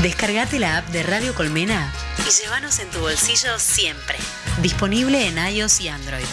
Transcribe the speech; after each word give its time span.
Descargate 0.00 0.58
la 0.58 0.78
app 0.78 0.88
de 0.88 1.02
Radio 1.02 1.34
Colmena 1.34 1.92
y 2.26 2.42
llévanos 2.42 2.78
en 2.78 2.88
tu 2.90 2.98
bolsillo 3.00 3.58
siempre. 3.58 4.16
Disponible 4.60 5.28
en 5.28 5.36
iOS 5.38 5.80
y 5.80 5.88
Android. 5.88 6.24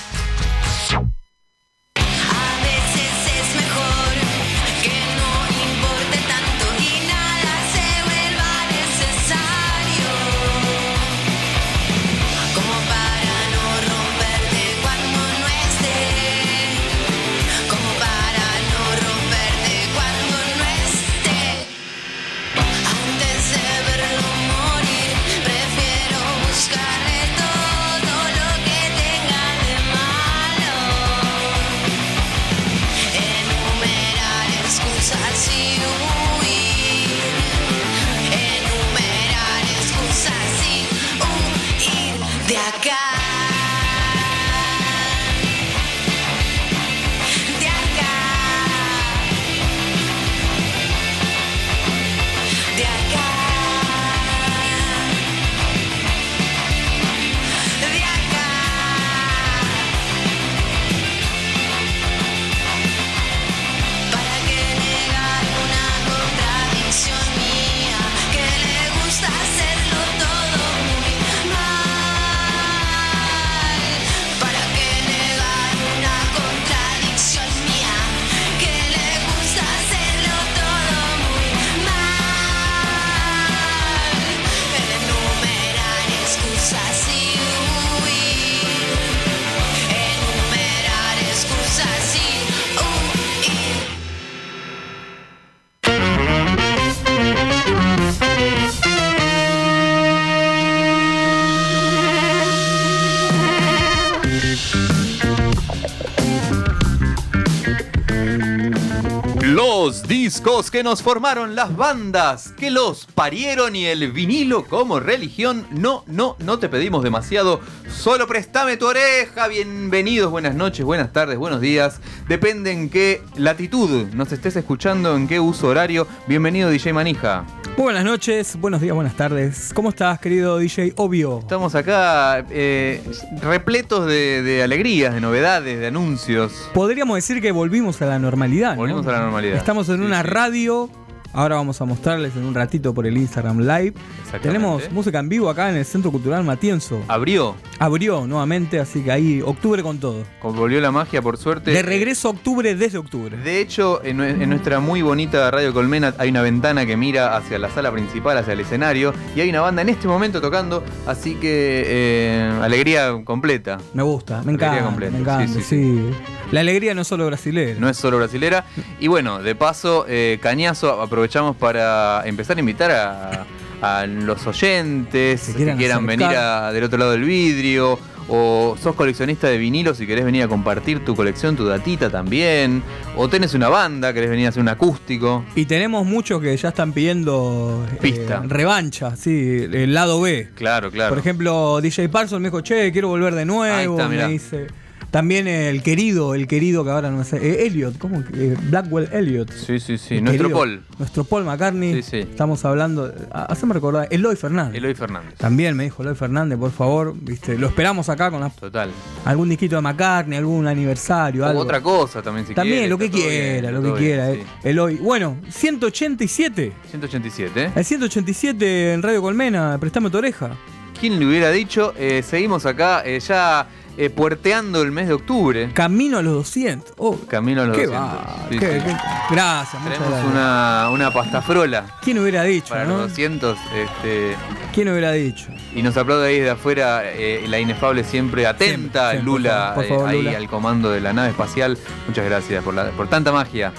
Los 110.49 110.55
discos 110.55 110.71
que 110.71 110.83
nos 110.83 111.03
formaron 111.03 111.55
las 111.55 111.77
bandas, 111.77 112.53
que 112.57 112.71
los 112.71 113.05
parieron 113.05 113.75
y 113.75 113.85
el 113.85 114.11
vinilo 114.11 114.65
como 114.65 114.99
religión. 114.99 115.67
No, 115.69 116.03
no, 116.07 116.37
no 116.39 116.57
te 116.57 116.69
pedimos 116.69 117.03
demasiado. 117.03 117.61
Solo 117.87 118.25
préstame 118.25 118.75
tu 118.75 118.87
oreja. 118.87 119.47
Bienvenidos, 119.47 120.31
buenas 120.31 120.55
noches, 120.55 120.83
buenas 120.83 121.13
tardes, 121.13 121.37
buenos 121.37 121.61
días. 121.61 122.01
Depende 122.27 122.71
en 122.71 122.89
qué 122.89 123.21
latitud 123.35 124.07
nos 124.15 124.31
estés 124.31 124.55
escuchando, 124.55 125.15
en 125.15 125.27
qué 125.27 125.39
uso 125.39 125.67
horario. 125.67 126.07
Bienvenido, 126.27 126.71
DJ 126.71 126.93
Manija. 126.93 127.45
Muy 127.79 127.85
buenas 127.85 128.03
noches, 128.03 128.57
buenos 128.59 128.81
días, 128.81 128.93
buenas 128.93 129.15
tardes. 129.15 129.71
¿Cómo 129.73 129.87
estás, 129.87 130.19
querido 130.19 130.57
DJ 130.57 130.91
Obvio? 130.97 131.39
Estamos 131.39 131.75
acá 131.75 132.45
eh, 132.49 133.01
repletos 133.41 134.05
de, 134.05 134.43
de 134.43 134.61
alegrías, 134.61 135.13
de 135.13 135.21
novedades, 135.21 135.79
de 135.79 135.87
anuncios. 135.87 136.69
Podríamos 136.73 137.15
decir 137.15 137.41
que 137.41 137.53
volvimos 137.53 138.01
a 138.01 138.05
la 138.07 138.19
normalidad. 138.19 138.71
¿no? 138.71 138.79
Volvimos 138.81 139.07
a 139.07 139.13
la 139.13 139.19
normalidad. 139.21 139.55
Estamos 139.55 139.87
en 139.87 139.99
Sí, 139.99 140.03
una 140.03 140.21
sí. 140.23 140.27
radio. 140.27 140.89
Ahora 141.31 141.55
vamos 141.57 141.79
a 141.79 141.85
mostrarles 141.85 142.35
en 142.35 142.43
un 142.43 142.55
ratito 142.55 142.93
por 142.93 143.05
el 143.05 143.15
Instagram 143.17 143.59
Live. 143.59 143.93
Tenemos 144.41 144.91
música 144.91 145.19
en 145.19 145.29
vivo 145.29 145.49
acá 145.49 145.69
en 145.69 145.75
el 145.75 145.85
Centro 145.85 146.11
Cultural 146.11 146.43
Matienzo. 146.43 147.01
Abrió, 147.07 147.55
Abrió 147.77 148.25
nuevamente, 148.25 148.79
así 148.79 149.01
que 149.03 149.11
ahí 149.11 149.41
octubre 149.43 149.83
con 149.83 149.99
todo. 149.99 150.23
volvió 150.41 150.81
la 150.81 150.91
magia 150.91 151.21
por 151.21 151.37
suerte. 151.37 151.71
De 151.71 151.81
regreso 151.83 152.29
a 152.29 152.31
octubre 152.31 152.73
desde 152.75 152.97
octubre. 152.97 153.37
De 153.37 153.61
hecho, 153.61 154.03
en, 154.03 154.17
nue- 154.17 154.41
en 154.41 154.49
nuestra 154.49 154.79
muy 154.79 155.01
bonita 155.03 155.49
Radio 155.51 155.71
Colmena 155.73 156.13
hay 156.17 156.29
una 156.29 156.41
ventana 156.41 156.85
que 156.85 156.97
mira 156.97 157.37
hacia 157.37 157.59
la 157.59 157.69
sala 157.69 157.91
principal, 157.91 158.37
hacia 158.37 158.53
el 158.53 158.61
escenario, 158.61 159.13
y 159.35 159.41
hay 159.41 159.49
una 159.49 159.61
banda 159.61 159.81
en 159.83 159.89
este 159.89 160.07
momento 160.07 160.41
tocando, 160.41 160.83
así 161.05 161.35
que 161.35 161.83
eh, 161.85 162.51
alegría 162.61 163.13
completa. 163.23 163.77
Me 163.93 164.01
gusta, 164.03 164.41
me 164.43 164.49
Alegría 164.51 164.67
encanta. 164.69 164.85
completa, 164.85 165.11
Me 165.13 165.19
encanta, 165.19 165.47
sí, 165.47 165.53
sí, 165.53 165.61
sí, 165.61 166.09
La 166.51 166.61
alegría 166.61 166.93
no 166.95 167.01
es 167.01 167.07
solo 167.07 167.25
brasilera. 167.27 167.79
No 167.79 167.89
es 167.89 167.97
solo 167.97 168.17
brasilera. 168.17 168.65
Y 168.99 169.07
bueno, 169.07 169.41
de 169.41 169.53
paso, 169.55 170.05
eh, 170.07 170.39
Cañazo, 170.41 171.01
aprovechamos 171.01 171.55
para 171.55 172.23
empezar 172.25 172.57
a 172.57 172.59
invitar 172.59 172.91
a, 172.91 173.45
a 173.81 174.05
los 174.07 174.45
oyentes 174.47 175.41
Que 175.55 175.65
que 175.65 175.75
quieran 175.75 176.05
venir 176.05 176.25
a- 176.27 176.71
del 176.71 176.83
otro 176.83 176.97
lado 176.97 177.11
del 177.11 177.23
vidrio. 177.23 177.99
O 178.31 178.77
sos 178.79 178.93
coleccionista 178.93 179.47
de 179.47 179.57
vinilos 179.57 179.99
y 180.01 180.05
querés 180.05 180.23
venir 180.23 180.43
a 180.43 180.47
compartir 180.47 181.03
tu 181.03 181.15
colección, 181.15 181.55
tu 181.55 181.65
datita 181.65 182.11
también. 182.11 182.83
O 183.15 183.27
tenés 183.27 183.55
una 183.55 183.69
banda, 183.69 184.13
querés 184.13 184.29
venir 184.29 184.45
a 184.45 184.49
hacer 184.49 184.61
un 184.61 184.69
acústico. 184.69 185.43
Y 185.55 185.65
tenemos 185.65 186.05
muchos 186.05 186.39
que 186.39 186.55
ya 186.55 186.69
están 186.69 186.93
pidiendo 186.93 187.83
eh, 187.91 187.97
Pista. 187.99 188.43
revancha, 188.45 189.15
sí, 189.15 189.65
el 189.71 189.95
lado 189.95 190.21
B. 190.21 190.47
Claro, 190.53 190.91
claro. 190.91 191.09
Por 191.09 191.17
ejemplo, 191.17 191.79
DJ 191.81 192.07
Parson 192.09 192.39
me 192.39 192.49
dijo, 192.49 192.61
che, 192.61 192.91
quiero 192.91 193.07
volver 193.07 193.33
de 193.33 193.45
nuevo. 193.45 193.75
Ahí 193.75 193.87
está, 193.87 194.07
me 194.07 194.27
dice. 194.27 194.67
También 195.11 195.47
el 195.47 195.81
querido, 195.81 196.35
el 196.35 196.45
querido 196.47 196.83
que 196.83 196.91
ahora 196.91 197.09
no 197.09 197.23
sé, 197.23 197.37
eh, 197.37 197.65
Elliot, 197.65 197.97
¿cómo? 197.97 198.23
Eh, 198.33 198.55
Blackwell 198.69 199.09
Elliot. 199.11 199.51
Sí, 199.51 199.79
sí, 199.79 199.97
sí. 199.97 200.15
El 200.17 200.23
Nuestro 200.25 200.43
querido, 200.49 200.59
Paul, 200.59 200.81
Nuestro 200.99 201.23
Paul 201.23 201.45
McCartney. 201.45 201.95
Sí, 201.95 202.03
sí. 202.03 202.17
Estamos 202.19 202.63
hablando, 202.63 203.11
ah, 203.31 203.45
haceme 203.49 203.73
recordar, 203.73 204.07
Eloy 204.11 204.35
Fernández. 204.35 204.75
Eloy 204.77 204.93
Fernández. 204.93 205.33
También 205.37 205.75
me 205.75 205.83
dijo 205.85 206.03
Eloy 206.03 206.15
Fernández, 206.15 206.59
por 206.59 206.71
favor, 206.71 207.15
viste, 207.19 207.57
lo 207.57 207.67
esperamos 207.67 208.07
acá 208.09 208.29
con 208.29 208.41
la- 208.41 208.49
Total. 208.51 208.91
algún 209.25 209.49
disquito 209.49 209.77
de 209.77 209.81
McCartney, 209.81 210.37
algún 210.37 210.67
aniversario, 210.67 211.43
O 211.43 211.47
algo. 211.47 211.61
otra 211.61 211.81
cosa 211.81 212.21
también, 212.21 212.45
si 212.45 212.53
También, 212.53 212.77
quiere, 212.79 212.89
lo 212.89 212.97
que 212.99 213.09
quiera, 213.09 213.61
bien, 213.61 213.73
lo 213.73 213.81
que 213.81 213.87
bien, 213.87 213.97
quiera. 213.97 214.33
sí. 214.33 214.39
eh. 214.41 214.69
Eloy. 214.69 214.95
Bueno, 214.97 215.37
187. 215.49 216.71
187, 216.91 217.63
¿eh? 217.65 217.71
El 217.75 217.83
187 217.85 218.93
en 218.93 219.01
Radio 219.01 219.21
Colmena, 219.21 219.77
prestame 219.79 220.09
tu 220.09 220.17
oreja. 220.19 220.51
¿Quién 220.99 221.17
le 221.17 221.25
hubiera 221.25 221.49
dicho? 221.51 221.93
Eh, 221.97 222.21
seguimos 222.27 222.65
acá 222.65 223.01
eh, 223.05 223.19
ya 223.21 223.67
eh, 223.97 224.09
puerteando 224.09 224.81
el 224.81 224.91
mes 224.91 225.07
de 225.07 225.13
octubre. 225.13 225.71
Camino 225.73 226.17
a 226.19 226.21
los 226.21 226.33
200. 226.33 226.93
Oh, 226.97 227.17
Camino 227.27 227.61
a 227.63 227.65
los 227.65 227.75
qué 227.77 227.85
200. 227.87 228.09
va. 228.11 228.47
Sí, 228.49 228.57
qué- 228.59 228.79
sí. 228.79 228.85
qué- 228.85 228.95
gracias, 229.35 229.83
Tenemos 229.83 230.07
gracias. 230.09 230.31
una, 230.31 230.89
una 230.91 231.11
pastafrola 231.11 231.97
¿Quién 232.01 232.19
hubiera 232.19 232.43
dicho, 232.43 232.69
para 232.69 232.85
no? 232.85 232.97
los 232.97 233.09
200. 233.09 233.57
Este, 233.75 234.35
¿Quién 234.73 234.89
hubiera 234.89 235.11
dicho? 235.11 235.47
y 235.75 235.81
nos 235.83 235.95
aplaude 235.97 236.27
ahí 236.27 236.37
desde 236.39 236.51
afuera 236.51 237.01
eh, 237.05 237.43
la 237.47 237.59
inefable 237.59 238.03
siempre 238.03 238.47
atenta 238.47 239.11
Siempre, 239.11 239.25
Lula, 239.25 239.73
por 239.75 239.83
favor, 239.85 239.87
por 239.87 239.97
favor, 239.97 240.09
eh, 240.13 240.17
ahí 240.17 240.23
Lula. 240.23 240.37
al 240.37 240.47
comando 240.49 240.89
de 240.91 241.01
la 241.01 241.13
nave 241.13 241.29
espacial. 241.29 241.77
Muchas 242.07 242.25
gracias 242.25 242.63
por, 242.63 242.73
la- 242.73 242.91
por 242.91 243.07
tanta 243.09 243.31
magia. 243.31 243.71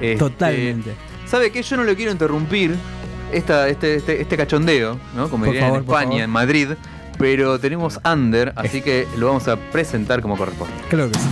Este, 0.00 0.16
Totalmente. 0.18 0.94
¿Sabe 1.26 1.50
qué? 1.50 1.62
Yo 1.62 1.76
no 1.76 1.84
le 1.84 1.96
quiero 1.96 2.12
interrumpir 2.12 2.74
esta, 3.32 3.68
este, 3.68 3.96
este, 3.96 4.20
este 4.22 4.36
cachondeo, 4.36 4.98
¿no? 5.14 5.28
Como 5.28 5.44
Por 5.46 5.56
favor, 5.58 5.78
en 5.78 5.84
España, 5.84 6.24
en 6.24 6.30
Madrid. 6.30 6.68
Pero 7.18 7.58
tenemos 7.58 8.00
Under, 8.04 8.52
así 8.56 8.82
que 8.82 9.06
lo 9.16 9.26
vamos 9.28 9.48
a 9.48 9.56
presentar 9.56 10.20
como 10.20 10.36
corresponde. 10.36 10.74
Creo 10.88 11.10
que 11.10 11.18
sí. 11.18 11.26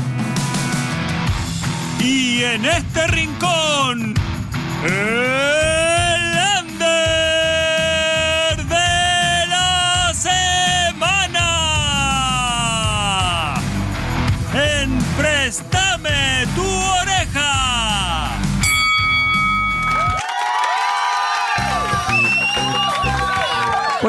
Y 2.01 2.43
en 2.43 2.65
este 2.65 3.07
rincón, 3.07 4.15
el 4.85 5.84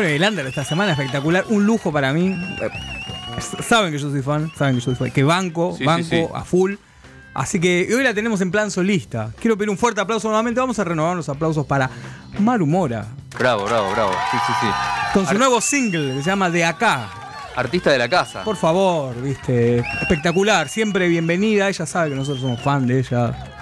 Bueno, 0.06 0.24
el 0.24 0.30
under 0.32 0.46
esta 0.46 0.64
semana 0.64 0.92
espectacular, 0.92 1.46
un 1.50 1.66
lujo 1.66 1.92
para 1.92 2.14
mí. 2.14 2.28
Eh, 2.62 2.70
Saben 3.68 3.92
que 3.92 3.98
yo 3.98 4.12
soy 4.12 4.22
fan, 4.22 4.52
saben 4.56 4.76
que 4.76 4.80
yo 4.82 4.86
soy 4.86 4.96
fan, 4.96 5.10
que 5.12 5.24
banco, 5.24 5.72
Sí, 5.74 5.80
sí, 5.80 5.84
banco 5.86 6.04
sí. 6.10 6.26
a 6.34 6.44
full. 6.44 6.76
Así 7.34 7.60
que 7.60 7.90
hoy 7.94 8.04
la 8.04 8.14
tenemos 8.14 8.40
en 8.42 8.52
plan 8.52 8.70
solista. 8.70 9.32
Quiero 9.42 9.58
pedir 9.58 9.72
un 9.72 9.78
fuerte 9.80 10.00
aplauso 10.02 10.28
nuevamente. 10.28 10.60
Vamos 10.62 10.78
a 10.78 10.84
renovar 10.84 11.16
los 11.18 11.28
aplausos 11.28 11.66
para 11.66 11.90
Maru 12.40 12.68
Mora. 12.68 13.08
Bravo, 13.38 13.66
bravo, 13.66 13.92
bravo. 13.94 14.12
Sí, 14.32 14.38
sí, 14.46 14.54
sí. 14.62 14.68
Con 15.14 15.26
su 15.26 15.32
Ar- 15.32 15.38
nuevo 15.40 15.60
single 15.60 16.14
que 16.18 16.22
se 16.24 16.30
llama 16.30 16.50
De 16.52 16.64
Acá. 16.64 17.10
Artista 17.56 17.90
de 17.92 17.98
la 17.98 18.08
casa. 18.08 18.44
Por 18.44 18.58
favor, 18.58 19.20
viste. 19.22 19.80
Espectacular, 20.02 20.70
siempre 20.70 21.08
bienvenida. 21.08 21.68
Ella 21.68 21.86
sabe 21.88 22.12
que 22.12 22.16
nosotros 22.16 22.42
somos 22.42 22.62
fan 22.62 22.86
de 22.86 23.00
ella. 23.00 23.55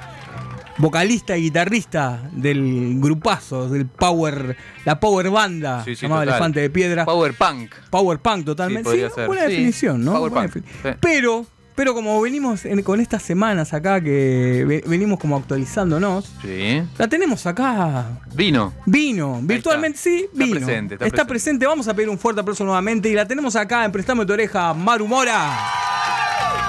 Vocalista 0.78 1.38
y 1.38 1.44
guitarrista 1.44 2.22
del 2.32 2.96
grupazo, 3.00 3.70
del 3.70 3.86
Power, 3.86 4.58
la 4.86 5.00
Power 5.00 5.30
Banda, 5.30 5.84
Sí, 5.86 5.96
sí, 5.96 6.02
llamada 6.04 6.22
total. 6.24 6.36
Elefante 6.36 6.60
de 6.62 6.70
Piedra. 6.72 7.06
Power 7.06 7.34
Punk. 7.36 7.74
Power 7.92 8.18
Punk 8.20 8.46
totalmente. 8.46 8.90
Sí, 8.90 8.98
Sí, 8.98 9.06
ser. 9.14 9.28
buena 9.28 9.44
Sí, 9.46 9.50
definición, 9.52 10.04
¿no? 10.04 10.14
Power 10.14 10.32
Buena 10.32 10.48
Punk. 10.50 10.66
Pero, 11.00 11.46
pero 11.76 11.94
como 11.94 12.20
venimos 12.22 12.66
en- 12.66 12.82
con 12.82 13.00
estas 13.00 13.22
semanas 13.22 13.72
acá 13.74 14.02
que 14.02 14.66
ve- 14.68 14.84
venimos 14.88 15.20
como 15.20 15.38
actualizándonos, 15.38 16.32
Sí. 16.42 16.82
la 16.98 17.08
tenemos 17.08 17.46
acá. 17.46 18.06
Vino. 18.34 18.74
Vino, 18.88 19.40
virtualmente 19.44 19.98
está. 19.98 20.10
sí, 20.10 20.26
Está 20.32 20.44
vino. 20.44 20.56
presente, 20.56 20.94
está 20.96 21.06
presente. 21.06 21.26
presente. 21.26 21.66
Vamos 21.68 21.88
a 21.88 21.94
pedir 21.94 22.10
un 22.10 22.18
fuerte 22.18 22.42
aplauso 22.42 22.64
nuevamente 22.64 23.10
y 23.10 23.14
la 23.14 23.28
tenemos 23.28 23.56
acá 23.56 23.86
en 23.86 23.92
Prestame 23.92 24.26
tu 24.26 24.34
oreja, 24.34 24.74
Maru 24.74 25.08
Mora. 25.08 25.56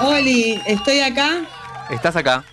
Oli, 0.01 0.61
estoy 0.67 0.99
acá. 0.99 1.41
Estás 1.89 2.15
acá. 2.15 2.43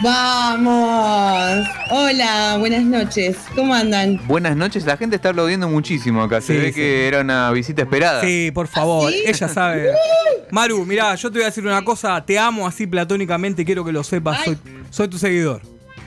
Vamos. 0.00 1.68
Hola, 1.90 2.56
buenas 2.58 2.82
noches. 2.82 3.36
¿Cómo 3.54 3.74
andan? 3.74 4.20
Buenas 4.26 4.56
noches. 4.56 4.84
La 4.86 4.96
gente 4.96 5.16
está 5.16 5.28
aplaudiendo 5.30 5.68
muchísimo 5.68 6.22
acá. 6.22 6.40
Se 6.40 6.54
Sí, 6.54 6.58
ve 6.60 6.68
sí. 6.68 6.74
que 6.74 7.08
era 7.08 7.20
una 7.20 7.50
visita 7.50 7.82
esperada. 7.82 8.20
Sí, 8.22 8.50
por 8.52 8.68
favor, 8.68 9.08
¿Ah, 9.08 9.12
sí? 9.12 9.22
ella 9.26 9.48
sabe. 9.48 9.90
Maru, 10.50 10.84
mirá, 10.86 11.14
yo 11.14 11.30
te 11.30 11.38
voy 11.38 11.42
a 11.44 11.46
decir 11.46 11.66
una 11.66 11.84
cosa, 11.84 12.24
te 12.24 12.38
amo 12.38 12.66
así 12.66 12.86
platónicamente, 12.86 13.64
quiero 13.64 13.84
que 13.84 13.92
lo 13.92 14.02
sepas, 14.04 14.44
soy, 14.44 14.58
soy 14.90 15.08
tu 15.08 15.18
seguidor. 15.18 15.62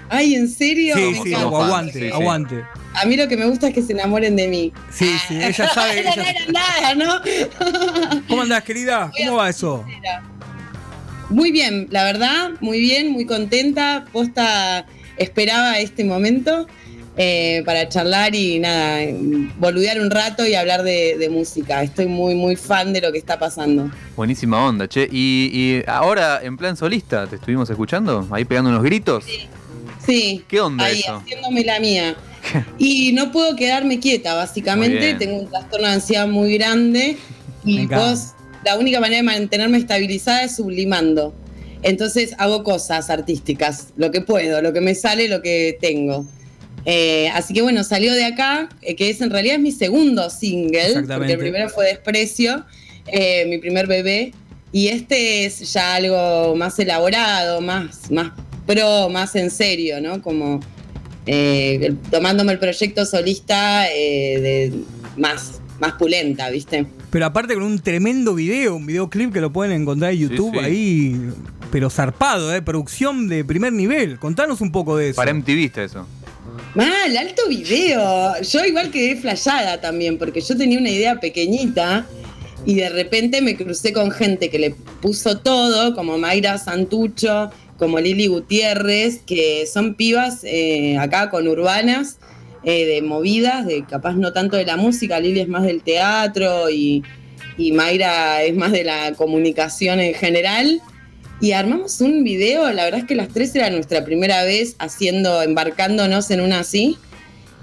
Ay, 0.07 0.35
¿en 0.35 0.47
serio? 0.47 0.95
Sí, 0.95 1.15
sí, 1.23 1.33
aguante, 1.33 1.93
sí, 1.93 1.99
sí. 1.99 2.11
aguante. 2.11 2.63
A 2.93 3.05
mí 3.05 3.17
lo 3.17 3.27
que 3.27 3.37
me 3.37 3.45
gusta 3.47 3.69
es 3.69 3.73
que 3.73 3.81
se 3.81 3.93
enamoren 3.93 4.35
de 4.35 4.47
mí. 4.47 4.71
Sí, 4.91 5.11
sí, 5.27 5.35
ella 5.41 5.67
sabe. 5.73 6.03
No, 6.03 6.11
ella- 6.11 6.15
no 6.15 6.23
era 6.23 6.39
nada, 6.51 6.95
¿no? 6.95 8.21
¿Cómo 8.27 8.41
andás, 8.43 8.63
querida? 8.63 9.11
¿Cómo 9.17 9.37
va 9.37 9.49
eso? 9.49 9.83
Muy 11.29 11.51
bien, 11.51 11.87
la 11.89 12.03
verdad, 12.03 12.51
muy 12.61 12.79
bien, 12.79 13.11
muy 13.11 13.25
contenta. 13.25 14.05
Posta 14.11 14.85
esperaba 15.17 15.79
este 15.79 16.03
momento 16.03 16.67
eh, 17.17 17.63
para 17.65 17.87
charlar 17.87 18.35
y 18.35 18.59
nada, 18.59 18.99
boludear 19.57 20.01
un 20.01 20.11
rato 20.11 20.45
y 20.45 20.53
hablar 20.53 20.83
de, 20.83 21.17
de 21.17 21.29
música. 21.29 21.81
Estoy 21.81 22.07
muy, 22.07 22.35
muy 22.35 22.55
fan 22.57 22.91
de 22.91 23.01
lo 23.01 23.11
que 23.11 23.17
está 23.17 23.39
pasando. 23.39 23.89
Buenísima 24.17 24.65
onda, 24.65 24.87
che. 24.87 25.07
Y, 25.09 25.49
y 25.53 25.83
ahora, 25.87 26.41
en 26.43 26.57
plan 26.57 26.75
solista, 26.75 27.25
¿te 27.25 27.37
estuvimos 27.37 27.69
escuchando? 27.69 28.27
Ahí 28.31 28.43
pegando 28.43 28.69
unos 28.69 28.83
gritos. 28.83 29.23
Sí. 30.05 30.43
¿Qué 30.47 30.59
onda 30.59 30.85
ahí, 30.85 30.99
eso? 30.99 31.15
haciéndome 31.15 31.63
la 31.63 31.79
mía. 31.79 32.15
Y 32.77 33.11
no 33.13 33.31
puedo 33.31 33.55
quedarme 33.55 33.99
quieta, 33.99 34.35
básicamente. 34.35 35.15
Tengo 35.15 35.39
un 35.39 35.49
trastorno 35.49 35.87
de 35.87 35.93
ansiedad 35.93 36.27
muy 36.27 36.55
grande. 36.55 37.17
Y 37.63 37.87
vos, 37.87 38.34
la 38.65 38.77
única 38.77 38.99
manera 38.99 39.17
de 39.17 39.23
mantenerme 39.23 39.77
estabilizada 39.77 40.43
es 40.43 40.55
sublimando. 40.55 41.35
Entonces 41.83 42.33
hago 42.39 42.63
cosas 42.63 43.09
artísticas, 43.11 43.89
lo 43.95 44.09
que 44.09 44.21
puedo, 44.21 44.61
lo 44.61 44.73
que 44.73 44.81
me 44.81 44.95
sale, 44.95 45.29
lo 45.29 45.41
que 45.41 45.77
tengo. 45.79 46.25
Eh, 46.85 47.29
así 47.29 47.53
que 47.53 47.61
bueno, 47.61 47.83
salió 47.83 48.13
de 48.13 48.25
acá, 48.25 48.69
eh, 48.81 48.95
que 48.95 49.09
es 49.09 49.21
en 49.21 49.29
realidad 49.29 49.55
es 49.55 49.61
mi 49.61 49.71
segundo 49.71 50.29
single, 50.29 51.03
porque 51.07 51.33
el 51.33 51.39
primero 51.39 51.69
fue 51.69 51.85
Desprecio, 51.85 52.65
eh, 53.07 53.45
mi 53.47 53.59
primer 53.59 53.85
bebé, 53.87 54.33
y 54.71 54.87
este 54.87 55.45
es 55.45 55.73
ya 55.73 55.95
algo 55.95 56.55
más 56.55 56.77
elaborado, 56.79 57.61
más, 57.61 58.11
más 58.11 58.31
pro, 58.65 59.09
más 59.09 59.35
en 59.35 59.51
serio, 59.51 60.01
¿no? 60.01 60.21
Como 60.21 60.59
tomándome 62.11 62.51
el 62.51 62.59
proyecto 62.59 63.05
solista 63.05 63.81
de 63.83 64.71
más, 65.17 65.59
más 65.79 65.93
pulenta, 65.93 66.49
¿viste? 66.49 66.85
Pero 67.09 67.25
aparte 67.25 67.53
con 67.53 67.63
un 67.63 67.79
tremendo 67.79 68.35
video, 68.35 68.75
un 68.75 68.85
videoclip 68.85 69.33
que 69.33 69.41
lo 69.41 69.51
pueden 69.51 69.81
encontrar 69.81 70.11
en 70.11 70.19
YouTube 70.19 70.53
sí. 70.53 70.59
ahí, 70.59 71.29
pero 71.71 71.89
zarpado, 71.89 72.53
¿eh? 72.53 72.61
Producción 72.61 73.27
de 73.27 73.43
primer 73.43 73.73
nivel. 73.73 74.19
Contanos 74.19 74.61
un 74.61 74.71
poco 74.71 74.97
de 74.97 75.09
eso. 75.09 75.15
Para 75.15 75.33
MTV 75.33 75.65
está 75.65 75.83
eso. 75.83 76.07
Mal, 76.73 77.17
alto 77.17 77.43
video. 77.49 78.41
Yo 78.41 78.65
igual 78.65 78.91
quedé 78.91 79.15
flayada 79.15 79.79
también, 79.81 80.17
porque 80.17 80.41
yo 80.41 80.57
tenía 80.57 80.79
una 80.79 80.89
idea 80.89 81.19
pequeñita 81.19 82.05
y 82.65 82.75
de 82.75 82.89
repente 82.89 83.41
me 83.41 83.55
crucé 83.55 83.93
con 83.93 84.11
gente 84.11 84.49
que 84.49 84.59
le 84.59 84.71
puso 85.01 85.39
todo, 85.39 85.95
como 85.95 86.17
Mayra 86.17 86.57
Santucho, 86.57 87.51
como 87.77 87.99
Lili 87.99 88.27
Gutiérrez, 88.27 89.21
que 89.25 89.65
son 89.71 89.95
pibas 89.95 90.43
eh, 90.43 90.97
acá 90.97 91.29
con 91.29 91.47
urbanas, 91.47 92.17
eh, 92.65 92.85
de 92.85 93.01
movidas, 93.01 93.65
de 93.65 93.85
capaz 93.85 94.15
no 94.15 94.33
tanto 94.33 94.57
de 94.57 94.65
la 94.65 94.75
música, 94.75 95.19
Lili 95.19 95.39
es 95.39 95.47
más 95.47 95.63
del 95.63 95.81
teatro 95.81 96.69
y, 96.69 97.03
y 97.57 97.71
Mayra 97.71 98.43
es 98.43 98.55
más 98.55 98.71
de 98.71 98.83
la 98.83 99.13
comunicación 99.13 99.99
en 99.99 100.13
general. 100.13 100.81
Y 101.41 101.51
armamos 101.51 102.01
un 102.01 102.23
video, 102.23 102.71
la 102.71 102.85
verdad 102.85 103.01
es 103.01 103.05
que 103.05 103.15
las 103.15 103.27
tres 103.27 103.53
era 103.55 103.69
nuestra 103.69 104.03
primera 104.05 104.43
vez 104.43 104.75
haciendo, 104.79 105.41
embarcándonos 105.41 106.31
en 106.31 106.41
una 106.41 106.59
así. 106.61 106.97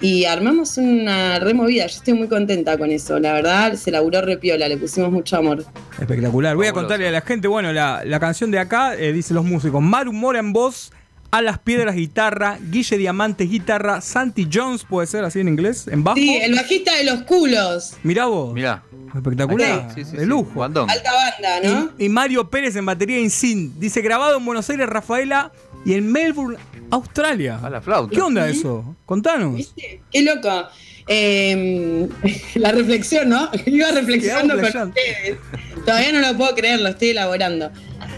Y 0.00 0.24
armamos 0.24 0.78
una 0.78 1.38
removida, 1.38 1.86
yo 1.86 1.96
estoy 1.96 2.14
muy 2.14 2.26
contenta 2.26 2.76
con 2.76 2.90
eso, 2.90 3.20
la 3.20 3.34
verdad 3.34 3.74
se 3.74 3.92
laburó 3.92 4.20
repiola, 4.20 4.66
le 4.66 4.76
pusimos 4.76 5.12
mucho 5.12 5.36
amor. 5.36 5.64
Espectacular. 6.00 6.56
Voy 6.56 6.66
a 6.66 6.72
contarle 6.72 7.06
a 7.06 7.12
la 7.12 7.20
gente, 7.20 7.46
bueno, 7.46 7.72
la, 7.72 8.02
la 8.04 8.18
canción 8.18 8.50
de 8.50 8.58
acá, 8.58 8.96
eh, 8.96 9.12
dice 9.12 9.32
los 9.32 9.44
músicos, 9.44 9.80
Maru 9.80 10.12
Mora 10.12 10.40
en 10.40 10.52
voz, 10.52 10.90
Alas 11.32 11.58
Piedras 11.58 11.96
guitarra, 11.96 12.58
Guille 12.60 12.98
Diamantes 12.98 13.48
guitarra, 13.48 14.02
Santi 14.02 14.46
Jones, 14.52 14.84
puede 14.84 15.06
ser 15.06 15.24
así 15.24 15.40
en 15.40 15.48
inglés, 15.48 15.88
en 15.88 16.04
bajo. 16.04 16.18
Sí, 16.18 16.36
el 16.36 16.54
bajista 16.54 16.94
de 16.94 17.04
los 17.04 17.22
culos, 17.22 17.94
Mirá 18.02 18.26
vos. 18.26 18.52
Mirá. 18.52 18.82
Espectacular. 19.14 19.88
Sí, 19.94 20.04
sí, 20.04 20.12
de 20.12 20.20
sí. 20.20 20.26
lujo. 20.26 20.50
Guandón. 20.52 20.90
alta 20.90 21.10
banda, 21.10 21.60
¿no? 21.68 21.90
Y, 21.98 22.04
y 22.04 22.08
Mario 22.10 22.50
Pérez 22.50 22.76
en 22.76 22.84
batería 22.84 23.18
y 23.18 23.30
sin. 23.30 23.80
Dice 23.80 24.02
grabado 24.02 24.36
en 24.36 24.44
Buenos 24.44 24.68
Aires, 24.68 24.86
Rafaela, 24.86 25.52
y 25.86 25.94
en 25.94 26.12
Melbourne, 26.12 26.58
Australia. 26.90 27.58
A 27.62 27.70
la 27.70 27.80
flauta. 27.80 28.14
¿Qué 28.14 28.20
onda 28.20 28.46
eso? 28.46 28.94
Contanos. 29.06 29.56
¿Viste? 29.56 30.02
Qué 30.10 30.22
loco. 30.22 30.68
Eh, 31.08 32.08
la 32.56 32.72
reflexión, 32.72 33.30
¿no? 33.30 33.48
Iba 33.66 33.90
reflexionando 33.90 34.54
con 34.54 34.64
ustedes. 34.64 35.38
Todavía 35.86 36.12
no 36.12 36.20
lo 36.20 36.36
puedo 36.36 36.54
creer, 36.54 36.80
lo 36.80 36.90
estoy 36.90 37.08
elaborando. 37.08 37.70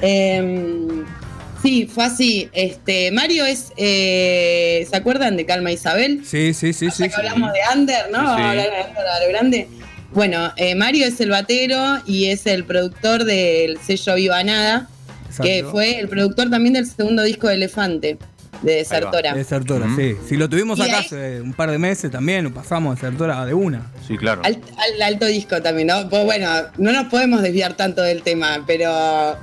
Eh, 0.02 1.04
sí, 1.64 1.86
fue 1.92 2.04
así. 2.04 2.48
Este, 2.52 3.10
Mario 3.10 3.44
es. 3.44 3.72
eh, 3.76 4.86
¿Se 4.88 4.96
acuerdan 4.96 5.36
de 5.36 5.44
Calma 5.46 5.72
Isabel? 5.72 6.20
Sí, 6.24 6.54
sí, 6.54 6.72
sí, 6.72 6.90
sí. 6.92 7.02
que 7.04 7.08
sí. 7.08 7.14
hablamos 7.16 7.52
de 7.52 7.58
Under, 7.74 8.10
¿no? 8.12 8.18
Vamos 8.18 8.40
a 8.40 8.50
hablar 8.50 8.70
de 8.70 8.88
Under 8.88 9.06
a 9.06 9.20
lo 9.24 9.28
grande. 9.30 9.68
Bueno, 10.12 10.52
eh, 10.56 10.76
Mario 10.76 11.06
es 11.06 11.20
el 11.20 11.30
batero 11.30 12.00
y 12.06 12.26
es 12.26 12.46
el 12.46 12.64
productor 12.64 13.24
del 13.24 13.78
sello 13.80 14.14
Viva 14.14 14.44
Nada, 14.44 14.88
que 15.42 15.64
fue 15.68 15.98
el 15.98 16.08
productor 16.08 16.50
también 16.50 16.74
del 16.74 16.86
segundo 16.86 17.24
disco 17.24 17.48
de 17.48 17.54
Elefante, 17.54 18.16
de 18.62 18.74
Desertora. 18.76 19.34
Desertora, 19.34 19.86
sí. 19.96 20.14
Si 20.28 20.36
lo 20.36 20.48
tuvimos 20.48 20.78
Y 20.78 20.82
acá 20.82 20.98
ahí- 20.98 21.04
hace 21.06 21.40
un 21.40 21.52
par 21.52 21.72
de 21.72 21.78
meses 21.78 22.12
también, 22.12 22.54
pasamos 22.54 22.94
Desertora 22.94 23.44
de 23.44 23.54
una. 23.54 23.90
Sí, 24.06 24.16
claro. 24.16 24.42
Alt- 24.42 24.62
al 24.76 25.02
alto 25.02 25.26
disco 25.26 25.60
también, 25.60 25.88
¿no? 25.88 26.08
Pues 26.08 26.24
bueno, 26.24 26.48
no 26.78 26.92
nos 26.92 27.06
podemos 27.06 27.42
desviar 27.42 27.74
tanto 27.74 28.00
del 28.02 28.22
tema, 28.22 28.62
pero, 28.68 29.36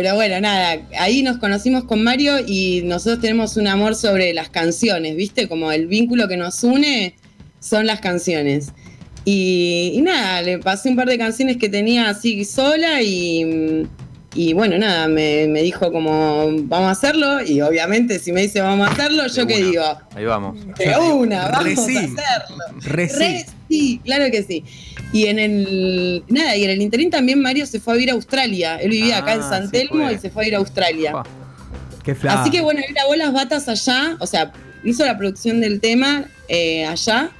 pero 0.00 0.14
bueno, 0.14 0.40
nada, 0.40 0.80
ahí 0.96 1.24
nos 1.24 1.38
conocimos 1.38 1.82
con 1.82 2.04
Mario 2.04 2.34
y 2.46 2.82
nosotros 2.84 3.20
tenemos 3.20 3.56
un 3.56 3.66
amor 3.66 3.96
sobre 3.96 4.32
las 4.32 4.48
canciones, 4.48 5.16
¿viste? 5.16 5.48
Como 5.48 5.72
el 5.72 5.88
vínculo 5.88 6.28
que 6.28 6.36
nos 6.36 6.62
une 6.62 7.16
son 7.58 7.84
las 7.84 8.00
canciones. 8.00 8.68
Y, 9.24 9.98
nada, 10.04 10.40
le 10.42 10.60
pasé 10.60 10.90
un 10.90 10.94
par 10.94 11.08
de 11.08 11.18
canciones 11.18 11.56
que 11.56 11.68
tenía 11.68 12.10
así 12.10 12.44
sola 12.44 13.02
y, 13.02 13.88
y 14.40 14.52
bueno, 14.52 14.78
nada, 14.78 15.08
me, 15.08 15.46
me 15.48 15.62
dijo 15.62 15.90
como, 15.90 16.46
vamos 16.62 16.88
a 16.88 16.90
hacerlo 16.92 17.42
y 17.44 17.60
obviamente 17.60 18.18
si 18.20 18.30
me 18.30 18.42
dice 18.42 18.60
vamos 18.60 18.86
a 18.88 18.92
hacerlo, 18.92 19.26
yo 19.26 19.46
qué 19.48 19.56
digo, 19.64 19.82
Ahí 20.14 20.24
vamos. 20.24 20.56
de 20.76 20.96
una, 21.12 21.48
Re 21.48 21.74
vamos 21.74 21.86
sí. 21.86 21.96
a 21.96 22.00
hacerlo. 22.00 22.56
Re 22.82 23.08
sí. 23.08 23.16
Re 23.18 23.46
sí, 23.68 24.00
claro 24.04 24.26
que 24.30 24.42
sí. 24.44 24.64
Y 25.12 25.26
en 25.26 25.38
el 25.38 26.22
nada, 26.28 26.54
y 26.56 26.64
en 26.64 26.70
el 26.70 26.80
interín 26.82 27.10
también 27.10 27.40
Mario 27.42 27.66
se 27.66 27.80
fue 27.80 27.94
a 27.94 27.96
vivir 27.96 28.10
a 28.10 28.14
Australia. 28.14 28.76
Él 28.76 28.90
vivía 28.90 29.18
acá 29.18 29.32
en 29.34 29.40
Ah, 29.40 29.48
San 29.48 29.64
sí 29.66 29.72
Telmo 29.72 30.04
fue. 30.04 30.12
y 30.14 30.18
se 30.18 30.30
fue 30.30 30.44
a 30.44 30.48
ir 30.48 30.54
a 30.54 30.58
Australia. 30.58 31.12
Pa. 31.12 31.24
Qué. 32.04 32.16
Así 32.28 32.50
que 32.50 32.60
bueno, 32.60 32.80
él 32.86 32.94
grabó 32.94 33.14
las 33.16 33.32
batas 33.32 33.68
allá, 33.68 34.16
o 34.20 34.26
sea, 34.26 34.52
hizo 34.84 35.04
la 35.04 35.18
producción 35.18 35.60
del 35.60 35.80
tema 35.80 36.26
eh, 36.48 36.84
allá. 36.86 37.30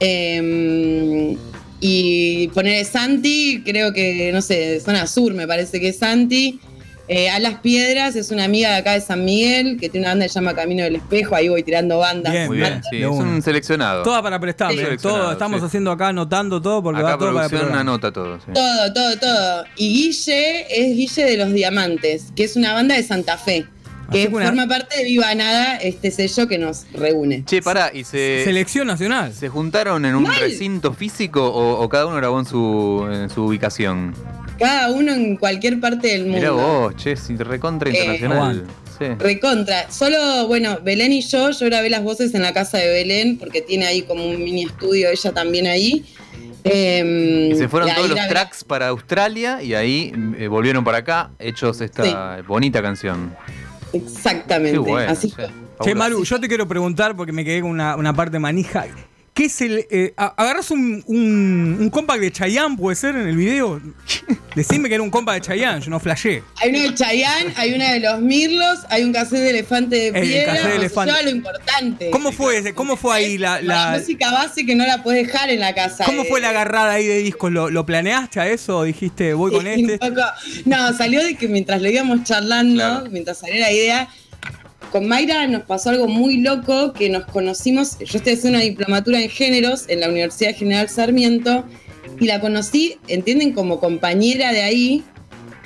Eh, 0.00 1.36
y 1.80 2.48
poner 2.48 2.84
Santi, 2.84 3.62
creo 3.64 3.92
que, 3.92 4.30
no 4.32 4.42
sé, 4.42 4.80
zona 4.80 5.06
sur 5.06 5.34
me 5.34 5.46
parece 5.46 5.80
que 5.80 5.88
es 5.88 5.98
Santi. 5.98 6.60
Eh, 7.10 7.30
a 7.30 7.38
las 7.38 7.60
Piedras 7.60 8.16
es 8.16 8.30
una 8.30 8.44
amiga 8.44 8.68
de 8.70 8.76
acá 8.76 8.92
de 8.92 9.00
San 9.00 9.24
Miguel 9.24 9.78
que 9.80 9.88
tiene 9.88 10.04
una 10.04 10.10
banda 10.10 10.26
que 10.26 10.28
se 10.28 10.34
llama 10.34 10.54
Camino 10.54 10.84
del 10.84 10.96
Espejo. 10.96 11.34
Ahí 11.34 11.48
voy 11.48 11.62
tirando 11.62 11.98
bandas. 12.00 12.30
Bien, 12.34 12.48
Muy 12.48 12.58
bien, 12.58 12.82
sí. 12.90 12.98
Es 12.98 13.06
una. 13.06 13.30
un 13.30 13.40
seleccionado. 13.40 14.02
Toda 14.02 14.20
para 14.22 14.38
prestar, 14.38 14.72
Sí. 14.72 14.78
todo 15.00 15.32
estamos 15.32 15.60
sí. 15.60 15.66
haciendo 15.66 15.90
acá 15.90 16.08
anotando 16.08 16.60
todo 16.60 16.82
porque 16.82 17.00
Acá 17.00 17.12
va 17.12 17.18
todo 17.18 17.32
para 17.34 17.48
programa. 17.48 17.80
anota 17.80 18.12
todo. 18.12 18.38
sí. 18.40 18.52
Todo, 18.52 18.92
todo, 18.92 19.16
todo. 19.18 19.64
Y 19.78 19.88
Guille 19.94 20.66
es 20.68 20.96
Guille 20.96 21.24
de 21.24 21.36
los 21.38 21.52
Diamantes, 21.54 22.26
que 22.36 22.44
es 22.44 22.56
una 22.56 22.74
banda 22.74 22.94
de 22.94 23.02
Santa 23.02 23.38
Fe. 23.38 23.64
Que 24.10 24.20
Así 24.22 24.28
que 24.28 24.34
una- 24.34 24.46
forma 24.46 24.66
parte 24.66 24.96
de 24.98 25.04
Viva 25.04 25.34
Nada, 25.34 25.76
este 25.76 26.10
sello 26.10 26.46
que 26.48 26.58
nos 26.58 26.86
reúne. 26.92 27.44
Che, 27.44 27.60
pará, 27.62 27.90
y 27.92 28.04
se, 28.04 28.42
Selección 28.44 28.86
nacional. 28.86 29.32
se 29.34 29.48
juntaron 29.48 30.04
en 30.04 30.14
un 30.14 30.22
Mal. 30.24 30.38
recinto 30.40 30.92
físico 30.94 31.44
o, 31.46 31.80
o 31.82 31.88
cada 31.88 32.06
uno 32.06 32.16
grabó 32.16 32.38
en 32.40 32.46
su, 32.46 33.06
en 33.12 33.30
su 33.30 33.44
ubicación. 33.44 34.14
Cada 34.58 34.90
uno 34.90 35.12
en 35.12 35.36
cualquier 35.36 35.78
parte 35.78 36.08
del 36.08 36.22
mundo. 36.22 36.38
Mirá 36.38 36.50
vos, 36.50 36.96
che, 36.96 37.14
recontra 37.38 37.90
Eh, 37.90 37.92
internacional. 37.96 38.66
Sí. 38.98 39.04
Recontra. 39.18 39.88
Solo, 39.92 40.48
bueno, 40.48 40.80
Belén 40.82 41.12
y 41.12 41.20
yo, 41.20 41.50
yo 41.52 41.66
grabé 41.66 41.88
las 41.88 42.02
voces 42.02 42.34
en 42.34 42.42
la 42.42 42.52
casa 42.52 42.78
de 42.78 42.88
Belén, 42.88 43.38
porque 43.38 43.62
tiene 43.62 43.86
ahí 43.86 44.02
como 44.02 44.26
un 44.28 44.42
mini 44.42 44.64
estudio 44.64 45.08
ella 45.10 45.32
también 45.32 45.68
ahí. 45.68 46.04
Eh, 46.64 47.50
Y 47.52 47.56
se 47.56 47.68
fueron 47.68 47.88
y 47.90 47.94
todos 47.94 48.08
los 48.10 48.28
tracks 48.28 48.64
para 48.64 48.88
Australia 48.88 49.62
y 49.62 49.74
ahí 49.74 50.12
eh, 50.38 50.48
volvieron 50.48 50.82
para 50.82 50.98
acá 50.98 51.30
hechos 51.38 51.80
esta 51.80 52.42
bonita 52.46 52.82
canción. 52.82 53.34
Exactamente. 53.92 54.72
Qué 54.72 54.78
bueno. 54.78 55.10
Así 55.10 55.30
fabuloso. 55.30 55.94
Maru, 55.94 56.24
yo 56.24 56.40
te 56.40 56.48
quiero 56.48 56.66
preguntar 56.66 57.16
porque 57.16 57.32
me 57.32 57.44
quedé 57.44 57.60
con 57.60 57.70
una, 57.70 57.96
una 57.96 58.12
parte 58.12 58.38
manija. 58.38 58.86
¿Qué 59.38 59.44
es 59.44 59.60
el. 59.60 59.86
Eh, 59.88 60.14
¿Agarras 60.16 60.72
un, 60.72 61.00
un, 61.06 61.76
un 61.78 61.90
compact 61.90 62.20
de 62.20 62.32
Chayanne, 62.32 62.76
puede 62.76 62.96
ser, 62.96 63.14
en 63.14 63.28
el 63.28 63.36
video? 63.36 63.80
Decime 64.56 64.88
que 64.88 64.96
era 64.96 65.02
un 65.04 65.10
compact 65.10 65.42
de 65.44 65.46
Chayanne, 65.52 65.80
yo 65.80 65.90
no 65.90 66.00
flashé. 66.00 66.42
Hay 66.56 66.70
uno 66.70 66.80
de 66.80 66.94
Chayanne, 66.94 67.52
hay 67.54 67.72
una 67.72 67.92
de 67.92 68.00
los 68.00 68.20
Mirlos, 68.20 68.80
hay 68.88 69.04
un 69.04 69.12
cassette 69.12 69.38
de 69.38 69.50
elefante 69.50 69.94
de 69.94 70.06
El 70.08 70.22
piedra. 70.28 70.54
cassette 70.54 70.64
de 70.64 70.68
o 70.68 70.70
sea, 70.72 70.76
elefante. 71.04 71.22
lo 71.22 71.30
importante. 71.30 72.10
¿Cómo 72.10 72.32
fue 72.32 72.58
ese? 72.58 72.74
¿Cómo 72.74 72.96
fue 72.96 73.14
ahí 73.14 73.38
la, 73.38 73.62
la- 73.62 73.92
La 73.92 73.98
música 74.00 74.32
base 74.32 74.66
que 74.66 74.74
no 74.74 74.84
la 74.84 75.04
puedes 75.04 75.24
dejar 75.24 75.50
en 75.50 75.60
la 75.60 75.72
casa. 75.72 76.04
¿Cómo 76.04 76.24
de- 76.24 76.28
fue 76.28 76.40
la 76.40 76.48
agarrada 76.50 76.94
ahí 76.94 77.06
de 77.06 77.18
discos? 77.18 77.52
¿Lo, 77.52 77.70
lo 77.70 77.86
planeaste 77.86 78.40
a 78.40 78.48
eso 78.48 78.78
o 78.78 78.82
dijiste 78.82 79.34
voy 79.34 79.52
con 79.52 79.62
Sí, 79.72 79.84
un 79.84 79.90
este? 79.90 79.98
poco. 80.10 80.20
No, 80.64 80.92
salió 80.96 81.22
de 81.22 81.36
que 81.36 81.46
mientras 81.46 81.80
lo 81.80 81.88
íbamos 81.88 82.24
charlando, 82.24 82.74
Claro. 82.82 83.10
mientras 83.12 83.38
salió 83.38 83.60
la 83.60 83.70
idea, 83.70 84.08
con 84.90 85.06
Mayra 85.06 85.46
nos 85.46 85.62
pasó 85.62 85.90
algo 85.90 86.08
muy 86.08 86.38
loco 86.38 86.92
que 86.92 87.08
nos 87.10 87.24
conocimos. 87.26 87.98
Yo 87.98 88.18
estoy 88.18 88.34
haciendo 88.34 88.58
una 88.58 88.64
diplomatura 88.64 89.20
en 89.20 89.28
géneros 89.30 89.84
en 89.88 90.00
la 90.00 90.08
Universidad 90.08 90.54
General 90.54 90.88
Sarmiento 90.88 91.64
y 92.20 92.26
la 92.26 92.40
conocí, 92.40 92.96
entienden, 93.08 93.52
como 93.52 93.80
compañera 93.80 94.52
de 94.52 94.62
ahí. 94.62 95.04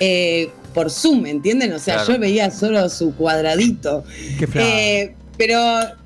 eh, 0.00 0.50
por 0.74 0.90
Zoom, 0.90 1.26
¿entienden? 1.26 1.72
O 1.74 1.78
sea, 1.78 1.96
Claro. 1.96 2.14
yo 2.14 2.18
veía 2.18 2.50
solo 2.50 2.88
su 2.88 3.14
cuadradito. 3.14 4.02
Qué. 4.38 4.48
Eh, 4.56 5.14
pero, 5.36 5.60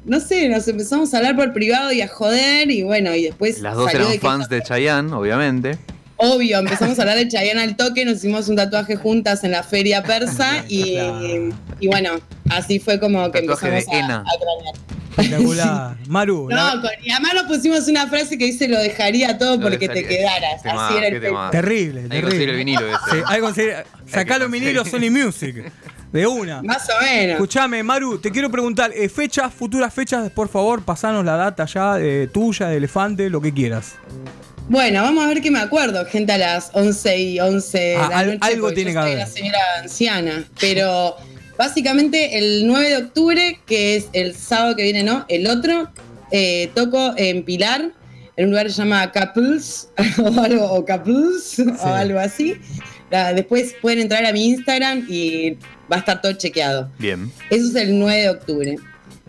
no 0.04 0.20
sé, 0.20 0.49
nos 0.50 0.66
empezamos 0.68 1.14
a 1.14 1.18
hablar 1.18 1.37
por 1.37 1.52
privado 1.54 1.92
y 1.92 2.00
a 2.02 2.08
joder, 2.08 2.70
y 2.70 2.82
bueno, 2.82 3.14
y 3.14 3.23
después. 3.23 3.61
Las 3.61 3.75
dos 3.76 3.87
salió 3.87 4.00
eran 4.00 4.12
de 4.12 4.18
que- 4.18 4.26
fans 4.26 4.49
de 4.50 4.62
Chayanne, 4.62 5.12
obviamente. 5.14 5.78
Obvio, 6.18 6.58
empezamos 6.58 6.99
a 6.99 7.02
hablar 7.02 7.18
de 7.18 7.28
Chayanne 7.28 7.61
al 7.62 7.76
toque, 7.76 8.04
nos 8.04 8.16
hicimos 8.16 8.49
un 8.49 8.56
tatuaje 8.56 8.96
juntas 8.96 9.44
en 9.44 9.50
la 9.50 9.62
feria 9.62 10.02
persa 10.02 10.64
y, 10.68 10.94
Claro. 10.94 11.54
y 11.80 11.87
bueno, 11.88 12.11
así 12.50 12.78
fue 12.78 12.99
como 12.99 13.30
que 13.30 13.40
Tatuaje 13.40 13.70
de 13.70 13.78
empezamos 13.78 14.11
a, 14.11 14.14
a 14.20 14.25
cranear. 14.25 14.75
Espectacular. 15.18 15.96
Maru, 16.08 16.49
la- 16.50 16.75
No, 16.75 16.82
con- 16.82 16.90
y 17.02 17.11
además 17.11 17.35
nos 17.35 17.42
pusimos 17.44 17.88
una 17.88 18.06
frase 18.06 18.37
que 18.38 18.46
dice 18.46 18.68
lo 18.68 18.78
dejaría 18.78 19.37
todo 19.38 19.56
Lo 19.56 19.62
porque 19.62 19.88
te 19.88 20.06
quedaras. 20.06 20.61
Así 20.64 20.96
era 20.96 21.08
el 21.08 21.20
tema. 21.20 21.50
Facebook. 21.50 21.50
terrible, 21.52 22.00
Hay 22.02 22.08
que 22.08 22.20
conseguir 22.23 22.49
el 22.50 22.54
terrible. 22.56 22.56
vinilo 22.56 22.88
ese. 22.88 22.99
Sí, 23.11 23.16
hay 23.26 23.35
que 23.37 23.40
conseguir. 23.42 23.75
Sacalo 24.06 24.49
vinilo 24.49 24.85
Sony 24.85 25.11
Music. 25.11 25.56
De 26.12 26.26
una. 26.26 26.62
Más 26.62 26.86
o 26.88 27.04
menos. 27.04 27.34
Escuchame, 27.34 27.82
Maru, 27.82 28.18
te 28.18 28.30
quiero 28.30 28.50
preguntar, 28.50 28.90
eh, 28.94 29.08
fechas, 29.08 29.52
futuras 29.52 29.92
fechas, 29.92 30.30
por 30.30 30.48
favor, 30.48 30.82
pasanos 30.82 31.25
la 31.25 31.36
data 31.36 31.66
ya 31.66 31.98
eh, 32.00 32.28
tuya, 32.32 32.68
de 32.68 32.76
Elefante, 32.76 33.28
lo 33.28 33.40
que 33.40 33.52
quieras. 33.52 33.94
Bueno, 34.68 35.02
vamos 35.02 35.25
a 35.25 35.28
ver 35.28 35.40
qué 35.42 35.50
me 35.50 35.60
acuerdo, 35.60 36.04
gente, 36.06 36.32
a 36.32 36.38
las 36.38 36.70
11 36.72 37.18
y 37.18 37.40
11 37.40 37.78
de 37.78 37.96
Ah, 37.96 38.08
la 38.10 38.25
noche. 38.25 38.38
algo 38.40 38.72
tiene 38.72 38.92
yo 38.92 39.00
que 39.00 39.02
soy 39.04 39.12
haber. 39.12 39.25
una 39.25 39.26
señora 39.26 39.58
anciana, 39.82 40.44
pero 40.60 41.16
básicamente 41.58 42.38
el 42.38 42.66
9 42.66 42.88
de 42.88 42.96
octubre, 42.96 43.60
que 43.66 43.96
es 43.96 44.06
el 44.12 44.34
sábado 44.34 44.75
que 44.76 44.82
viene, 44.84 45.02
¿no? 45.02 45.25
El 45.28 45.46
otro, 45.46 45.90
eh, 46.32 46.70
toco 46.75 47.14
en 47.16 47.44
Pilar, 47.44 47.92
en 48.36 48.44
un 48.44 48.50
lugar 48.50 48.66
que 48.66 48.72
se 48.72 48.78
llama 48.78 49.12
Couples, 49.12 49.88
o 50.18 50.40
algo, 50.40 50.64
o 50.72 50.84
Couples, 50.84 51.60
o 51.80 51.86
algo 51.86 52.18
así. 52.18 52.56
Después 53.10 53.75
pueden 53.80 54.00
entrar 54.00 54.25
a 54.26 54.32
mi 54.32 54.46
Instagram 54.48 55.06
y 55.08 55.52
va 55.90 55.96
a 55.96 55.98
estar 56.00 56.20
todo 56.20 56.32
chequeado. 56.32 56.90
Bien. 56.98 57.30
Eso 57.50 57.68
es 57.68 57.75
el 57.76 57.98
9 57.98 58.20
de 58.22 58.28
octubre. 58.30 58.76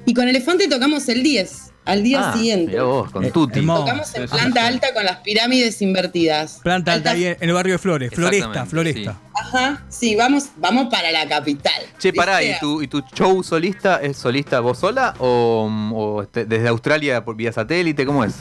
Y 0.05 0.13
con 0.13 0.27
Elefante 0.27 0.67
tocamos 0.67 1.07
el 1.09 1.21
10, 1.21 1.71
al 1.85 2.01
día 2.01 2.29
Ah, 2.29 2.33
siguiente. 2.33 2.71
mirá 2.71 2.83
vos, 2.83 3.11
con 3.11 3.25
Eh, 3.25 3.31
Tuti. 3.31 3.59
Tocamos 3.65 4.15
en 4.15 4.27
planta 4.27 4.65
alta 4.65 4.93
con 4.93 5.03
las 5.03 5.17
pirámides 5.17 5.81
invertidas. 5.81 6.59
Planta 6.63 6.93
alta 6.93 7.11
ahí 7.11 7.25
en 7.25 7.37
el 7.41 7.51
barrio 7.53 7.73
de 7.73 7.77
Flores, 7.79 8.11
Floresta, 8.13 8.65
Floresta. 8.65 9.19
Ajá, 9.35 9.85
sí, 9.89 10.15
vamos, 10.15 10.45
vamos 10.57 10.87
para 10.89 11.11
la 11.11 11.27
capital. 11.27 11.73
Che, 11.99 12.13
pará. 12.13 12.41
¿y 12.41 12.57
tu, 12.59 12.81
¿y 12.81 12.87
tu 12.87 13.01
show 13.13 13.43
solista 13.43 14.01
es 14.01 14.17
solista 14.17 14.59
vos 14.61 14.79
sola 14.79 15.13
o, 15.19 15.69
o 15.93 16.23
este, 16.23 16.45
desde 16.45 16.67
Australia 16.69 17.23
por 17.25 17.35
vía 17.35 17.51
satélite? 17.51 18.05
¿Cómo 18.05 18.23
es? 18.23 18.33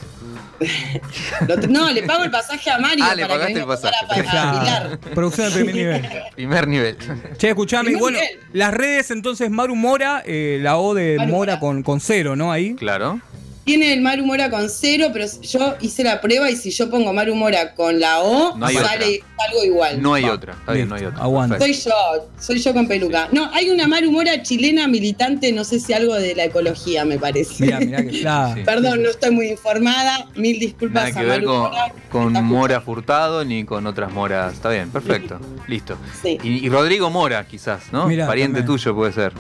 No, 1.68 1.90
le 1.90 2.02
pago 2.04 2.24
el 2.24 2.30
pasaje 2.30 2.70
a 2.70 2.78
Mario 2.78 3.04
Ah, 3.06 3.14
le 3.14 3.22
para 3.22 3.34
pagaste 3.34 3.54
que 3.54 3.60
el 3.60 3.66
pasaje. 3.66 4.96
Producción 5.14 5.48
de 5.52 5.54
primer 5.64 5.74
nivel. 5.74 6.08
Primer 6.34 6.68
nivel. 6.68 6.96
Che, 7.36 7.48
escuchame, 7.48 7.90
y 7.90 7.94
Primer 7.94 8.00
bueno, 8.00 8.18
nivel. 8.18 8.38
las 8.52 8.72
redes 8.74 9.10
entonces 9.10 9.50
Maru 9.50 9.74
Mora, 9.76 10.22
eh, 10.24 10.58
la 10.62 10.78
O 10.78 10.94
de 10.94 11.16
Maru 11.18 11.30
Mora 11.30 11.52
Mora. 11.54 11.60
con, 11.60 11.82
con 11.82 12.00
cero, 12.00 12.36
¿no? 12.36 12.52
Ahí. 12.52 12.74
Claro. 12.74 13.20
Tiene 13.66 13.92
el 13.92 14.00
Maru 14.00 14.24
Mora 14.24 14.48
con 14.48 14.70
cero, 14.70 15.08
pero 15.12 15.26
yo 15.42 15.74
hice 15.80 16.04
la 16.04 16.20
prueba 16.20 16.48
y 16.48 16.54
si 16.54 16.70
yo 16.70 16.88
pongo 16.88 17.12
Maru 17.12 17.34
Mora 17.34 17.74
con 17.74 17.98
la 17.98 18.20
O, 18.20 18.56
No 18.56 18.64
hay 18.64 18.76
sale 18.76 19.24
algo 19.48 19.64
igual. 19.64 20.00
No 20.00 20.14
hay 20.14 20.22
Va, 20.22 20.34
otra. 20.34 20.52
Está 20.52 20.72
bien, 20.72 20.88
no 20.88 20.94
hay 20.94 21.04
otra. 21.04 21.20
aguanta. 21.20 21.58
Soy 21.58 21.72
yo, 21.72 21.90
soy 22.38 22.60
yo 22.60 22.72
con 22.72 22.86
peluca. 22.86 23.28
No, 23.32 23.50
hay 23.52 23.68
una 23.70 23.88
Maru 23.88 24.12
Mora 24.12 24.40
chilena 24.44 24.86
militante, 24.86 25.50
no 25.50 25.64
sé 25.64 25.80
si 25.80 25.92
algo 25.92 26.14
de 26.14 26.36
la 26.36 26.44
ecología, 26.44 27.04
me 27.04 27.18
parece. 27.18 27.64
Mirá, 27.64 27.80
mirá 27.80 28.02
que 28.04 28.20
claro. 28.20 28.54
Sí. 28.54 28.62
Perdón, 28.64 29.02
no 29.02 29.10
estoy 29.10 29.32
muy 29.32 29.48
informada. 29.48 30.28
Mil 30.36 30.60
disculpas 30.60 31.08
Nada 31.08 31.18
a 31.18 31.20
que 31.20 31.26
ver 31.28 31.42
Maru 31.42 31.46
con, 31.48 31.60
Mora. 31.72 31.92
con 32.08 32.44
Mora 32.44 32.80
Furtado 32.80 33.44
ni 33.44 33.64
con 33.64 33.84
otras 33.88 34.12
moras. 34.12 34.54
Está 34.54 34.70
bien, 34.70 34.90
perfecto. 34.90 35.40
Listo. 35.66 35.98
Sí. 36.22 36.38
Y, 36.40 36.64
y 36.64 36.68
Rodrigo 36.68 37.10
Mora, 37.10 37.44
quizás, 37.48 37.92
¿no? 37.92 38.06
Mirá, 38.06 38.28
Pariente 38.28 38.60
también. 38.60 38.76
tuyo 38.78 38.94
puede 38.94 39.12
ser. 39.12 39.32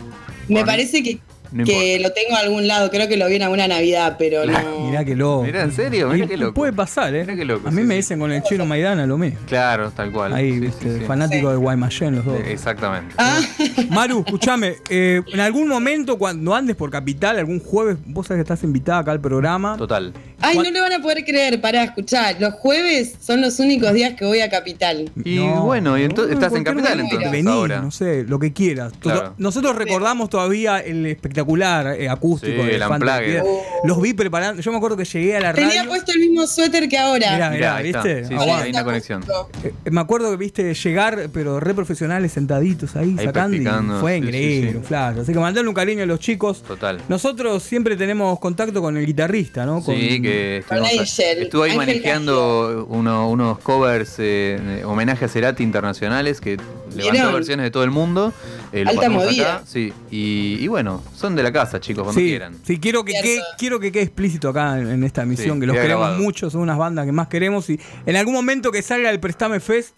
Me 0.48 0.64
parece 0.64 1.02
que, 1.02 1.18
no 1.56 1.64
que 1.64 1.98
lo 2.00 2.12
tengo 2.12 2.36
a 2.36 2.40
algún 2.40 2.66
lado. 2.66 2.90
Creo 2.90 3.08
que 3.08 3.16
lo 3.16 3.26
vi 3.28 3.36
en 3.36 3.42
alguna 3.42 3.66
Navidad, 3.68 4.16
pero 4.18 4.44
no. 4.46 4.86
Mirá 4.88 5.04
que 5.04 5.14
loco. 5.16 5.42
Mirá, 5.44 5.62
¿en 5.62 5.72
serio? 5.72 6.08
Mirá 6.08 6.24
Y 6.24 6.28
qué 6.28 6.36
loco. 6.36 6.54
Puede 6.54 6.72
pasar, 6.72 7.14
¿eh? 7.14 7.22
Mirá 7.22 7.36
qué 7.36 7.44
loco, 7.44 7.68
a 7.68 7.70
mí 7.70 7.82
sí, 7.82 7.86
me 7.86 7.94
sí. 7.94 7.96
dicen 7.98 8.18
con 8.18 8.32
el 8.32 8.42
chino 8.42 8.64
Maidana 8.66 9.06
lo 9.06 9.18
mismo. 9.18 9.38
Claro, 9.46 9.90
tal 9.90 10.12
cual. 10.12 10.32
Ahí, 10.32 10.52
Sí, 10.54 10.60
viste, 10.60 10.92
sí, 10.92 10.98
sí. 11.00 11.04
fanático 11.06 11.50
de 11.50 11.56
Guaymallén 11.56 12.16
los 12.16 12.24
dos. 12.24 12.38
Eh, 12.40 12.52
Exactamente. 12.52 13.14
Ah, 13.18 13.40
Maru, 13.90 14.20
escúchame, 14.24 14.76
eh, 14.90 15.22
en 15.32 15.40
algún 15.40 15.68
momento 15.68 16.18
cuando 16.18 16.54
andes 16.54 16.76
por 16.76 16.90
Capital, 16.90 17.38
algún 17.38 17.60
jueves, 17.60 17.96
vos 18.06 18.26
sabés 18.26 18.38
que 18.38 18.42
estás 18.52 18.62
invitada 18.64 18.98
acá 19.00 19.12
al 19.12 19.20
programa. 19.20 19.76
Total. 19.76 20.12
Ay, 20.40 20.54
¿Cuán- 20.54 20.66
no 20.66 20.72
le 20.72 20.80
van 20.80 20.92
a 20.92 20.98
poder 21.00 21.24
creer. 21.24 21.60
Pará, 21.60 21.84
escuchar. 21.84 22.36
Los 22.40 22.54
jueves 22.54 23.14
son 23.20 23.40
los 23.40 23.58
únicos 23.60 23.92
días 23.92 24.14
que 24.14 24.24
voy 24.24 24.40
a 24.40 24.50
Capital. 24.50 25.10
Y 25.24 25.38
bueno, 25.38 25.98
y 25.98 26.04
entonces 26.04 26.34
estás 26.34 26.50
¿por 26.50 26.58
en 26.58 26.64
Capital 26.64 27.00
entonces 27.00 27.30
Vení, 27.30 27.50
ahora. 27.50 27.80
no 27.80 27.90
sé, 27.90 28.24
lo 28.24 28.38
que 28.38 28.52
quieras. 28.52 28.92
Claro. 29.00 29.34
Nosotros 29.38 29.76
recordamos 29.76 30.28
todavía 30.30 30.78
el 30.78 31.06
espectacular 31.06 31.96
eh, 32.00 32.08
acústico 32.08 32.62
Sí, 32.62 32.68
de 32.68 32.76
el. 32.76 32.82
Piedra. 32.86 33.42
Los 33.84 34.00
vi 34.00 34.12
preparando. 34.14 34.62
Yo 34.62 34.70
me 34.72 34.78
acuerdo 34.78 34.96
que 34.96 35.04
llegué 35.04 35.36
a 35.36 35.40
la 35.40 35.52
radio. 35.52 35.68
Tenía 35.68 35.84
puesto 35.88 36.12
el 36.12 36.20
mismo 36.20 36.46
suéter 36.46 36.88
que 36.88 36.98
ahora. 36.98 37.32
Mirá, 37.32 37.50
Mirá, 37.50 37.76
ahí 37.76 37.92
¿viste? 37.92 37.98
está. 38.20 38.28
Sí, 38.28 38.34
sí, 38.34 38.34
Aguanta. 38.34 38.64
hay 38.64 38.70
una 38.70 38.84
conexión. 38.84 39.24
Eh, 39.64 39.72
me 39.90 40.00
acuerdo 40.00 40.30
que 40.30 40.36
viste 40.36 40.74
llegar, 40.74 41.28
pero 41.32 41.60
re 41.60 41.74
profesionales 41.74 42.32
sentaditos 42.32 42.96
ahí, 42.96 43.14
Ahí 43.18 43.24
sacando. 43.26 43.56
Y 43.56 44.00
fue 44.00 44.12
sí, 44.18 44.18
increíble, 44.24 44.70
sí. 44.72 44.76
un 44.76 44.84
flash. 44.84 45.18
Así 45.20 45.32
que 45.32 45.38
mandale 45.38 45.68
un 45.68 45.74
cariño 45.74 46.02
a 46.02 46.06
los 46.06 46.20
chicos. 46.20 46.62
Total. 46.62 47.00
Nosotros 47.08 47.62
siempre 47.62 47.96
tenemos 47.96 48.38
contacto 48.38 48.80
con 48.82 48.96
el 48.96 49.06
guitarrista, 49.06 49.64
¿no? 49.66 49.82
Con- 49.82 49.94
Sí, 49.96 50.20
que 50.26 50.64
Con 50.68 50.78
estuvimos- 50.78 51.00
Angel, 51.18 51.42
estuvo 51.42 51.62
ahí 51.62 51.70
Ángel 51.72 51.86
manejando 51.86 52.86
uno- 52.88 53.28
unos 53.30 53.58
covers, 53.58 54.14
eh, 54.18 54.82
homenaje 54.84 55.24
a 55.24 55.28
Cerati 55.28 55.62
internacionales, 55.62 56.40
que 56.40 56.56
levantó 56.94 57.12
¿Vieron? 57.12 57.32
versiones 57.34 57.64
de 57.64 57.70
todo 57.70 57.84
el 57.84 57.90
mundo. 57.90 58.32
eh, 58.72 58.84
lo 58.84 58.90
Alta 58.90 59.08
movida. 59.08 59.54
acá, 59.56 59.64
sí. 59.66 59.92
Y, 60.10 60.58
y 60.60 60.66
bueno, 60.68 61.02
son 61.14 61.36
de 61.36 61.42
la 61.42 61.52
casa, 61.52 61.80
chicos, 61.80 62.02
cuando 62.04 62.20
Sí, 62.20 62.26
quieran. 62.26 62.56
sí, 62.64 62.78
quiero 62.78 63.04
que, 63.04 63.12
quiero 63.58 63.78
que 63.80 63.92
quede 63.92 64.02
explícito 64.02 64.48
acá 64.48 64.78
en, 64.78 64.88
en 64.90 65.04
esta 65.04 65.22
emisión, 65.22 65.54
Sí, 65.56 65.60
que 65.60 65.66
los 65.66 65.76
queremos 65.76 66.00
grabado. 66.02 66.22
mucho, 66.22 66.50
son 66.50 66.62
unas 66.62 66.76
bandas 66.76 67.06
que 67.06 67.12
más 67.12 67.28
queremos 67.28 67.70
y 67.70 67.80
en 68.04 68.16
algún 68.16 68.34
momento 68.34 68.72
que 68.72 68.82
salga 68.82 69.08
el 69.10 69.20
Prestame 69.20 69.60
Fest, 69.60 69.96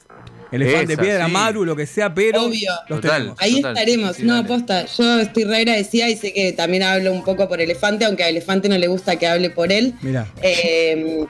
Elefante 0.50 0.86
de 0.86 0.92
Esa, 0.94 1.02
Piedra, 1.02 1.26
sí. 1.26 1.32
Maru, 1.32 1.64
lo 1.64 1.76
que 1.76 1.86
sea, 1.86 2.12
pero 2.14 2.44
Obvio. 2.44 2.72
los 2.88 3.00
Total. 3.00 3.18
tenemos. 3.18 3.38
Ahí 3.40 3.56
Total, 3.56 3.76
estaremos. 3.76 4.16
sí, 4.16 4.22
sí, 4.22 4.26
no, 4.28 4.34
dale. 4.36 4.48
posta. 4.48 4.86
Yo 4.86 5.20
estoy 5.20 5.44
re 5.44 5.56
agradecida 5.58 6.08
y 6.08 6.16
sé 6.16 6.32
que 6.32 6.52
también 6.52 6.82
hablo 6.82 7.12
un 7.12 7.24
poco 7.24 7.48
por 7.48 7.60
Elefante, 7.60 8.04
aunque 8.04 8.24
a 8.24 8.28
Elefante 8.28 8.68
no 8.68 8.78
le 8.78 8.86
gusta 8.86 9.16
que 9.16 9.26
hable 9.26 9.50
por 9.50 9.70
él. 9.72 9.94
Mirá. 10.02 10.26
Eh, 10.42 11.26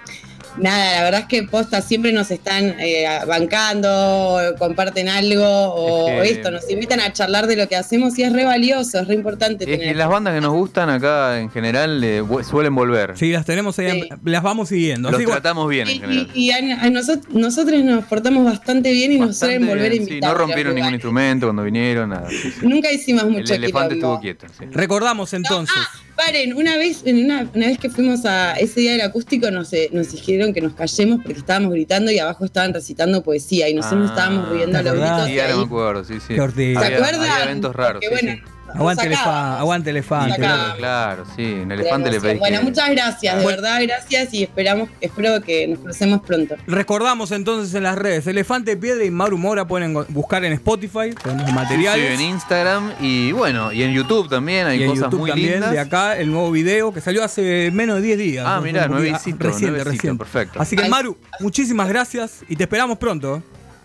nada, 0.61 0.97
la 0.97 1.03
verdad 1.05 1.21
es 1.23 1.27
que 1.27 1.43
posta 1.45 1.81
siempre 1.83 2.13
nos 2.13 2.31
están 2.31 2.75
eh, 2.79 3.07
bancando, 3.27 4.39
comparten 4.59 5.09
algo, 5.09 5.45
o, 5.47 6.09
Es 6.09 6.15
que- 6.15 6.21
o 6.21 6.23
esto, 6.23 6.51
nos 6.51 6.71
invitan 6.71 7.01
a 7.01 7.13
charlar 7.13 7.47
de 7.47 7.57
lo 7.57 7.69
que 7.69 7.77
hacemos 7.77 8.19
y 8.19 8.23
es 8.23 8.33
re 8.33 8.45
valioso, 8.45 9.01
es 9.01 9.09
re 9.09 9.15
importante 9.15 9.65
Es 9.65 9.71
que 9.71 9.79
tener. 9.79 9.97
las 9.97 10.09
bandas 10.09 10.35
que 10.35 10.41
nos 10.41 10.53
gustan 10.53 10.91
acá 10.91 11.39
en 11.41 11.51
general 11.51 12.03
eh, 12.03 12.23
suelen 12.49 12.75
volver. 12.75 13.17
Sí, 13.17 13.31
las 13.33 13.45
tenemos 13.45 13.79
ahí, 13.79 14.03
Sí. 14.03 14.09
las 14.25 14.43
vamos 14.43 14.69
siguiendo. 14.69 15.11
Los 15.11 15.19
Así 15.19 15.27
que- 15.27 15.33
tratamos 15.33 15.69
bien 15.69 15.89
en 15.89 15.97
Y, 15.97 16.01
general. 16.01 16.31
y- 16.35 16.41
y 16.47 16.51
a, 16.51 16.57
a 16.83 16.91
nosotros, 16.91 17.35
nosotros 17.35 17.83
nos 17.85 18.05
portamos 18.05 18.45
bastante 18.45 18.93
bien 18.93 19.13
y 19.13 19.19
nos 19.19 19.37
suelen 19.39 19.67
volver 19.67 19.93
a 19.93 19.95
invitar. 19.95 20.15
Sí, 20.17 20.21
no 20.27 20.35
rompieron 20.35 20.75
ningún 20.75 20.95
instrumento 20.95 21.47
cuando 21.47 21.63
vinieron, 21.65 22.11
nada. 22.11 22.29
sí, 22.31 22.37
sí. 22.51 22.67
Nunca 22.67 22.91
hicimos 22.93 23.25
El 23.25 23.31
mucho 23.31 23.55
elefante 23.55 23.95
quilombo. 23.97 24.17
estuvo 24.17 24.21
quieto. 24.21 24.47
sí. 24.59 24.65
recordamos 24.73 25.33
entonces. 25.33 25.77
Ah, 25.79 25.89
paren, 26.19 26.55
una 26.55 26.77
vez, 26.77 27.03
en 27.07 27.25
una, 27.25 27.49
una 27.55 27.67
vez 27.69 27.79
que 27.79 27.89
fuimos 27.89 28.25
a 28.27 28.55
ese 28.55 28.81
día 28.81 28.93
del 28.93 29.01
acústico 29.03 29.51
nos, 29.51 29.71
nos 29.93 30.13
dijeron 30.13 30.53
que 30.53 30.61
nos 30.61 30.75
callemos 30.75 31.21
porque 31.23 31.39
estábamos 31.39 31.73
gritando 31.73 32.11
y 32.11 32.19
abajo 32.19 32.45
estaban 32.45 32.75
recitando 32.75 33.23
poesía 33.23 33.69
y 33.69 33.75
nosotros 33.75 34.01
nos 34.01 34.11
Ah, 34.11 34.15
estábamos 34.15 34.49
riendo 34.51 34.79
a 34.79 34.83
los 34.83 34.93
gritos. 34.95 35.27
Sí, 35.27 35.33
y 35.33 35.39
ahora 35.41 35.55
me 35.55 35.61
ahí- 35.61 35.67
acuerdo, 35.67 36.05
sí, 36.05 36.15
sí. 36.27 36.35
¿Se 36.35 36.41
Había- 36.43 36.79
acuerdan? 36.97 37.21
Había 37.31 37.45
eventos 37.45 37.75
raros, 37.77 38.03
Porque, 38.05 38.19
sí, 38.19 38.25
bueno, 38.27 38.39
sí. 38.45 38.53
Aguante, 38.79 39.07
elefa- 39.07 39.17
sacábamos. 39.25 39.61
aguante 39.61 39.91
elefante. 39.91 40.39
Loco. 40.41 40.77
Claro, 40.79 41.25
sí, 41.37 41.43
en 41.45 41.73
elefante 41.73 42.11
le 42.11 42.17
emoción. 42.17 42.23
pedí. 42.33 42.39
Bueno, 42.39 42.59
que- 42.61 42.65
muchas 42.65 42.91
gracias, 42.91 43.37
de 43.37 43.43
Bueno. 43.43 43.61
verdad, 43.63 43.81
gracias 43.83 44.35
y 44.35 44.43
esperamos, 44.45 44.89
espero 45.01 45.41
que 45.43 45.69
nos 45.69 45.79
crucemos 45.81 46.21
pronto. 46.23 46.57
Recordamos 46.67 47.31
entonces 47.33 47.75
en 47.75 47.83
las 47.83 47.97
redes, 47.99 48.27
Elefante 48.27 48.77
Piedra 48.77 49.05
y 49.05 49.11
Maru 49.11 49.37
Mora 49.39 49.67
pueden 49.67 49.95
buscar 50.09 50.45
en 50.45 50.53
Spotify, 50.55 51.11
tenemos 51.23 51.47
Sí, 51.49 51.53
materiales. 51.53 52.11
en 52.13 52.21
Instagram 52.21 52.93
y 53.01 53.33
bueno, 53.33 53.73
y 53.73 53.83
en 53.83 53.93
YouTube 53.93 54.29
también 54.29 54.67
hay 54.67 54.81
y 54.81 54.83
en 54.85 54.89
cosas 54.91 55.05
YouTube 55.05 55.21
muy 55.21 55.31
también, 55.31 55.53
lindas. 55.55 55.73
de 55.73 55.81
acá, 55.81 56.17
el 56.17 56.31
nuevo 56.31 56.51
video 56.51 56.93
que 56.93 57.01
salió 57.01 57.25
hace 57.25 57.71
menos 57.73 57.97
de 57.97 58.03
10 58.03 58.19
días. 58.19 58.45
Ah, 58.47 58.57
¿no? 58.57 58.63
mirá, 58.63 58.87
nuevecito, 58.89 59.37
Reciente, 59.45 59.67
nuevecito, 59.67 59.91
reciente. 59.91 60.19
perfecto. 60.19 60.61
Así 60.61 60.77
que, 60.77 60.85
Ay. 60.85 60.91
Maru, 60.91 61.19
muchísimas 61.41 61.89
gracias 61.89 62.41
y 62.49 62.57
te 62.57 62.65
esperamos 62.65 62.99
pronto. 62.99 63.43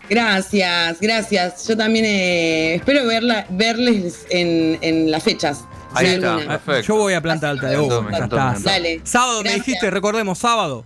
Gracias, 0.08 1.00
gracias. 1.00 1.66
Yo 1.66 1.76
también 1.76 2.04
eh, 2.04 2.74
espero 2.76 3.06
verla, 3.06 3.46
verles 3.50 4.26
en, 4.30 4.78
en 4.82 5.10
las 5.10 5.22
fechas. 5.22 5.64
Ahí 5.94 6.06
si 6.08 6.14
está, 6.14 6.34
alguna. 6.34 6.58
perfecto. 6.58 6.88
Yo 6.88 6.96
voy 6.96 7.14
a 7.14 7.20
Planta 7.20 7.50
Alta 7.50 7.68
de 7.68 7.78
Hugo. 7.78 8.06
Dale. 8.64 9.00
Sábado 9.04 9.38
me 9.38 9.44
Gracias. 9.50 9.66
dijiste, 9.66 9.90
recordemos, 9.90 10.38
sábado. 10.38 10.84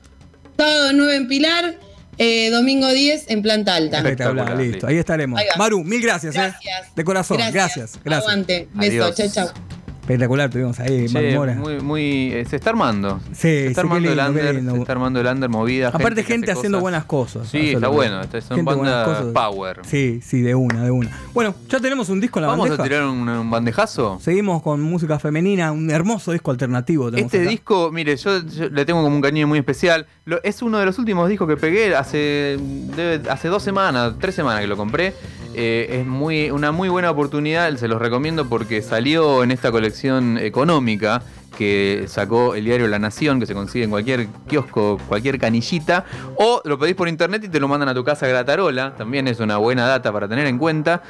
Sábado 0.56 0.90
9 0.92 1.16
en 1.16 1.28
Pilar, 1.28 1.78
eh, 2.18 2.50
domingo 2.50 2.88
10 2.88 3.30
en 3.30 3.42
Planta 3.42 3.74
Alta. 3.74 3.98
Espectacular, 3.98 4.56
listo. 4.56 4.86
Ahí 4.86 4.98
estaremos. 4.98 5.40
Ahí. 5.40 5.46
Maru, 5.56 5.82
mil 5.82 6.02
gracias, 6.02 6.34
¿eh? 6.34 6.38
Gracias. 6.38 6.94
De 6.94 7.04
corazón, 7.04 7.38
gracias. 7.52 7.98
Gracias. 8.04 8.28
Aguante. 8.28 8.68
Beso. 8.74 9.04
Adiós. 9.04 9.16
Chau, 9.16 9.28
chau. 9.30 9.77
Espectacular, 10.08 10.48
tuvimos 10.48 10.80
ahí, 10.80 11.06
Maru 11.12 11.30
Mora. 11.32 11.54
muy, 11.54 11.80
muy, 11.80 12.32
eh, 12.32 12.44
se 12.48 12.56
está 12.56 12.70
armando. 12.70 13.20
Sí, 13.32 13.34
se 13.34 13.60
sí, 13.60 13.66
está 13.66 13.82
qué 13.82 13.86
armando 13.88 14.08
lindo, 14.08 14.22
el 14.22 14.28
under, 14.30 14.54
lindo. 14.54 14.72
se 14.72 14.78
está 14.80 14.92
armando 14.92 15.20
el 15.20 15.26
under 15.26 15.50
movida. 15.50 15.88
Aparte, 15.88 16.22
gente 16.24 16.50
haciendo 16.50 16.78
cosas. 16.78 16.82
buenas 16.82 17.04
cosas. 17.04 17.48
Sí, 17.48 17.70
está 17.74 17.88
bueno. 17.88 18.22
Son 18.24 18.40
gente 18.56 18.62
buenas 18.62 18.78
banda 18.78 19.04
cosas. 19.04 19.26
power. 19.34 19.80
Sí, 19.84 20.20
sí, 20.22 20.40
de 20.40 20.54
una, 20.54 20.82
de 20.84 20.90
una. 20.90 21.10
Bueno, 21.34 21.54
ya 21.68 21.78
tenemos 21.78 22.08
un 22.08 22.20
disco 22.20 22.38
en 22.38 22.42
la 22.42 22.48
Vamos 22.48 22.68
bandeja. 22.70 22.82
a 22.82 22.86
tirar 22.86 23.02
un, 23.04 23.28
un 23.28 23.50
bandejazo. 23.50 24.18
Seguimos 24.22 24.62
con 24.62 24.80
música 24.80 25.18
femenina, 25.18 25.72
un 25.72 25.90
hermoso 25.90 26.32
disco 26.32 26.50
alternativo. 26.52 27.08
Este 27.10 27.40
acá. 27.42 27.50
disco, 27.50 27.90
mire, 27.92 28.16
yo, 28.16 28.42
yo 28.46 28.70
le 28.70 28.84
tengo 28.86 29.02
como 29.02 29.14
un 29.14 29.20
cariño 29.22 29.46
muy 29.46 29.58
especial. 29.58 30.06
Lo- 30.24 30.42
es 30.42 30.62
uno 30.62 30.78
de 30.78 30.86
los 30.86 30.98
últimos 30.98 31.28
discos 31.28 31.46
que 31.48 31.56
pegué 31.58 31.94
hace, 31.94 32.56
debe- 32.96 33.28
hace 33.28 33.48
dos 33.48 33.62
semanas, 33.62 34.14
tres 34.18 34.34
semanas 34.34 34.62
que 34.62 34.66
lo 34.68 34.76
compré. 34.78 35.12
Eh, 35.60 35.98
es 36.00 36.06
muy, 36.06 36.52
una 36.52 36.70
muy 36.70 36.88
buena 36.88 37.10
oportunidad, 37.10 37.74
se 37.78 37.88
los 37.88 38.00
recomiendo 38.00 38.48
porque 38.48 38.80
salió 38.80 39.42
en 39.42 39.50
esta 39.50 39.72
colección 39.72 40.38
económica 40.38 41.20
que 41.58 42.04
sacó 42.06 42.54
el 42.54 42.64
diario 42.64 42.86
La 42.86 43.00
Nación, 43.00 43.40
que 43.40 43.46
se 43.46 43.54
consigue 43.54 43.82
en 43.82 43.90
cualquier 43.90 44.28
kiosco, 44.46 45.00
cualquier 45.08 45.40
canillita, 45.40 46.04
o 46.36 46.62
lo 46.64 46.78
pedís 46.78 46.94
por 46.94 47.08
internet 47.08 47.42
y 47.44 47.48
te 47.48 47.58
lo 47.58 47.66
mandan 47.66 47.88
a 47.88 47.94
tu 47.94 48.04
casa 48.04 48.28
gratarola, 48.28 48.94
también 48.96 49.26
es 49.26 49.40
una 49.40 49.56
buena 49.56 49.84
data 49.84 50.12
para 50.12 50.28
tener 50.28 50.46
en 50.46 50.58
cuenta. 50.58 51.02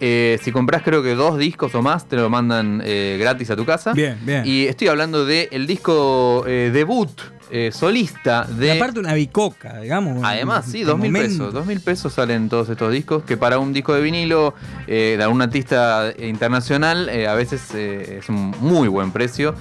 Eh, 0.00 0.38
si 0.40 0.52
compras 0.52 0.82
creo 0.84 1.02
que 1.02 1.16
dos 1.16 1.36
discos 1.36 1.74
o 1.74 1.82
más, 1.82 2.06
te 2.06 2.14
lo 2.14 2.30
mandan 2.30 2.80
eh, 2.84 3.16
gratis 3.18 3.50
a 3.50 3.56
tu 3.56 3.64
casa. 3.64 3.92
Bien, 3.92 4.16
bien. 4.22 4.42
Y 4.46 4.66
estoy 4.66 4.86
hablando 4.86 5.26
del 5.26 5.48
el 5.50 5.66
disco 5.66 6.44
eh, 6.46 6.70
debut 6.72 7.10
eh, 7.50 7.70
solista 7.72 8.46
Y 8.50 8.54
de... 8.54 8.72
aparte 8.72 9.00
una 9.00 9.14
bicoca, 9.14 9.80
digamos. 9.80 10.22
Además, 10.24 10.66
sí, 10.66 10.82
dos 10.82 10.98
mil 10.98 11.12
pesos. 11.12 11.52
Dos 11.52 11.66
mil 11.66 11.80
pesos 11.80 12.12
salen 12.12 12.48
todos 12.48 12.68
estos 12.68 12.92
discos, 12.92 13.22
que 13.24 13.36
para 13.36 13.58
un 13.58 13.72
disco 13.72 13.94
de 13.94 14.00
vinilo 14.00 14.54
eh, 14.86 15.14
de 15.16 15.22
algún 15.22 15.42
artista 15.42 16.12
internacional 16.18 17.08
eh, 17.08 17.26
a 17.26 17.34
veces 17.34 17.62
eh, 17.74 18.18
es 18.20 18.28
un 18.28 18.54
muy 18.60 18.88
buen 18.88 19.12
precio, 19.12 19.54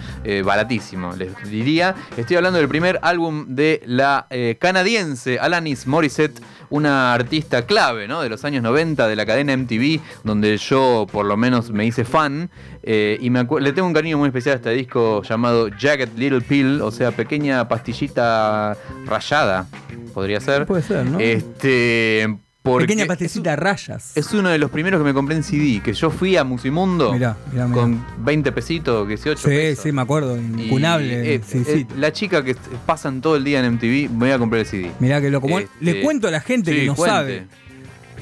baratísimo, 0.43 1.13
les 1.15 1.31
diría. 1.49 1.95
Estoy 2.17 2.37
hablando 2.37 2.59
del 2.59 2.67
primer 2.67 2.99
álbum 3.01 3.45
de 3.49 3.81
la 3.85 4.27
canadiense 4.59 5.39
Alanis 5.39 5.87
Morissette, 5.87 6.41
una 6.69 7.13
artista 7.13 7.65
clave 7.65 8.07
¿no? 8.07 8.21
de 8.21 8.29
los 8.29 8.43
años 8.43 8.63
90 8.63 9.07
de 9.07 9.15
la 9.15 9.25
cadena 9.25 9.55
MTV, 9.55 9.99
donde 10.23 10.57
yo 10.57 11.07
por 11.11 11.25
lo 11.25 11.37
menos 11.37 11.71
me 11.71 11.85
hice 11.85 12.05
fan. 12.05 12.49
Eh, 12.87 13.17
y 13.19 13.29
me 13.31 13.45
le 13.59 13.73
tengo 13.73 13.87
un 13.87 13.93
cariño 13.93 14.17
muy 14.17 14.27
especial 14.27 14.53
a 14.53 14.55
este 14.57 14.69
disco 14.71 15.23
llamado 15.23 15.69
Jagged 15.77 16.09
Little 16.17 16.41
Pill, 16.41 16.81
o 16.81 16.91
sea, 16.91 17.11
pequeña 17.11 17.67
pastillita 17.67 18.77
rayada, 19.05 19.67
podría 20.13 20.39
ser. 20.39 20.65
Puede 20.65 20.83
ser, 20.83 21.05
¿no? 21.05 21.19
Este. 21.19 22.37
Porque 22.61 22.85
Pequeña 22.87 23.03
es 23.03 23.07
pastillita 23.07 23.51
de 23.51 23.55
rayas. 23.57 24.17
Es 24.17 24.33
uno 24.33 24.49
de 24.49 24.57
los 24.57 24.71
primeros 24.71 24.99
que 24.99 25.05
me 25.05 25.13
compré 25.13 25.35
en 25.35 25.43
CD, 25.43 25.81
que 25.83 25.93
yo 25.93 26.09
fui 26.09 26.35
a 26.35 26.43
Musimundo 26.43 27.13
Mirá, 27.13 27.37
mirá, 27.51 27.67
mirá. 27.67 27.79
con 27.79 28.03
20 28.25 28.51
pesitos, 28.53 29.07
18 29.07 29.37
Sí, 29.39 29.47
pesos. 29.49 29.83
sí, 29.83 29.91
me 29.91 30.01
acuerdo. 30.01 30.35
Incunable. 30.35 31.35
eh, 31.35 31.41
sí, 31.45 31.59
eh, 31.59 31.85
sí. 31.87 31.87
La 31.95 32.11
chica 32.11 32.43
que 32.43 32.55
pasan 32.87 33.21
todo 33.21 33.35
el 33.35 33.43
día 33.43 33.59
en 33.63 33.73
MTV, 33.75 34.09
me 34.09 34.17
voy 34.25 34.31
a 34.31 34.39
comprar 34.39 34.61
el 34.61 34.65
CD. 34.65 34.89
Mirá 34.99 35.21
que 35.21 35.29
loco. 35.29 35.47
Este, 35.59 35.69
Le 35.79 36.01
cuento 36.01 36.27
a 36.27 36.31
la 36.31 36.41
gente 36.41 36.71
sí, 36.71 36.79
que 36.79 36.85
no 36.87 36.95
cuente. 36.95 37.15
sabe. 37.15 37.47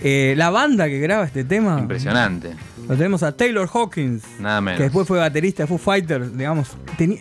Eh, 0.03 0.33
la 0.37 0.49
banda 0.49 0.87
que 0.87 0.99
graba 0.99 1.23
este 1.25 1.43
tema. 1.45 1.79
Impresionante. 1.79 2.55
Lo 2.87 2.95
tenemos 2.97 3.23
a 3.23 3.31
Taylor 3.31 3.69
Hawkins. 3.73 4.23
Nada 4.39 4.59
menos. 4.59 4.77
Que 4.77 4.83
después 4.83 5.07
fue 5.07 5.17
baterista 5.19 5.63
de 5.63 5.67
Foo 5.67 5.77
Fighters, 5.77 6.37
digamos. 6.37 6.71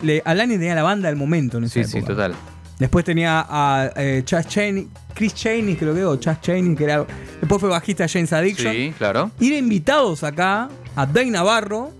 Le- 0.01 0.21
Alanis 0.25 0.59
tenía 0.59 0.75
la 0.75 0.83
banda 0.83 1.07
del 1.07 1.15
momento 1.17 1.57
en 1.59 1.63
esa 1.63 1.75
Sí, 1.75 1.85
sí, 1.85 2.01
total. 2.01 2.33
Después 2.79 3.05
tenía 3.05 3.45
a 3.47 3.91
eh, 3.95 4.23
Chas 4.25 4.47
Chaney, 4.47 4.89
Chris 5.13 5.33
Chaney, 5.33 5.75
creo 5.77 5.93
que, 5.95 6.03
o 6.03 6.17
Chas 6.17 6.41
Chaney, 6.41 6.75
que 6.75 6.83
era. 6.83 7.05
Después 7.39 7.61
fue 7.61 7.69
bajista 7.69 8.07
James 8.09 8.33
Addiction. 8.33 8.73
Sí, 8.73 8.93
claro. 8.97 9.31
Y 9.39 9.51
de 9.51 9.57
invitados 9.57 10.23
acá 10.23 10.67
a 10.95 11.05
Dave 11.05 11.27
Navarro 11.31 11.91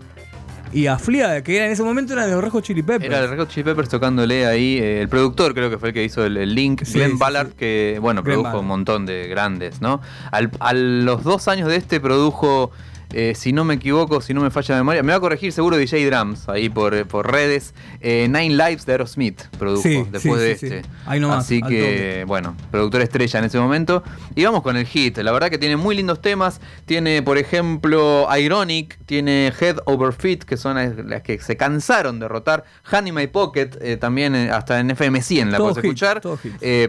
y 0.73 0.87
a 0.87 0.97
Flia, 0.97 1.43
que 1.43 1.55
era 1.55 1.65
en 1.67 1.71
ese 1.71 1.83
momento 1.83 2.13
era 2.13 2.25
de 2.27 2.35
los 2.39 2.51
Hot 2.51 2.63
Chili 2.63 2.81
Peppers. 2.83 3.05
Era 3.05 3.27
Red 3.27 3.37
Hot 3.39 3.49
Chili 3.49 3.63
Peppers 3.63 3.89
tocándole 3.89 4.45
ahí. 4.45 4.77
eh, 4.79 5.01
el 5.01 5.09
productor 5.09 5.53
creo 5.53 5.69
que 5.69 5.77
fue 5.77 5.89
el 5.89 5.93
que 5.93 6.03
hizo 6.03 6.25
el, 6.25 6.37
el 6.37 6.53
link. 6.55 6.83
Sí, 6.83 6.93
Glenn 6.93 7.11
sí, 7.11 7.17
Ballard, 7.19 7.49
sí. 7.49 7.53
que 7.57 7.97
bueno, 8.01 8.21
Glenn 8.23 8.33
produjo 8.35 8.43
Ballard. 8.49 8.61
un 8.61 8.67
montón 8.67 9.05
de 9.05 9.27
grandes, 9.27 9.81
¿no? 9.81 10.01
Al- 10.31 10.51
a 10.59 10.73
los 10.73 11.23
dos 11.23 11.47
años 11.47 11.69
de 11.69 11.75
este 11.77 11.99
produjo, 11.99 12.71
eh, 13.13 13.33
si 13.35 13.53
no 13.53 13.63
me 13.63 13.75
equivoco, 13.75 14.19
si 14.21 14.33
no 14.33 14.41
me 14.41 14.49
falla 14.51 14.75
la 14.75 14.81
memoria, 14.81 15.03
me 15.03 15.11
va 15.13 15.17
a 15.17 15.19
corregir 15.19 15.51
seguro 15.53 15.77
DJ 15.77 16.05
Drums 16.09 16.49
ahí 16.49 16.67
por, 16.69 16.93
eh, 16.93 17.05
por 17.05 17.31
redes. 17.31 17.73
eh, 18.01 18.27
Nine 18.29 18.49
Lives 18.55 18.85
de 18.85 18.91
Aerosmith 18.93 19.41
produjo 19.57 19.83
Sí, 19.83 20.03
después 20.11 20.41
sí, 20.41 20.47
de 20.47 20.55
sí, 20.57 20.65
este. 20.65 20.81
sí. 20.83 20.89
Ahí 21.05 21.19
nomás, 21.19 21.45
Así 21.45 21.61
que, 21.61 22.23
bueno, 22.27 22.55
productor 22.71 23.01
estrella 23.01 23.39
en 23.39 23.45
ese 23.45 23.59
momento. 23.59 24.03
Y 24.35 24.43
vamos 24.43 24.61
con 24.63 24.75
el 24.77 24.85
hit. 24.85 25.17
La 25.19 25.31
verdad 25.31 25.49
que 25.49 25.57
tiene 25.57 25.77
muy 25.77 25.95
lindos 25.95 26.21
temas. 26.21 26.59
Tiene, 26.85 27.21
por 27.21 27.37
ejemplo, 27.37 28.27
Ironic, 28.37 28.97
tiene 29.05 29.53
Head 29.59 29.77
Over 29.85 30.13
Feet, 30.13 30.39
que 30.43 30.57
son 30.57 30.75
las 30.75 30.93
las 31.05 31.21
que 31.21 31.39
se 31.39 31.55
cansaron 31.57 32.19
de 32.19 32.27
rotar. 32.27 32.63
Honey 32.91 33.11
My 33.11 33.27
Pocket, 33.27 33.69
eh, 33.81 33.97
también 33.97 34.35
hasta 34.35 34.79
en 34.79 34.89
FM 34.91 35.21
100 35.21 35.51
la 35.51 35.57
puedes 35.59 35.77
escuchar. 35.77 36.21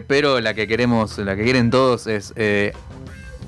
pero 0.07 0.39
la 0.41 0.53
que 0.53 0.67
queremos, 0.67 1.17
la 1.19 1.35
que 1.35 1.43
quieren 1.43 1.69
todos 1.69 2.07
es 2.07 2.33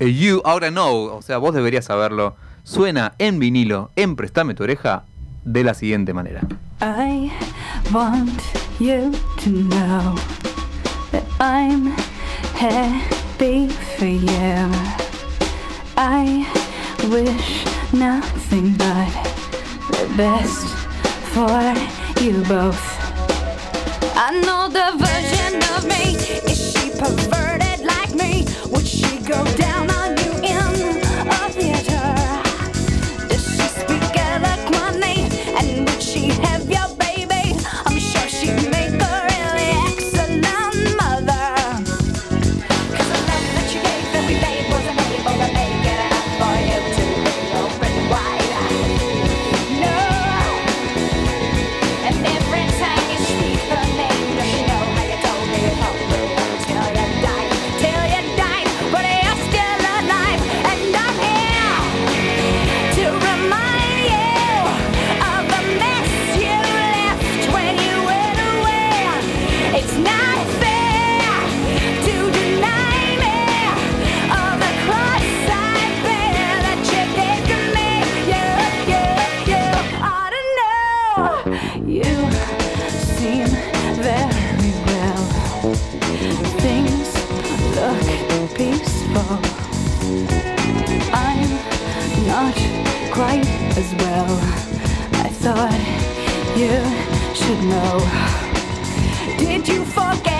You 0.00 0.40
Oughta 0.44 0.70
Know. 0.70 1.16
O 1.16 1.22
sea, 1.22 1.38
vos 1.38 1.54
deberías 1.54 1.84
saberlo. 1.84 2.36
Suena 2.68 3.14
en 3.16 3.38
vinilo, 3.38 3.92
en 3.96 4.14
Prestame 4.14 4.52
tu 4.52 4.62
oreja, 4.62 5.04
de 5.42 5.64
la 5.64 5.72
siguiente 5.72 6.12
manera. 6.12 6.42
I 6.82 7.32
want 7.90 8.42
you 8.78 9.10
to 9.38 9.50
know 9.50 10.14
that 11.10 11.24
I'm 11.40 11.86
happy 12.54 13.68
for 13.96 14.04
you. 14.04 14.70
I 15.96 16.46
wish 17.08 17.64
nothing 17.94 18.76
but 18.76 19.14
the 19.90 20.06
best 20.18 20.66
for 21.32 21.72
you 22.22 22.42
both. 22.44 22.84
I 24.14 24.42
know 24.44 24.68
the 24.68 24.92
version 24.98 25.62
of 25.74 25.86
me. 25.88 26.16
Is 26.44 26.74
she 26.74 26.90
perverted 26.90 27.80
like 27.86 28.14
me? 28.14 28.44
Would 28.70 28.86
she 28.86 29.20
go 29.20 29.42
down 29.56 29.90
on 29.90 30.17
well. 94.18 94.40
I 95.24 95.28
thought 95.42 95.80
you 96.56 96.74
should 97.34 97.62
know. 97.72 97.98
Did 99.38 99.68
you 99.68 99.84
forget? 99.84 100.37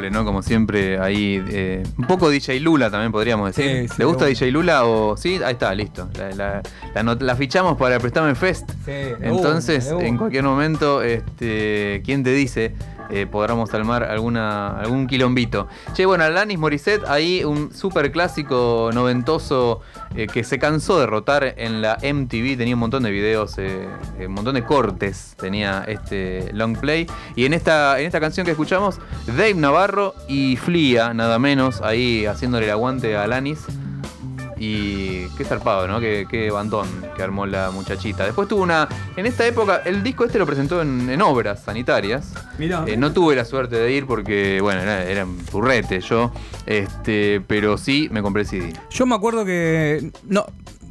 Impecable, 0.00 0.10
¿no? 0.10 0.24
Como 0.24 0.42
siempre, 0.42 0.98
ahí. 0.98 1.42
eh, 1.48 1.82
un 1.98 2.06
poco 2.06 2.30
DJ 2.30 2.60
Lula 2.60 2.90
también 2.90 3.12
podríamos 3.12 3.54
decir. 3.54 3.82
Sí, 3.82 3.88
sí, 3.88 3.94
¿Le 3.98 4.04
gusta 4.04 4.24
de 4.24 4.30
DJ 4.30 4.50
Lula 4.50 4.84
o.? 4.86 5.16
Sí, 5.16 5.40
ahí 5.44 5.52
está, 5.52 5.74
listo. 5.74 6.08
La, 6.18 6.30
la- 6.30 6.62
la 6.94 7.02
not- 7.02 7.22
la 7.22 7.36
fichamos 7.36 7.76
para 7.76 7.96
el 7.96 8.00
Prestame 8.00 8.34
Fest. 8.34 8.70
Sí, 8.84 8.92
Entonces, 9.20 9.86
en 9.98 10.16
cualquier 10.16 10.44
momento, 10.44 11.02
este, 11.02 12.02
¿quién 12.04 12.22
te 12.24 12.32
dice? 12.32 12.74
Eh, 13.10 13.26
armar 13.72 14.04
alguna, 14.04 14.78
algún 14.78 15.06
quilombito. 15.06 15.68
Che, 15.92 16.06
bueno, 16.06 16.24
Alanis 16.24 16.58
Morissette, 16.58 17.04
ahí 17.06 17.44
un 17.44 17.72
super 17.72 18.10
clásico 18.12 18.90
noventoso 18.92 19.80
eh, 20.14 20.26
que 20.26 20.44
se 20.44 20.58
cansó 20.58 20.98
de 20.98 21.06
rotar 21.06 21.54
en 21.56 21.82
la 21.82 21.98
MTV. 22.02 22.56
Tenía 22.56 22.74
un 22.74 22.80
montón 22.80 23.02
de 23.02 23.10
videos, 23.10 23.58
eh, 23.58 23.88
eh, 24.18 24.26
un 24.26 24.34
montón 24.34 24.54
de 24.54 24.64
cortes 24.64 25.34
tenía 25.38 25.84
este 25.86 26.52
long 26.52 26.76
play. 26.76 27.06
Y 27.36 27.44
en 27.44 27.54
esta, 27.54 27.98
en 28.00 28.06
esta 28.06 28.20
canción 28.20 28.44
que 28.44 28.52
escuchamos, 28.52 29.00
Dave 29.26 29.54
Navarro 29.54 30.14
y 30.28 30.56
Flia, 30.56 31.14
nada 31.14 31.38
menos, 31.38 31.80
ahí 31.82 32.26
haciéndole 32.26 32.66
el 32.66 32.72
aguante 32.72 33.16
a 33.16 33.24
Alanis. 33.24 33.66
Y 34.62 35.26
qué 35.38 35.44
zarpado, 35.44 35.88
¿no? 35.88 36.00
Qué, 36.00 36.26
qué 36.30 36.50
bandón 36.50 36.86
que 37.16 37.22
armó 37.22 37.46
la 37.46 37.70
muchachita. 37.70 38.26
Después 38.26 38.46
tuvo 38.46 38.62
una. 38.62 38.86
En 39.16 39.24
esta 39.24 39.46
época, 39.46 39.80
el 39.86 40.02
disco 40.02 40.26
este 40.26 40.38
lo 40.38 40.44
presentó 40.44 40.82
en, 40.82 41.08
en 41.08 41.22
obras 41.22 41.62
sanitarias. 41.62 42.34
Mirá. 42.58 42.84
Eh, 42.86 42.98
no 42.98 43.10
tuve 43.14 43.34
la 43.34 43.46
suerte 43.46 43.76
de 43.76 43.90
ir 43.90 44.06
porque, 44.06 44.60
bueno, 44.60 44.82
era, 44.82 45.02
era 45.04 45.24
un 45.24 45.38
turrete 45.46 46.02
yo. 46.02 46.30
Este, 46.66 47.40
pero 47.46 47.78
sí 47.78 48.08
me 48.12 48.20
compré 48.20 48.42
el 48.42 48.48
CD. 48.48 48.72
Yo 48.90 49.06
me 49.06 49.14
acuerdo 49.14 49.46
que. 49.46 50.12
No, 50.24 50.44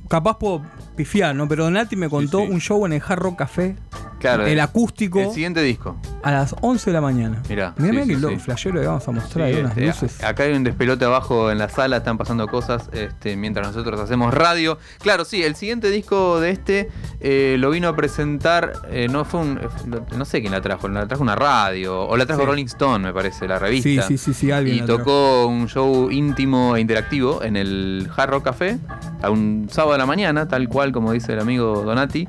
capaz 0.08 0.40
puedo 0.40 0.64
pifiar, 1.00 1.34
¿no? 1.34 1.48
Pero 1.48 1.64
Donati 1.64 1.96
me 1.96 2.10
contó 2.10 2.40
sí. 2.40 2.52
un 2.52 2.60
show 2.60 2.86
en 2.86 2.92
el 2.92 3.02
Hard 3.02 3.20
Rock 3.20 3.38
Café. 3.38 3.78
Claro. 4.20 4.46
El 4.46 4.60
acústico. 4.60 5.22
El 5.22 5.32
siguiente 5.32 5.62
disco. 5.62 5.96
A 6.24 6.32
las 6.32 6.54
11 6.60 6.90
de 6.90 6.94
la 6.94 7.00
mañana. 7.00 7.42
Mirá, 7.48 7.74
Mirá, 7.78 8.04
sí, 8.04 8.16
mirá 8.16 8.28
que 8.28 8.40
flashero 8.40 8.82
que 8.82 8.86
vamos 8.86 9.08
a 9.08 9.12
mostrar 9.12 9.50
unas 9.50 9.78
este, 9.78 9.86
luces. 9.86 10.22
acá 10.22 10.44
hay 10.44 10.52
un 10.52 10.66
despelote 10.66 11.06
abajo 11.06 11.52
en 11.52 11.58
la 11.58 11.70
sala, 11.70 11.96
están 11.96 12.18
pasando 12.18 12.48
cosas 12.48 12.90
este, 12.92 13.38
mientras 13.38 13.68
nosotros 13.68 13.98
hacemos 13.98 14.34
radio. 14.34 14.78
Claro, 15.02 15.24
sí, 15.24 15.42
el 15.42 15.56
siguiente 15.56 15.90
disco 15.90 16.42
de 16.42 16.52
este 16.52 16.90
eh, 17.22 17.56
lo 17.60 17.70
vino 17.70 17.88
a 17.88 17.96
presentar, 17.96 18.74
eh, 18.92 19.08
no 19.10 19.24
fue 19.24 19.40
un, 19.40 19.58
eh, 19.58 20.02
no 20.18 20.26
sé 20.26 20.42
quién 20.42 20.52
la 20.52 20.60
trajo, 20.60 20.90
la 20.90 21.08
trajo 21.08 21.24
una 21.24 21.38
radio, 21.38 22.06
o 22.06 22.18
la 22.18 22.26
trajo. 22.26 22.46
Rolling 22.46 22.66
Stone, 22.66 23.06
me 23.06 23.14
parece, 23.14 23.48
la 23.48 23.58
revista. 23.58 24.02
Sí, 24.02 24.18
sí, 24.18 24.18
sí, 24.18 24.34
sí, 24.34 24.52
alguien 24.52 24.76
Y 24.76 24.80
la 24.82 24.88
tocó 24.88 25.48
un 25.48 25.70
show 25.70 26.12
íntimo 26.12 26.76
e 26.76 26.82
interactivo 26.82 27.42
en 27.42 27.56
el 27.56 28.10
Hard 28.18 28.32
Rock 28.32 28.44
Café, 28.44 28.80
a 29.22 29.30
un 29.30 29.70
sábado 29.72 29.94
de 29.94 30.00
la 30.00 30.06
mañana, 30.06 30.50
tal 30.50 30.68
cual 30.68 30.89
como 30.92 31.12
dice 31.14 31.34
el 31.34 31.40
amigo 31.40 31.84
Donati. 31.84 32.28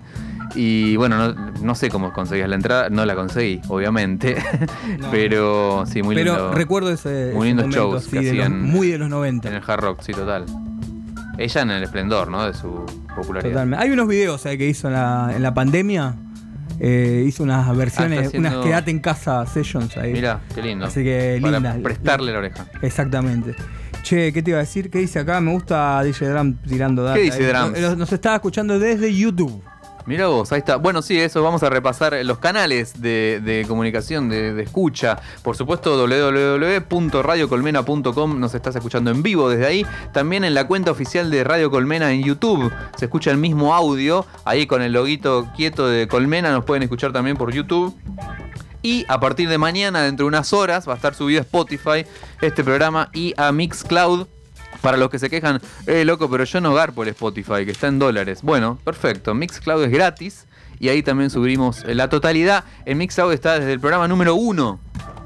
Y 0.57 0.96
bueno, 0.96 1.16
no, 1.16 1.53
no 1.62 1.75
sé 1.77 1.88
cómo 1.90 2.12
conseguías 2.12 2.49
la 2.49 2.57
entrada, 2.57 2.90
no 2.90 3.07
la 3.07 3.14
conseguí, 3.14 3.61
obviamente. 3.68 4.37
No. 4.99 5.11
Pero 5.12 5.85
sí, 5.87 6.03
muy 6.03 6.14
Pero 6.16 6.33
lindo. 6.35 6.53
recuerdo 6.53 6.90
ese. 6.90 7.31
Muy 7.35 7.46
ese 7.49 7.57
lindos 7.57 7.66
momento, 7.66 7.77
shows 7.92 8.05
sí, 8.05 8.11
que 8.11 8.16
de 8.16 8.23
los- 8.23 8.33
hacían 8.46 8.62
muy 8.62 8.88
de 8.88 8.99
los 8.99 9.07
En 9.07 9.11
90. 9.11 9.49
el 9.49 9.62
hard 9.66 9.81
rock, 9.81 10.01
sí, 10.03 10.12
total. 10.12 10.44
Ella 11.38 11.62
en 11.62 11.70
el 11.70 11.83
esplendor, 11.85 12.29
¿no? 12.29 12.44
De 12.46 12.53
su 12.55 12.85
popularidad. 13.14 13.53
Totalmente. 13.53 13.83
Hay 13.85 13.90
unos 13.92 14.09
videos 14.09 14.44
eh, 14.46 14.59
que 14.59 14.66
hizo 14.68 14.88
en 14.88 14.94
la, 14.94 15.33
en 15.35 15.42
la 15.42 15.55
pandemia. 15.55 16.14
eh, 16.81 17.25
hizo 17.27 17.42
unas 17.42 17.75
versiones, 17.77 18.18
Ah, 18.18 18.23
está 18.23 18.29
haciendo- 18.38 18.49
unas 18.51 18.64
quedate 18.66 18.90
en 18.90 18.99
casa 19.01 19.46
sessions 19.46 19.96
ahí. 19.99 20.12
Mira, 20.12 20.40
qué 20.55 20.62
lindo. 20.62 20.87
Así 20.87 21.05
que 21.05 21.38
Para 21.40 21.59
linda. 21.61 21.77
prestarle 21.83 22.33
la 22.33 22.38
oreja. 22.38 22.66
Exactamente. 22.83 23.55
Che, 24.02 24.32
¿qué 24.32 24.42
te 24.42 24.50
iba 24.50 24.58
a 24.58 24.62
decir? 24.62 24.90
¿Qué 24.90 24.98
dice 24.98 25.18
acá? 25.18 25.40
Me 25.40 25.52
gusta 25.52 26.02
DJ 26.02 26.28
Drum 26.28 26.56
tirando 26.66 27.02
data. 27.02 27.16
¿Qué 27.16 27.22
dice 27.22 27.46
ahí. 27.46 27.52
Drums? 27.52 27.80
Nos, 27.80 27.96
nos 27.96 28.12
estaba 28.12 28.36
escuchando 28.36 28.78
desde 28.78 29.14
YouTube. 29.14 29.62
Mira 30.06 30.28
vos, 30.28 30.50
ahí 30.50 30.60
está. 30.60 30.76
Bueno, 30.76 31.02
sí, 31.02 31.20
eso, 31.20 31.42
vamos 31.42 31.62
a 31.62 31.68
repasar 31.70 32.14
los 32.24 32.38
canales 32.38 33.00
de, 33.00 33.40
de 33.44 33.64
comunicación, 33.68 34.28
de, 34.28 34.52
de 34.54 34.62
escucha. 34.62 35.18
Por 35.42 35.56
supuesto, 35.56 35.96
www.radiocolmena.com 35.96 38.40
nos 38.40 38.54
estás 38.54 38.74
escuchando 38.74 39.10
en 39.10 39.22
vivo 39.22 39.50
desde 39.50 39.66
ahí. 39.66 39.86
También 40.12 40.44
en 40.44 40.54
la 40.54 40.66
cuenta 40.66 40.90
oficial 40.90 41.30
de 41.30 41.44
Radio 41.44 41.70
Colmena 41.70 42.12
en 42.12 42.24
YouTube 42.24 42.72
se 42.96 43.04
escucha 43.04 43.30
el 43.30 43.36
mismo 43.36 43.74
audio. 43.74 44.24
Ahí 44.44 44.66
con 44.66 44.82
el 44.82 44.92
loguito 44.92 45.48
quieto 45.54 45.86
de 45.86 46.08
Colmena 46.08 46.50
nos 46.50 46.64
pueden 46.64 46.82
escuchar 46.82 47.12
también 47.12 47.36
por 47.36 47.52
YouTube. 47.52 47.94
Y 48.83 49.05
a 49.09 49.21
partir 49.21 49.49
de 49.49 49.59
mañana, 49.59 50.03
dentro 50.03 50.25
de 50.25 50.29
unas 50.29 50.53
horas, 50.53 50.88
va 50.88 50.95
a 50.95 50.97
estar 50.97 51.14
subido 51.14 51.40
a 51.40 51.43
Spotify 51.43 52.07
este 52.40 52.64
programa 52.64 53.11
y 53.12 53.35
a 53.37 53.53
Mixcloud. 53.53 54.27
Para 54.81 54.97
los 54.97 55.11
que 55.11 55.19
se 55.19 55.29
quejan, 55.29 55.61
eh, 55.87 56.07
loco, 56.07 56.31
pero 56.31 56.45
yo 56.45 56.61
no 56.61 56.73
garpo 56.73 57.03
el 57.03 57.11
Spotify, 57.11 57.66
que 57.66 57.73
está 57.73 57.88
en 57.88 57.99
dólares. 57.99 58.40
Bueno, 58.43 58.79
perfecto. 58.83 59.35
Mixcloud 59.35 59.85
es 59.85 59.90
gratis 59.90 60.47
y 60.79 60.88
ahí 60.88 61.03
también 61.03 61.29
subimos 61.29 61.85
la 61.85 62.09
totalidad. 62.09 62.64
En 62.87 62.97
Mixcloud 62.97 63.33
está 63.33 63.59
desde 63.59 63.75
el 63.75 63.81
programa 63.81 64.09
número 64.09 64.35
uno, 64.35 64.81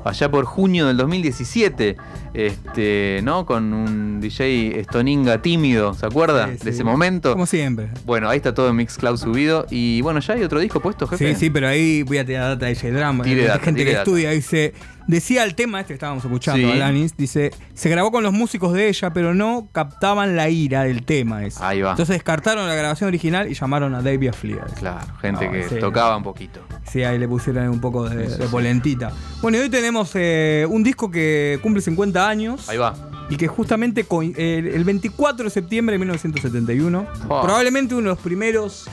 allá 0.04 0.30
por 0.30 0.44
junio 0.44 0.86
del 0.86 0.96
2017. 0.96 1.96
Este, 2.34 3.20
¿no? 3.22 3.46
Con 3.46 3.72
un 3.72 4.20
DJ 4.20 4.82
Stoninga 4.84 5.40
tímido, 5.40 5.94
¿se 5.94 6.04
acuerda? 6.06 6.50
Sí, 6.52 6.64
De 6.64 6.70
ese 6.70 6.84
momento. 6.84 7.32
Como 7.32 7.46
siempre. 7.46 7.88
Bueno, 8.04 8.28
ahí 8.28 8.38
está 8.38 8.52
todo 8.54 8.68
en 8.70 8.76
Mixcloud 8.76 9.16
subido. 9.18 9.66
Y 9.70 10.00
bueno, 10.02 10.20
ya 10.20 10.34
hay 10.34 10.42
otro 10.42 10.58
disco 10.60 10.80
puesto, 10.80 11.06
jefe. 11.06 11.34
Sí, 11.34 11.40
sí, 11.40 11.50
pero 11.50 11.68
ahí 11.68 12.02
voy 12.02 12.18
a 12.18 12.24
tirar 12.26 12.48
data 12.50 12.66
de 12.66 12.74
DJ 12.74 12.90
Drum. 12.92 13.22
Tire 13.22 13.42
Hay 13.42 13.46
data, 13.48 13.64
gente 13.64 13.80
tire 13.80 13.90
que 13.90 13.96
data. 13.96 14.02
estudia. 14.10 14.30
Dice, 14.30 14.74
decía 15.06 15.44
el 15.44 15.54
tema 15.54 15.80
este 15.80 15.88
que 15.88 15.94
estábamos 15.94 16.24
escuchando, 16.24 16.66
Sí. 16.66 16.72
Alanis. 16.72 17.16
Dice, 17.16 17.50
se 17.74 17.88
grabó 17.88 18.10
con 18.10 18.22
los 18.22 18.32
músicos 18.32 18.72
de 18.72 18.88
ella, 18.88 19.12
pero 19.12 19.34
no 19.34 19.68
captaban 19.72 20.36
la 20.36 20.48
ira 20.48 20.84
del 20.84 21.04
tema 21.04 21.44
ese. 21.44 21.62
Ahí 21.62 21.80
va. 21.82 21.90
Entonces 21.90 22.14
descartaron 22.14 22.66
la 22.66 22.74
grabación 22.74 23.08
original 23.08 23.50
y 23.50 23.54
llamaron 23.54 23.94
a 23.94 24.02
Davey 24.02 24.30
Flia. 24.32 24.64
Claro, 24.78 25.06
gente 25.20 25.46
No, 25.46 25.52
que 25.52 25.68
sí. 25.68 25.76
tocaba 25.80 26.16
un 26.16 26.22
poquito. 26.22 26.60
Sí, 26.90 27.02
ahí 27.02 27.18
le 27.18 27.28
pusieron 27.28 27.68
un 27.68 27.80
poco 27.80 28.08
de, 28.08 28.28
de 28.28 28.48
polentita. 28.48 29.12
Bueno, 29.42 29.58
y 29.58 29.60
hoy 29.62 29.70
tenemos 29.70 30.10
eh, 30.14 30.66
un 30.68 30.82
disco 30.82 31.10
que 31.10 31.58
cumple 31.62 31.82
50 31.82 32.28
años. 32.28 32.68
Ahí 32.68 32.78
va. 32.78 32.94
Y 33.30 33.36
que 33.36 33.46
justamente 33.48 34.06
eh, 34.36 34.72
el 34.74 34.84
24 34.84 35.44
de 35.44 35.50
septiembre 35.50 35.94
de 35.94 35.98
1971, 35.98 37.06
Oh. 37.28 37.42
probablemente 37.42 37.94
uno 37.94 38.02
de 38.10 38.14
los 38.14 38.18
primeros 38.18 38.86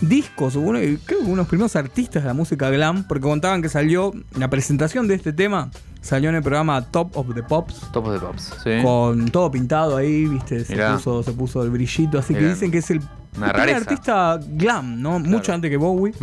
discos, 0.00 0.56
o 0.56 0.60
uno, 0.60 0.78
creo 0.78 0.98
que 1.06 1.14
uno 1.16 1.30
de 1.30 1.36
los 1.36 1.48
primeros 1.48 1.76
artistas 1.76 2.22
de 2.22 2.28
la 2.28 2.34
música 2.34 2.70
glam, 2.70 3.04
porque 3.06 3.22
contaban 3.22 3.62
que 3.62 3.68
salió, 3.68 4.12
la 4.38 4.48
presentación 4.50 5.08
de 5.08 5.14
este 5.14 5.32
tema 5.32 5.70
salió 6.00 6.28
en 6.30 6.36
el 6.36 6.42
programa 6.42 6.82
Top 6.90 7.16
of 7.16 7.34
the 7.34 7.42
Pops, 7.42 7.90
Topos 7.92 8.12
de 8.14 8.20
Pops. 8.20 8.54
Sí. 8.62 8.70
con 8.82 9.28
todo 9.30 9.50
pintado 9.50 9.96
ahí, 9.96 10.26
viste, 10.26 10.64
se 10.64 10.72
Mirá. 10.74 10.94
puso, 10.94 11.22
se 11.22 11.32
puso 11.32 11.62
el 11.62 11.70
brillito, 11.70 12.18
así 12.18 12.34
que 12.34 12.48
dicen 12.48 12.70
que 12.70 12.78
es 12.78 12.90
el 12.90 12.98
Una 13.36 13.48
primer 13.52 13.56
rareza. 13.56 13.76
artista 13.78 14.40
glam, 14.52 15.02
¿no? 15.02 15.18
Mucho 15.18 15.52
antes 15.52 15.70
que 15.70 15.76
Bowie, 15.76 16.14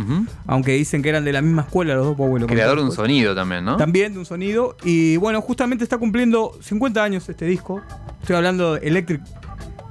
aunque 0.46 0.72
dicen 0.72 1.02
que 1.02 1.10
eran 1.10 1.24
de 1.24 1.32
la 1.32 1.42
misma 1.42 1.62
escuela 1.62 1.94
los 1.94 2.06
dos, 2.06 2.16
Bowie 2.16 2.40
lo 2.40 2.46
Creador 2.46 2.76
de 2.76 2.82
un 2.84 2.88
después. 2.88 3.06
sonido 3.06 3.34
también, 3.34 3.64
¿no? 3.64 3.76
También 3.76 4.12
de 4.14 4.18
un 4.18 4.24
sonido. 4.26 4.76
Y 4.82 5.18
bueno, 5.18 5.40
justamente 5.42 5.84
está 5.84 5.98
cumpliendo 5.98 6.58
50 6.62 7.02
años 7.04 7.28
este 7.28 7.44
disco. 7.44 7.82
Estoy 8.22 8.36
hablando 8.36 8.74
de 8.74 8.88
Electric, 8.88 9.20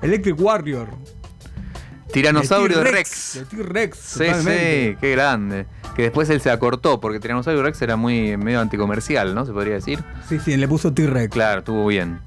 Electric 0.02 0.40
Warrior. 0.42 0.90
Tiranosaurio 2.16 2.78
de 2.78 2.92
Rex. 2.92 3.34
De 3.34 3.58
T-Rex. 3.58 3.98
Sí, 3.98 4.24
sí, 4.40 4.96
qué 5.02 5.12
grande. 5.12 5.66
Que 5.98 6.04
después 6.04 6.30
él 6.30 6.40
se 6.40 6.50
acortó, 6.50 7.02
porque 7.02 7.20
Tiranosaurio 7.20 7.62
Rex 7.62 7.82
era 7.82 7.98
muy 7.98 8.38
medio 8.38 8.62
anticomercial, 8.62 9.36
¿no? 9.36 9.46
Se 9.46 9.52
podría 9.52 9.74
decir. 9.74 10.02
Sí, 10.30 10.40
sí, 10.40 10.56
le 10.56 10.66
puso 10.66 10.94
T-Rex. 10.94 11.34
Claro, 11.34 11.60
estuvo 11.60 11.86
bien. 11.88 12.22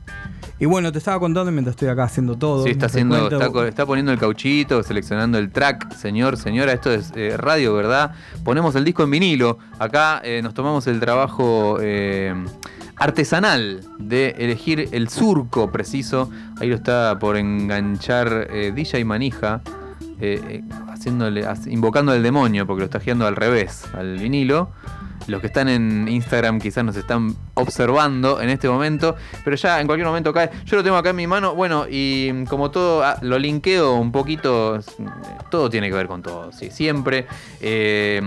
Y 0.61 0.66
bueno, 0.66 0.92
te 0.92 0.98
estaba 0.98 1.18
contando 1.18 1.51
mientras 1.53 1.72
estoy 1.72 1.88
acá 1.88 2.05
haciendo 2.05 2.37
todo. 2.37 2.64
Sí, 2.64 2.70
está 2.70 2.87
haciendo, 2.87 3.31
está, 3.64 3.87
poniendo 3.87 4.12
el 4.12 4.18
cauchito, 4.18 4.83
seleccionando 4.83 5.38
el 5.38 5.51
track, 5.51 5.94
señor, 5.94 6.37
señora, 6.37 6.72
esto 6.72 6.92
es 6.92 7.12
eh, 7.14 7.37
radio, 7.38 7.72
¿verdad? 7.74 8.12
Ponemos 8.44 8.74
el 8.74 8.85
disco 8.85 9.05
en 9.05 9.11
vinilo. 9.11 9.59
Acá 9.79 10.20
eh, 10.22 10.42
nos 10.42 10.53
tomamos 10.53 10.87
el 10.87 11.01
trabajo 11.01 11.79
eh, 11.81 12.35
artesanal 12.96 13.81
de 13.98 14.35
elegir 14.38 14.88
el 14.92 15.09
surco 15.09 15.70
preciso. 15.72 16.29
Ahí 16.61 16.68
lo 16.68 16.74
está 16.74 17.18
por 17.18 17.38
enganchar 17.38 18.48
DJ 18.74 19.05
Manija, 19.07 19.62
eh, 20.20 20.40
eh, 20.48 20.62
haciéndole, 20.88 21.46
hac- 21.46 21.70
invocando 21.70 22.12
al 22.12 22.22
demonio, 22.22 22.66
porque 22.66 22.81
lo 22.81 22.85
está 22.87 23.00
girando 23.00 23.26
al 23.26 23.37
revés, 23.37 23.85
al 23.94 24.18
vinilo. 24.18 24.70
Los 25.26 25.42
que 25.42 25.48
están 25.48 25.68
en 25.68 26.09
Instagram 26.09 26.59
quizás 26.59 26.85
nos 26.85 26.96
están 26.96 27.35
observando 27.52 28.40
en 28.40 28.48
este 28.48 28.66
momento, 28.66 29.14
pero 29.44 29.57
ya 29.57 29.78
en 29.78 29.87
cualquier 29.87 30.07
momento 30.07 30.33
cae. 30.33 30.48
Yo 30.64 30.76
lo 30.76 30.83
tengo 30.83 30.96
acá 30.96 31.11
en 31.11 31.16
mi 31.16 31.26
mano, 31.26 31.54
bueno, 31.54 31.85
y 31.90 32.44
como 32.46 32.70
todo, 32.70 33.04
ah, 33.04 33.18
lo 33.20 33.38
linkeo 33.38 33.96
un 33.96 34.11
poquito, 34.11 34.78
todo 35.50 35.68
tiene 35.68 35.88
que 35.90 35.94
ver 35.96 36.07
con 36.07 36.22
todo, 36.22 36.50
sí, 36.52 36.70
siempre. 36.70 37.26
Eh, 37.61 38.22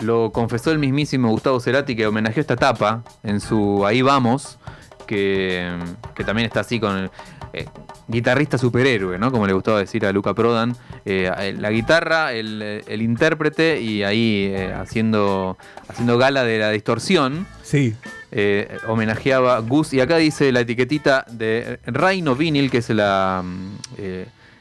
lo 0.00 0.32
confesó 0.32 0.70
el 0.70 0.78
mismísimo 0.78 1.28
Gustavo 1.28 1.60
Cerati 1.60 1.94
que 1.94 2.06
homenajeó 2.06 2.40
esta 2.40 2.56
tapa 2.56 3.04
en 3.22 3.38
su 3.38 3.84
Ahí 3.84 4.00
vamos, 4.00 4.58
que, 5.06 5.76
que 6.14 6.24
también 6.24 6.46
está 6.46 6.60
así 6.60 6.80
con 6.80 6.96
el 6.96 7.10
eh, 7.54 7.66
guitarrista 8.08 8.58
superhéroe, 8.58 9.18
¿no? 9.18 9.30
Como 9.30 9.46
le 9.46 9.52
gustaba 9.52 9.78
decir 9.78 10.04
a 10.06 10.12
Luca 10.12 10.34
Prodan. 10.34 10.76
Eh, 11.04 11.54
la 11.58 11.70
guitarra, 11.70 12.32
el, 12.32 12.82
el 12.86 13.02
intérprete 13.02 13.80
y 13.80 14.02
ahí 14.02 14.52
eh, 14.54 14.72
haciendo, 14.72 15.56
haciendo 15.88 16.18
gala 16.18 16.44
de 16.44 16.58
la 16.58 16.70
distorsión. 16.70 17.46
Sí. 17.62 17.94
homenajeaba 18.88 19.60
Gus 19.60 19.92
y 19.94 20.00
acá 20.00 20.16
dice 20.16 20.50
la 20.52 20.60
etiquetita 20.60 21.24
de 21.30 21.78
Reino 21.86 22.34
Vinyl, 22.34 22.70
que 22.70 22.78
es 22.78 22.90
la, 22.90 23.44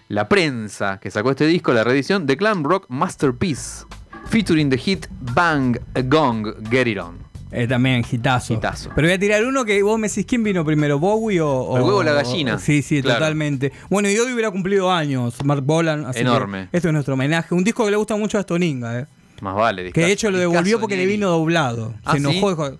la 0.09 0.29
prensa 0.29 0.99
que 0.99 1.09
sacó 1.09 1.31
este 1.31 1.47
disco, 1.47 1.73
la 1.73 1.83
reedición 1.83 2.25
de 2.25 2.35
Glam 2.35 2.63
Rock 2.63 2.85
Masterpiece, 2.89 3.85
featuring 4.27 4.69
the 4.69 4.77
hit 4.77 5.07
Bang 5.19 5.77
a 5.95 6.01
Gong, 6.01 6.53
Get 6.69 6.87
It 6.87 6.99
On. 6.99 7.22
Eh, 7.55 7.67
también, 7.67 8.03
gitazo. 8.03 8.53
Hitazo. 8.55 8.89
Pero 8.95 9.07
voy 9.07 9.13
a 9.15 9.19
tirar 9.19 9.45
uno 9.45 9.63
que 9.63 9.81
vos 9.83 9.99
me 9.99 10.07
decís, 10.07 10.25
¿quién 10.25 10.43
vino 10.43 10.65
primero, 10.65 10.97
Bowie 10.99 11.39
o...? 11.41 11.47
o- 11.49 11.77
El 11.77 11.83
huevo 11.83 11.97
o 11.97 12.03
la 12.03 12.13
gallina. 12.13 12.57
Sí, 12.57 12.81
sí, 12.81 13.01
Claro. 13.01 13.19
totalmente. 13.19 13.71
Bueno, 13.89 14.09
y 14.09 14.17
hoy 14.17 14.33
hubiera 14.33 14.49
cumplido 14.49 14.91
años, 14.91 15.35
Mark 15.45 15.61
Bolan. 15.63 16.05
así 16.05 16.13
que 16.15 16.21
Enorme. 16.21 16.69
Esto 16.71 16.87
es 16.87 16.93
nuestro 16.93 17.13
homenaje. 17.13 17.53
Un 17.53 17.63
disco 17.63 17.85
que 17.85 17.91
le 17.91 17.97
gusta 17.97 18.15
mucho 18.15 18.37
a 18.39 18.41
Stoninga, 18.41 18.99
eh. 19.01 19.05
Más 19.41 19.55
vale. 19.55 19.91
Que 19.91 20.01
de 20.01 20.11
hecho 20.11 20.31
lo 20.31 20.37
devolvió 20.39 20.79
porque 20.79 20.95
le 20.97 21.05
vino 21.05 21.29
doblado. 21.29 21.93
Ah, 22.05 22.13
Se 22.13 22.17
enojó, 22.19 22.33
¿sí? 22.33 22.55
dijo, 22.55 22.77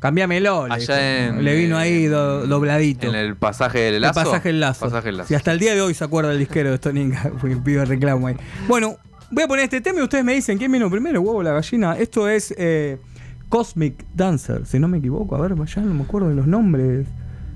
cambiámelo. 0.00 0.68
le 0.68 0.76
dijo. 0.78 0.92
en- 0.92 1.44
Le 1.44 1.54
vino 1.56 1.76
ahí 1.78 2.06
do- 2.06 2.46
dobladito. 2.46 3.08
En 3.08 3.14
el 3.14 3.36
pasaje 3.36 3.78
del 3.80 3.94
El 3.94 4.00
lazo. 4.02 4.14
pasaje 4.24 4.50
el 4.50 4.60
lazo. 4.60 4.80
Pasaje 4.86 5.08
el 5.08 5.16
lazo. 5.18 5.32
Y 5.32 5.36
hasta 5.36 5.52
el 5.52 5.58
día 5.58 5.74
de 5.74 5.80
hoy 5.80 5.94
se 5.94 6.04
acuerda 6.04 6.32
el 6.32 6.38
disquero 6.38 6.70
de 6.70 6.76
Stoninga, 6.76 7.30
porque 7.40 7.56
pido 7.56 7.84
reclamo 7.84 8.26
ahí. 8.26 8.36
Bueno, 8.68 8.96
voy 9.30 9.44
a 9.44 9.48
poner 9.48 9.64
este 9.64 9.80
tema 9.80 10.00
y 10.00 10.02
ustedes 10.02 10.24
me 10.24 10.34
dicen 10.34 10.58
quién 10.58 10.70
vino 10.70 10.90
primero, 10.90 11.20
huevo 11.20 11.38
o 11.38 11.42
la 11.42 11.52
gallina. 11.52 11.96
Esto 11.98 12.28
es 12.28 12.54
eh, 12.58 12.98
Cosmic 13.48 14.04
Dancer, 14.14 14.66
si 14.66 14.78
no 14.78 14.88
me 14.88 14.98
equivoco. 14.98 15.36
A 15.36 15.40
ver, 15.40 15.54
ya 15.66 15.82
no 15.82 15.94
me 15.94 16.02
acuerdo 16.02 16.28
de 16.28 16.34
los 16.34 16.46
nombres. 16.46 17.06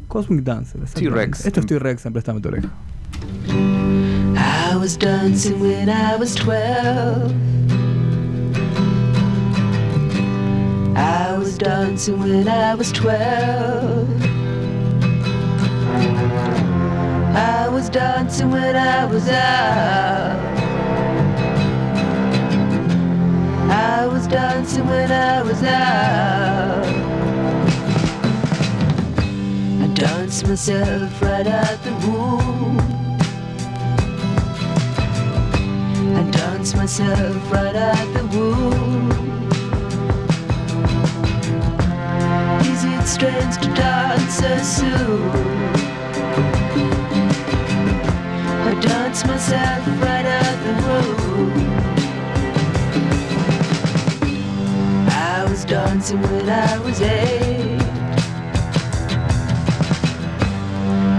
Cosmic 0.08 0.42
Dancer. 0.42 0.80
T-Rex. 0.80 1.46
Esto 1.46 1.60
es 1.60 1.66
T-Rex 1.66 2.06
en 2.06 2.12
Préstame 2.12 2.40
tu 2.40 2.48
oreja. 2.48 2.70
I 4.70 4.76
was 4.76 4.96
dancing 4.96 5.60
when 5.60 5.88
I 5.88 6.16
was 6.16 6.34
12. 6.34 7.32
I 10.96 11.36
was 11.38 11.56
dancing 11.58 12.18
when 12.18 12.48
I 12.48 12.74
was 12.74 12.92
12. 12.92 14.08
I 17.34 17.68
was 17.68 17.88
dancing 17.88 18.50
when 18.50 18.76
I 18.76 19.04
was 19.06 19.28
out. 19.28 20.57
I 23.70 24.06
was 24.06 24.26
dancing 24.26 24.86
when 24.86 25.12
I 25.12 25.42
was 25.42 25.62
out. 25.62 26.84
I 29.82 29.86
danced 29.94 30.46
myself 30.48 31.22
right 31.22 31.46
out 31.46 31.82
the 31.84 31.92
womb. 32.06 32.78
I 36.16 36.22
danced 36.30 36.76
myself 36.76 37.52
right 37.52 37.76
out 37.76 38.14
the 38.14 38.24
womb. 38.36 39.10
Is 42.72 42.84
it 42.84 43.06
strange 43.06 43.56
to 43.58 43.68
dance 43.74 44.34
so 44.34 44.56
soon? 44.58 45.30
I 48.66 48.80
danced 48.80 49.26
myself 49.26 49.86
right 50.02 50.26
out 50.26 50.58
the 50.64 50.72
womb. 50.82 51.67
Dancing 55.68 56.22
when 56.22 56.48
I 56.48 56.78
was 56.78 56.98
eight. 57.02 57.82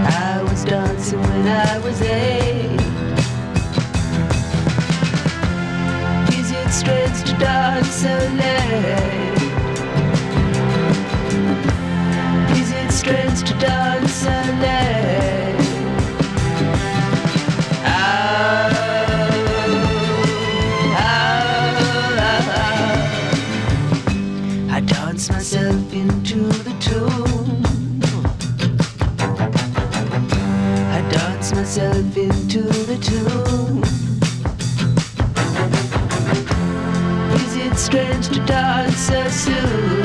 I 0.08 0.42
was 0.42 0.66
dancing 0.66 1.22
when 1.22 1.48
I 1.48 1.78
was 1.78 2.02
eight. 2.02 2.80
Is 6.34 6.52
it 6.52 6.72
strange 6.72 7.24
to 7.30 7.38
dance 7.38 7.92
so 7.92 8.16
late? 8.42 9.38
Is 12.60 12.72
it 12.72 12.92
strange 12.92 13.44
to 13.44 13.54
dance 13.60 14.12
so 14.12 14.32
late? 14.62 15.19
So 39.10 39.28
soon? 39.30 40.04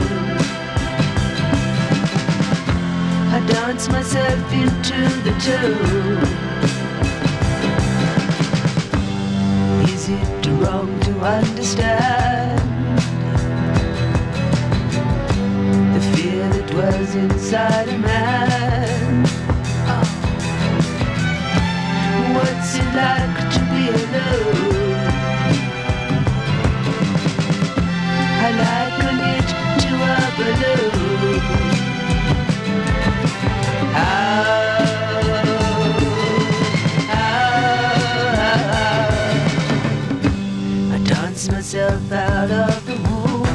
I 3.36 3.38
dance 3.46 3.88
myself 3.88 4.52
into 4.62 5.00
the 5.26 5.34
tune. 5.44 6.24
Is 9.92 10.08
it 10.08 10.46
wrong 10.58 10.88
to 11.00 11.12
understand 11.20 12.60
the 15.94 16.00
fear 16.14 16.48
that 16.54 16.66
dwells 16.70 17.14
inside 17.14 17.88
a 17.88 17.98
man? 17.98 19.24
What's 22.34 22.74
it 22.80 22.90
like 23.02 23.36
to 23.54 23.60
be 23.70 23.82
alone? 23.90 24.83
I 28.46 28.50
to 29.80 29.88
a 29.88 30.16
balloon. 30.36 31.40
Oh, 33.96 34.04
oh, 37.08 37.24
I 40.92 40.94
dance 41.04 41.44
myself 41.50 42.12
out 42.12 42.50
of 42.50 42.84
the 42.84 42.96
womb. 43.08 43.46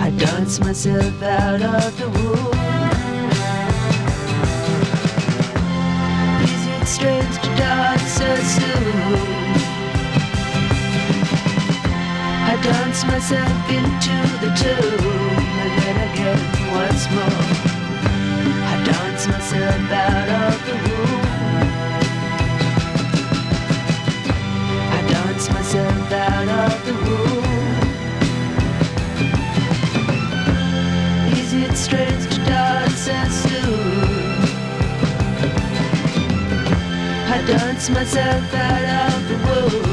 I 0.00 0.10
dance 0.10 0.60
myself 0.60 1.20
out 1.20 1.62
of 1.62 1.98
the 1.98 2.08
womb. 2.10 2.54
Is 6.44 6.66
it 6.68 6.86
strange 6.86 7.36
to 7.42 7.48
dance 7.56 8.12
so 8.12 8.36
soon? 8.36 9.33
Dance 12.64 13.04
myself 13.04 13.68
into 13.68 14.16
the 14.40 14.50
tune 14.56 15.04
and 15.62 15.72
then 15.80 15.96
again 16.08 16.40
once 16.72 17.04
more. 17.14 17.44
I 18.72 18.74
dance 18.90 19.26
myself 19.28 19.90
out 19.92 20.28
of 20.44 20.56
the 20.66 20.76
room. 20.84 21.24
I 24.96 25.00
dance 25.12 25.46
myself 25.50 26.12
out 26.12 26.48
of 26.64 26.74
the 26.86 26.94
room. 27.04 27.44
Is 31.38 31.50
it 31.52 31.76
strange 31.76 32.24
to 32.32 32.38
dance 32.44 32.98
so 33.06 33.18
soon? 33.44 33.94
I 37.34 37.38
dance 37.46 37.90
myself 37.90 38.54
out 38.54 39.12
of 39.12 39.28
the 39.28 39.36
womb. 39.44 39.83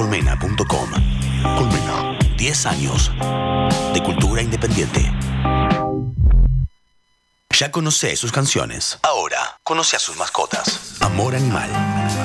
www.radiocolmena.com. 0.00 0.90
Colmena, 1.56 2.18
10 2.36 2.66
años 2.66 3.12
de 3.92 4.02
cultura 4.02 4.42
independiente. 4.42 5.12
Ya 7.58 7.70
conoce 7.70 8.16
sus 8.16 8.32
canciones. 8.32 8.98
Ahora 9.02 9.58
conoce 9.62 9.96
a 9.96 9.98
sus 9.98 10.16
mascotas. 10.16 10.96
Amor 11.02 11.34
Animal, 11.34 11.68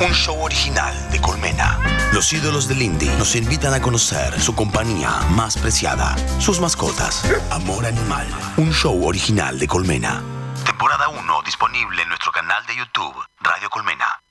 un 0.02 0.14
show 0.14 0.42
original 0.42 0.94
de 1.12 1.20
Colmena. 1.20 1.78
Los 2.14 2.32
ídolos 2.32 2.70
del 2.70 2.82
indie 2.82 3.12
nos 3.18 3.36
invitan 3.36 3.74
a 3.74 3.82
conocer 3.82 4.40
su 4.40 4.56
compañía 4.56 5.10
más 5.32 5.58
preciada, 5.58 6.16
sus 6.40 6.62
mascotas. 6.62 7.24
Amor 7.52 7.86
Animal, 7.86 8.28
un 8.58 8.72
show 8.72 9.06
original 9.06 9.60
de 9.60 9.68
Colmena. 9.68 10.24
Temporada 10.66 11.10
1 11.10 11.42
disponible 11.44 12.04
en 12.04 12.08
nuestro 12.08 12.32
canal 12.32 12.66
de 12.68 12.78
YouTube, 12.78 13.16
Radio 13.42 13.70
Colmena. 13.70 14.25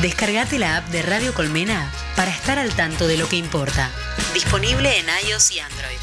Descargate 0.00 0.58
la 0.58 0.76
app 0.76 0.88
de 0.88 1.00
Radio 1.00 1.32
Colmena 1.32 1.90
para 2.16 2.30
estar 2.30 2.58
al 2.58 2.74
tanto 2.74 3.06
de 3.06 3.16
lo 3.16 3.28
que 3.28 3.36
importa. 3.36 3.90
Disponible 4.34 4.98
en 4.98 5.06
iOS 5.26 5.52
y 5.52 5.60
Android. 5.60 5.96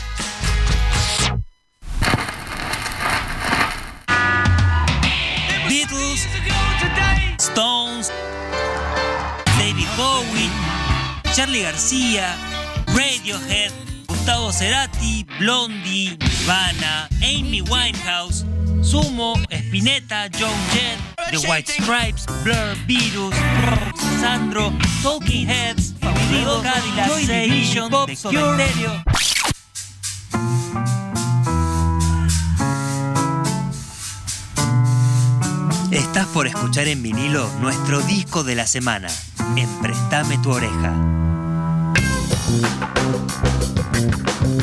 Beatles, 5.69 6.27
Stones, 7.37 8.11
David 9.59 9.87
Bowie, 9.95 10.49
Charlie 11.35 11.61
García, 11.61 12.35
Radiohead, 12.87 13.71
Gustavo 14.23 14.53
Cerati, 14.53 15.25
Blondie, 15.37 16.17
Nirvana, 16.17 17.09
Amy 17.21 17.59
Winehouse, 17.59 18.45
Sumo, 18.79 19.35
Spinetta, 19.51 20.29
John 20.29 20.57
Jett, 20.71 20.97
The 21.29 21.45
White 21.45 21.69
Stripes, 21.69 22.25
Blur, 22.41 22.73
Virus, 22.87 23.35
Sandro, 24.21 24.71
Talking 25.01 25.45
Heads, 25.45 25.95
Favorito, 25.99 26.61
Cadillac, 26.61 27.09
Joy 27.09 27.25
Division, 27.25 27.89
The 27.89 28.15
Cure, 28.15 28.69
Stereo. 28.69 29.03
Estás 35.91 36.27
por 36.27 36.47
escuchar 36.47 36.87
en 36.87 37.03
vinilo 37.03 37.49
nuestro 37.59 37.99
disco 38.03 38.45
de 38.45 38.55
la 38.55 38.67
semana, 38.67 39.09
en 39.57 39.67
Préstame 39.81 40.37
tu 40.37 40.51
oreja. 40.51 40.93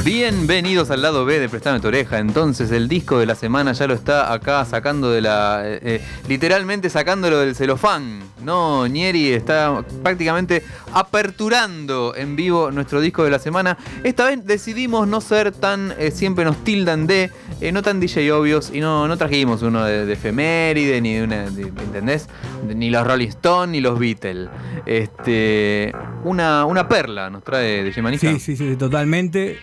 Bienvenidos 0.03 0.90
al 0.90 1.03
lado 1.03 1.26
B 1.26 1.38
de 1.38 1.48
Prestame 1.51 1.78
tu 1.78 1.88
oreja. 1.88 2.18
Entonces 2.20 2.72
el 2.72 2.88
disco 2.88 3.18
de 3.18 3.26
la 3.26 3.34
semana 3.34 3.72
ya 3.72 3.86
lo 3.86 3.92
está 3.92 4.32
acá 4.32 4.64
sacando 4.64 5.11
de 5.11 5.20
la... 5.20 5.61
eh, 5.64 5.78
eh, 5.82 6.01
literalmente 6.26 6.88
sacándolo 6.88 7.38
del 7.38 7.55
celofán. 7.55 8.20
No, 8.42 8.88
Nieri 8.88 9.28
está 9.32 9.84
prácticamente 10.03 10.64
aperturando 10.94 12.14
en 12.16 12.34
vivo 12.34 12.70
nuestro 12.70 13.03
disco 13.03 13.24
de 13.24 13.30
la 13.30 13.38
semana. 13.38 13.76
Esta 14.03 14.24
vez 14.24 14.44
decidimos 14.46 15.07
no 15.07 15.20
ser 15.20 15.53
tan... 15.53 15.92
eh, 15.98 16.11
siempre 16.11 16.46
nos 16.46 16.64
tildan 16.64 17.07
de... 17.07 17.30
no 17.70 17.82
tan 17.82 18.01
DJ 18.01 18.32
obvios 18.32 18.70
y 18.72 18.80
no, 18.80 19.07
no 19.07 19.18
trajimos 19.18 19.61
uno 19.61 19.84
de, 19.84 20.07
de 20.07 20.12
efeméride 20.14 20.98
ni 21.03 21.14
de 21.16 21.24
una... 21.24 21.51
de- 21.51 21.62
¿Entendés? 21.64 22.26
Ni 22.74 22.88
los 22.88 23.07
Rolling 23.07 23.28
Stones 23.28 23.72
ni 23.72 23.82
los 23.82 23.98
Beatles. 23.98 24.48
Este, 24.86 25.92
una, 26.24 26.64
una 26.64 26.88
perla 26.88 27.28
nos 27.28 27.44
trae 27.44 27.84
de 27.84 28.03
Manija. 28.03 28.32
Sí, 28.32 28.40
sí, 28.40 28.57
sí, 28.57 28.76
totalmente. 28.76 29.59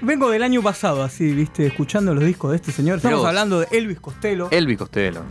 Vengo 0.00 0.30
del 0.30 0.42
año 0.44 0.62
pasado, 0.62 1.02
así, 1.02 1.32
viste, 1.32 1.66
escuchando 1.66 2.14
los 2.14 2.24
discos 2.24 2.50
de 2.52 2.56
este 2.56 2.70
señor. 2.70 2.98
Estamos 2.98 3.18
Dios. 3.18 3.28
hablando 3.28 3.60
de 3.60 3.66
Elvis 3.72 3.98
Costello. 3.98 4.48
Elvis 4.52 4.78
Costello. 4.78 5.22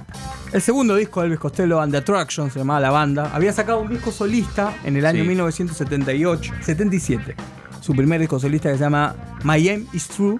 El 0.51 0.61
segundo 0.61 0.95
disco 0.95 1.21
de 1.21 1.27
Elvis 1.27 1.39
Costello, 1.39 1.79
And 1.79 1.91
the 1.93 1.97
Attraction, 1.99 2.51
se 2.51 2.59
llamaba 2.59 2.79
la 2.81 2.89
banda. 2.91 3.31
Había 3.33 3.53
sacado 3.53 3.79
un 3.79 3.89
disco 3.89 4.11
solista 4.11 4.73
en 4.83 4.97
el 4.97 5.05
año 5.05 5.21
Sí. 5.23 5.27
1978, 5.29 6.53
77. 6.61 7.35
Su 7.79 7.95
primer 7.95 8.19
disco 8.19 8.39
solista 8.39 8.69
que 8.69 8.75
se 8.77 8.83
llama 8.83 9.15
My 9.43 9.67
Aim 9.69 9.87
is 9.93 10.09
True. 10.09 10.37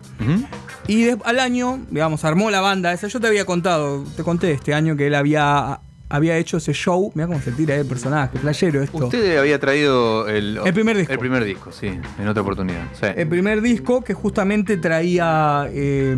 Y 0.88 1.04
de- 1.04 1.18
al 1.24 1.40
año, 1.40 1.80
digamos, 1.90 2.26
armó 2.26 2.50
la 2.52 2.60
banda 2.60 2.92
esa. 2.92 3.08
Yo 3.08 3.22
te 3.22 3.28
había 3.28 3.46
contado, 3.46 4.04
te 4.18 4.24
conté 4.24 4.52
este 4.52 4.74
año 4.74 4.98
que 4.98 5.08
él 5.08 5.16
había, 5.16 5.80
había 6.10 6.38
hecho 6.38 6.58
ese 6.58 6.74
show. 6.74 7.12
Mira 7.16 7.28
cómo 7.28 7.42
se 7.42 7.52
tira 7.52 7.76
el 7.76 7.86
personaje, 7.86 8.38
playero 8.40 8.82
esto. 8.82 8.98
Usted 9.06 9.38
había 9.38 9.60
traído 9.60 10.28
el, 10.28 10.58
El 10.66 10.74
primer 10.74 10.98
disco. 10.98 11.12
El 11.14 11.20
primer 11.20 11.44
disco, 11.44 11.72
sí, 11.72 11.88
en 11.88 12.28
otra 12.28 12.42
oportunidad. 12.42 12.84
Sí. 12.94 13.08
El 13.16 13.28
primer 13.28 13.62
disco 13.62 14.04
que 14.04 14.14
justamente 14.14 14.78
traía. 14.78 15.68
eh, 15.72 16.16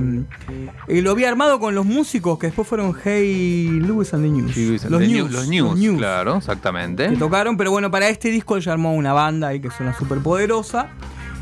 eh, 0.87 1.01
lo 1.01 1.11
había 1.11 1.29
armado 1.29 1.59
con 1.59 1.73
los 1.75 1.85
músicos 1.85 2.37
que 2.39 2.47
después 2.47 2.67
fueron 2.67 2.93
Hey 3.03 3.67
Lewis 3.81 4.13
and 4.13 4.23
the 4.25 4.29
News. 4.29 4.53
Sí, 4.53 4.67
Luis, 4.67 4.83
los, 4.85 4.99
de 5.01 5.07
news, 5.07 5.29
New- 5.29 5.31
los 5.31 5.47
News, 5.47 5.69
los 5.71 5.79
News 5.79 5.97
claro, 5.97 6.37
exactamente. 6.37 7.07
que 7.09 7.17
tocaron, 7.17 7.57
pero 7.57 7.71
bueno, 7.71 7.89
para 7.89 8.09
este 8.09 8.29
disco 8.29 8.57
él 8.57 8.63
ya 8.63 8.73
armó 8.73 8.93
una 8.93 9.13
banda 9.13 9.47
ahí 9.49 9.59
que 9.59 9.69
suena 9.71 9.93
súper 9.97 10.19
poderosa. 10.19 10.89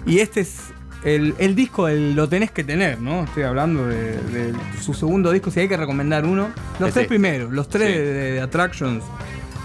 Y 0.06 0.20
este 0.20 0.40
es 0.40 0.58
el, 1.04 1.36
el 1.38 1.56
disco, 1.56 1.88
el- 1.88 2.16
lo 2.16 2.28
tenés 2.28 2.52
que 2.52 2.64
tener, 2.64 3.00
¿no? 3.02 3.24
Estoy 3.24 3.44
hablando 3.44 3.88
de, 3.88 4.18
de 4.18 4.54
su 4.82 4.94
segundo 4.94 5.32
disco, 5.32 5.52
si 5.52 5.60
hay 5.62 5.68
que 5.68 5.78
recomendar 5.78 6.26
uno. 6.26 6.50
Los 6.80 6.90
Es 6.90 6.94
tres 6.94 7.04
este. 7.04 7.08
primeros, 7.08 7.52
los 7.52 7.70
tres 7.70 7.88
Sí. 7.94 7.98
de, 8.00 8.32
de 8.34 8.42
Attractions, 8.42 9.04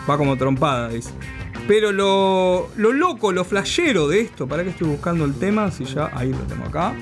va 0.08 0.16
como 0.18 0.36
trompada, 0.36 0.88
dice. 0.88 1.10
Pero 1.68 1.92
lo, 1.92 2.70
lo 2.76 2.92
loco, 2.92 3.30
lo 3.30 3.44
flashero 3.44 4.08
de 4.08 4.20
esto, 4.22 4.48
para 4.48 4.64
que 4.64 4.70
estoy 4.70 4.88
buscando 4.88 5.24
el 5.24 5.34
tema, 5.34 5.70
si 5.70 5.84
ya 5.84 6.10
ahí 6.12 6.30
lo 6.32 6.38
tengo 6.40 6.64
acá. 6.66 6.92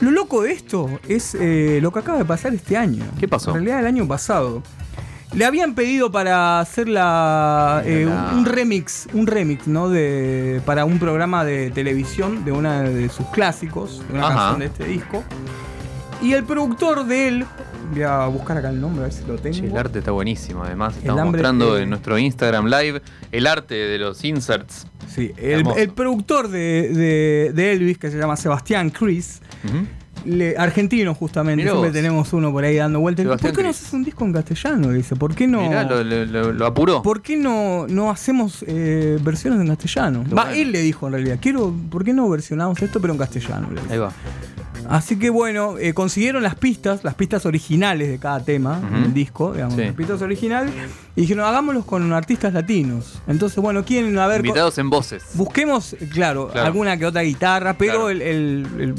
Lo 0.00 0.10
loco 0.10 0.42
de 0.42 0.52
esto 0.52 0.88
es 1.06 1.36
eh, 1.38 1.80
lo 1.82 1.92
que 1.92 1.98
acaba 1.98 2.16
de 2.18 2.24
pasar 2.24 2.54
este 2.54 2.76
año. 2.78 3.04
¿Qué 3.20 3.28
pasó? 3.28 3.50
En 3.50 3.56
realidad 3.56 3.80
el 3.80 3.86
año 3.86 4.08
pasado. 4.08 4.62
Le 5.36 5.44
habían 5.44 5.74
pedido 5.74 6.12
para 6.12 6.60
hacer 6.60 6.88
la, 6.88 7.82
eh, 7.84 8.04
La- 8.08 8.30
un 8.36 8.44
remix, 8.46 9.08
un 9.12 9.26
remix, 9.26 9.66
¿no? 9.66 9.88
De, 9.88 10.60
para 10.64 10.84
un 10.84 10.98
programa 11.00 11.44
de 11.44 11.70
televisión 11.72 12.44
de 12.44 12.52
una 12.52 12.82
de 12.82 13.08
sus 13.08 13.26
clásicos, 13.28 14.06
de 14.08 14.14
una 14.14 14.26
Ajá. 14.28 14.34
canción 14.36 14.58
de 14.60 14.66
este 14.66 14.84
disco. 14.84 15.24
Y 16.22 16.34
el 16.34 16.44
productor 16.44 17.04
de 17.06 17.28
él, 17.28 17.46
voy 17.92 18.02
a 18.02 18.26
buscar 18.26 18.56
acá 18.58 18.70
el 18.70 18.80
nombre, 18.80 19.00
a 19.00 19.04
ver 19.08 19.12
si 19.12 19.24
lo 19.26 19.36
tengo. 19.36 19.56
Che, 19.56 19.66
el 19.66 19.76
arte 19.76 19.98
está 19.98 20.12
buenísimo, 20.12 20.62
además. 20.62 20.96
Estamos 20.96 21.20
hambre, 21.20 21.42
mostrando 21.42 21.76
eh, 21.78 21.82
en 21.82 21.90
nuestro 21.90 22.16
Instagram 22.16 22.66
Live 22.66 23.02
el 23.32 23.46
arte 23.48 23.74
de 23.74 23.98
los 23.98 24.24
inserts. 24.24 24.86
Sí, 25.12 25.32
el, 25.36 25.64
productor 25.90 26.48
de, 26.48 26.88
de- 26.90 27.52
de 27.52 27.72
Elvis, 27.72 27.98
que 27.98 28.10
se 28.10 28.16
llama 28.18 28.36
Sebastián 28.36 28.92
Ujú. 29.64 29.86
Le- 30.24 30.56
argentino 30.56 31.14
justamente, 31.14 31.62
siempre 31.64 31.90
tenemos 31.90 32.32
uno 32.32 32.50
por 32.52 32.64
ahí 32.64 32.76
dando 32.76 33.00
vueltas. 33.00 33.26
¿Por 33.26 33.52
qué 33.52 33.62
no 33.62 33.68
haces 33.68 33.92
un 33.92 34.04
disco 34.04 34.24
en 34.24 34.32
castellano? 34.32 34.90
Dice, 34.90 35.16
¿por 35.16 35.34
qué 35.34 35.46
no? 35.46 35.60
Mirá, 35.62 35.84
lo, 35.84 36.02
lo- 36.02 36.24
lo- 36.26 36.52
lo 36.52 36.66
apuró. 36.66 37.02
¿Por 37.02 37.22
qué 37.22 37.36
no, 37.36 37.86
no 37.88 38.10
hacemos 38.10 38.64
eh, 38.66 39.18
versiones 39.22 39.60
en 39.60 39.68
castellano? 39.68 40.24
Va, 40.36 40.44
bueno. 40.44 40.50
él 40.52 40.72
le 40.72 40.80
dijo 40.82 41.06
en 41.06 41.12
realidad, 41.14 41.38
quiero, 41.40 41.72
¿por 41.90 42.04
qué 42.04 42.12
no 42.12 42.28
versionamos 42.28 42.80
esto 42.82 43.00
pero 43.00 43.12
en 43.12 43.18
castellano? 43.18 43.68
Ahí 43.90 43.98
va. 43.98 44.12
Así 44.88 45.18
que 45.18 45.30
bueno, 45.30 45.76
eh, 45.78 45.94
consiguieron 45.94 46.42
las 46.42 46.54
pistas, 46.54 47.04
las 47.04 47.14
pistas 47.14 47.46
originales 47.46 48.08
de 48.08 48.18
cada 48.18 48.40
tema 48.44 48.78
Ujú. 48.84 48.96
en 48.96 49.04
el 49.04 49.14
disco, 49.14 49.52
digamos, 49.52 49.74
Sí. 49.74 49.82
las 49.84 49.94
pistas 49.94 50.22
originales, 50.22 50.72
y 51.16 51.22
dijeron, 51.22 51.44
hagámoslos 51.46 51.84
con 51.84 52.12
artistas 52.12 52.52
latinos. 52.54 53.20
Entonces, 53.26 53.58
bueno, 53.58 53.84
quieren 53.84 54.14
co- 54.14 54.34
Invitados 54.36 54.78
en 54.78 54.90
voces. 54.90 55.22
Busquemos, 55.34 55.92
eh, 55.94 56.08
claro, 56.12 56.48
Claro. 56.48 56.66
alguna 56.66 56.96
que 56.96 57.06
otra 57.06 57.22
guitarra, 57.22 57.74
pero 57.78 57.92
Claro. 57.92 58.10
el, 58.10 58.22
el- 58.22 58.66
el 58.78 58.94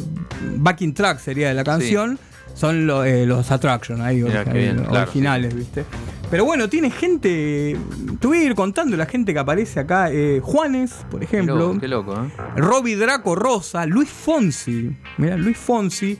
backing 0.57 0.93
track 0.93 1.19
sería 1.19 1.47
de 1.49 1.53
la 1.53 1.63
canción. 1.63 2.17
Son 2.53 2.87
lo- 2.87 3.03
eh, 3.03 3.25
los 3.25 3.51
Attraction 3.51 4.01
ahí, 4.01 4.23
qué 4.23 4.43
bien, 4.53 4.77
claro, 4.85 5.01
originales, 5.01 5.53
¿viste? 5.53 5.83
Pero 6.31 6.43
bueno, 6.45 6.67
tiene 6.69 6.89
gente. 6.89 7.77
Te 8.19 8.27
voy 8.27 8.39
a 8.39 8.43
ir 8.43 8.55
contando 8.55 8.97
la 8.97 9.05
gente 9.05 9.31
que 9.33 9.39
aparece 9.39 9.79
acá. 9.79 10.11
eh, 10.11 10.39
Juanes, 10.43 10.91
por 11.11 11.19
Qué 11.19 11.25
ejemplo. 11.25 11.55
loco, 11.55 11.79
qué 11.79 11.87
loco, 11.87 12.13
¿eh? 12.15 12.29
Robbie 12.57 12.95
Draco 12.95 13.35
Rosa, 13.35 13.85
Luis 13.85 14.09
Fonsi. 14.09 14.91
Mira, 15.17 15.37
Luis 15.37 15.57
Fonsi. 15.57 16.17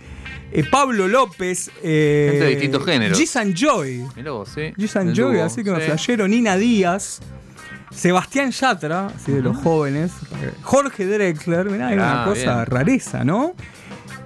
eh, 0.52 0.64
Pablo 0.70 1.08
López. 1.08 1.70
Eh, 1.84 2.28
Gente 2.32 2.46
de 2.46 2.50
distintos 2.52 2.86
géneros. 2.86 3.18
Giz 3.18 3.36
and 3.36 3.56
Joy. 3.56 4.06
Mirá 4.16 4.32
vos, 4.32 4.50
sí. 4.50 4.62
El 4.78 5.14
Joy, 5.16 5.40
así 5.40 5.64
que 5.64 5.72
me 5.72 5.80
sí. 5.80 5.86
flashero. 5.88 6.28
Nina 6.28 6.56
Díaz. 6.56 7.20
Sebastián 7.92 8.52
Yatra, 8.52 9.08
así 9.08 9.32
de 9.32 9.42
los 9.42 9.56
jóvenes. 9.58 10.12
Jorge 10.64 11.06
Drexler, 11.06 11.70
mirá, 11.70 11.88
hay 11.88 11.94
una 11.96 12.24
Ah, 12.24 12.26
cosa 12.26 12.56
bien. 12.56 12.66
rareza, 12.66 13.24
¿no? 13.24 13.54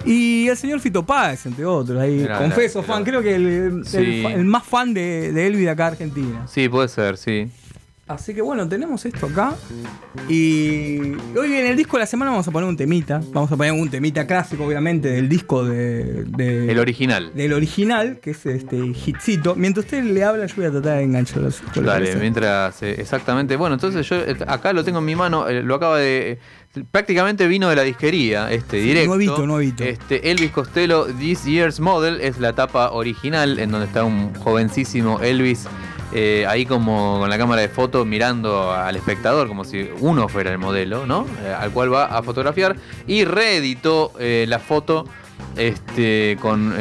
Y 0.05 0.47
el 0.47 0.55
señor 0.57 0.79
Fito 0.79 1.05
Páez, 1.05 1.45
entre 1.45 1.65
otros. 1.65 1.99
Ahí, 2.01 2.17
Mirá, 2.19 2.37
confeso, 2.37 2.79
mirá, 2.81 2.93
fan, 2.93 3.03
mirá. 3.03 3.11
creo 3.11 3.21
que 3.23 3.35
el, 3.35 3.47
el- 3.47 3.85
Sí. 3.85 4.23
el 4.25 4.45
más 4.45 4.63
fan 4.65 4.93
de, 4.93 5.31
de 5.33 5.47
Elvis 5.47 5.65
de 5.65 5.69
acá 5.69 5.87
Argentina. 5.87 6.47
Sí, 6.47 6.69
puede 6.69 6.87
ser, 6.87 7.17
sí. 7.17 7.49
Así 8.07 8.33
que 8.33 8.41
bueno, 8.41 8.67
tenemos 8.67 9.05
esto 9.05 9.27
acá. 9.27 9.53
Y 10.27 10.99
hoy 11.37 11.53
en 11.53 11.67
el 11.67 11.75
disco 11.77 11.97
de 11.97 12.01
la 12.01 12.07
semana 12.07 12.31
vamos 12.31 12.47
a 12.47 12.51
poner 12.51 12.67
un 12.67 12.75
temita. 12.75 13.21
Vamos 13.31 13.51
a 13.51 13.55
poner 13.57 13.71
un 13.71 13.87
temita 13.87 14.25
clásico, 14.25 14.65
obviamente, 14.65 15.09
del 15.09 15.29
disco 15.29 15.63
de, 15.63 16.23
de- 16.23 16.71
El 16.71 16.79
original. 16.79 17.31
del 17.35 17.53
original, 17.53 18.19
que 18.19 18.31
es 18.31 18.43
este 18.47 18.77
hitcito. 18.77 19.55
Mientras 19.55 19.85
usted 19.85 20.03
le 20.03 20.23
habla, 20.23 20.47
yo 20.47 20.55
voy 20.55 20.65
a 20.65 20.71
tratar 20.71 20.97
de 20.97 21.03
engancharlo. 21.03 21.49
¿le 21.75 21.81
Dale, 21.83 22.15
mientras. 22.15 22.81
eh, 22.81 22.95
exactamente. 22.97 23.55
Bueno, 23.55 23.75
entonces 23.75 24.07
yo 24.09 24.15
eh, 24.15 24.35
acá 24.47 24.73
lo 24.73 24.83
tengo 24.83 24.97
en 24.99 25.05
mi 25.05 25.15
mano, 25.15 25.47
eh, 25.47 25.61
lo 25.61 25.75
acaba 25.75 25.99
de. 25.99 26.31
eh, 26.31 26.39
prácticamente 26.85 27.47
vino 27.47 27.69
de 27.69 27.75
la 27.75 27.83
disquería, 27.83 28.51
este 28.51 28.77
directo. 28.77 29.09
nuevito, 29.09 29.45
nuevito. 29.45 29.83
Este, 29.83 30.31
Elvis 30.31 30.51
Costello, 30.51 31.05
This 31.05 31.45
Year's 31.45 31.79
Model, 31.79 32.21
es 32.21 32.39
la 32.39 32.53
tapa 32.53 32.91
original, 32.91 33.59
en 33.59 33.71
donde 33.71 33.87
está 33.87 34.03
un 34.03 34.33
jovencísimo 34.35 35.19
Elvis 35.21 35.67
eh, 36.11 36.45
ahí 36.47 36.65
como 36.65 37.19
con 37.19 37.29
la 37.29 37.37
cámara 37.37 37.61
de 37.61 37.69
foto 37.69 38.03
mirando 38.03 38.71
al 38.71 38.95
espectador, 38.95 39.47
como 39.47 39.63
si 39.63 39.89
uno 39.99 40.27
fuera 40.27 40.51
el 40.51 40.57
modelo, 40.57 41.05
¿no? 41.05 41.27
Eh, 41.43 41.53
al 41.53 41.71
cual 41.71 41.93
va 41.93 42.05
a 42.05 42.23
fotografiar. 42.23 42.75
Y 43.05 43.25
reeditó 43.25 44.13
eh, 44.19 44.45
la 44.47 44.59
foto 44.59 45.05
este, 45.55 46.37
con 46.41 46.73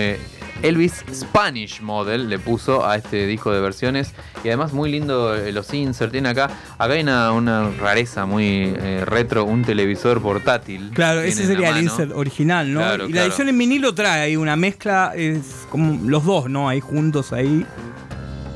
Elvis 0.63 1.05
Spanish 1.13 1.81
Model, 1.81 2.29
le 2.29 2.39
puso 2.39 2.87
a 2.87 2.97
este 2.97 3.27
disco 3.27 3.53
de 3.53 3.61
versiones. 3.61 4.13
Y 4.45 4.49
además 4.49 4.73
muy 4.73 4.91
lindo 4.91 5.35
eh, 5.35 5.53
los 5.53 5.73
insert. 5.73 6.13
Tiene 6.13 6.29
acá, 6.29 6.51
acá 6.79 6.93
hay 6.93 7.03
una, 7.03 7.33
una 7.33 7.71
rareza 7.71 8.27
muy 8.27 8.75
eh, 8.77 9.05
retro, 9.05 9.45
un 9.45 9.65
televisor 9.65 10.21
portátil. 10.21 10.91
Claro, 10.95 11.21
ese 11.21 11.47
sería 11.47 11.71
el 11.71 11.85
insert 11.85 12.13
original, 12.15 12.73
¿no? 12.73 12.81
Claro, 12.81 13.09
y 13.09 13.13
la 13.13 13.25
edición 13.25 13.49
en 13.49 13.59
vinilo 13.59 13.95
trae 13.95 14.23
ahí 14.23 14.37
una 14.37 14.57
mezcla, 14.57 15.13
es 15.15 15.67
como 15.71 16.09
los 16.09 16.25
dos, 16.25 16.49
¿no? 16.49 16.69
Ahí 16.69 16.81
juntos 16.81 17.33
ahí. 17.33 17.67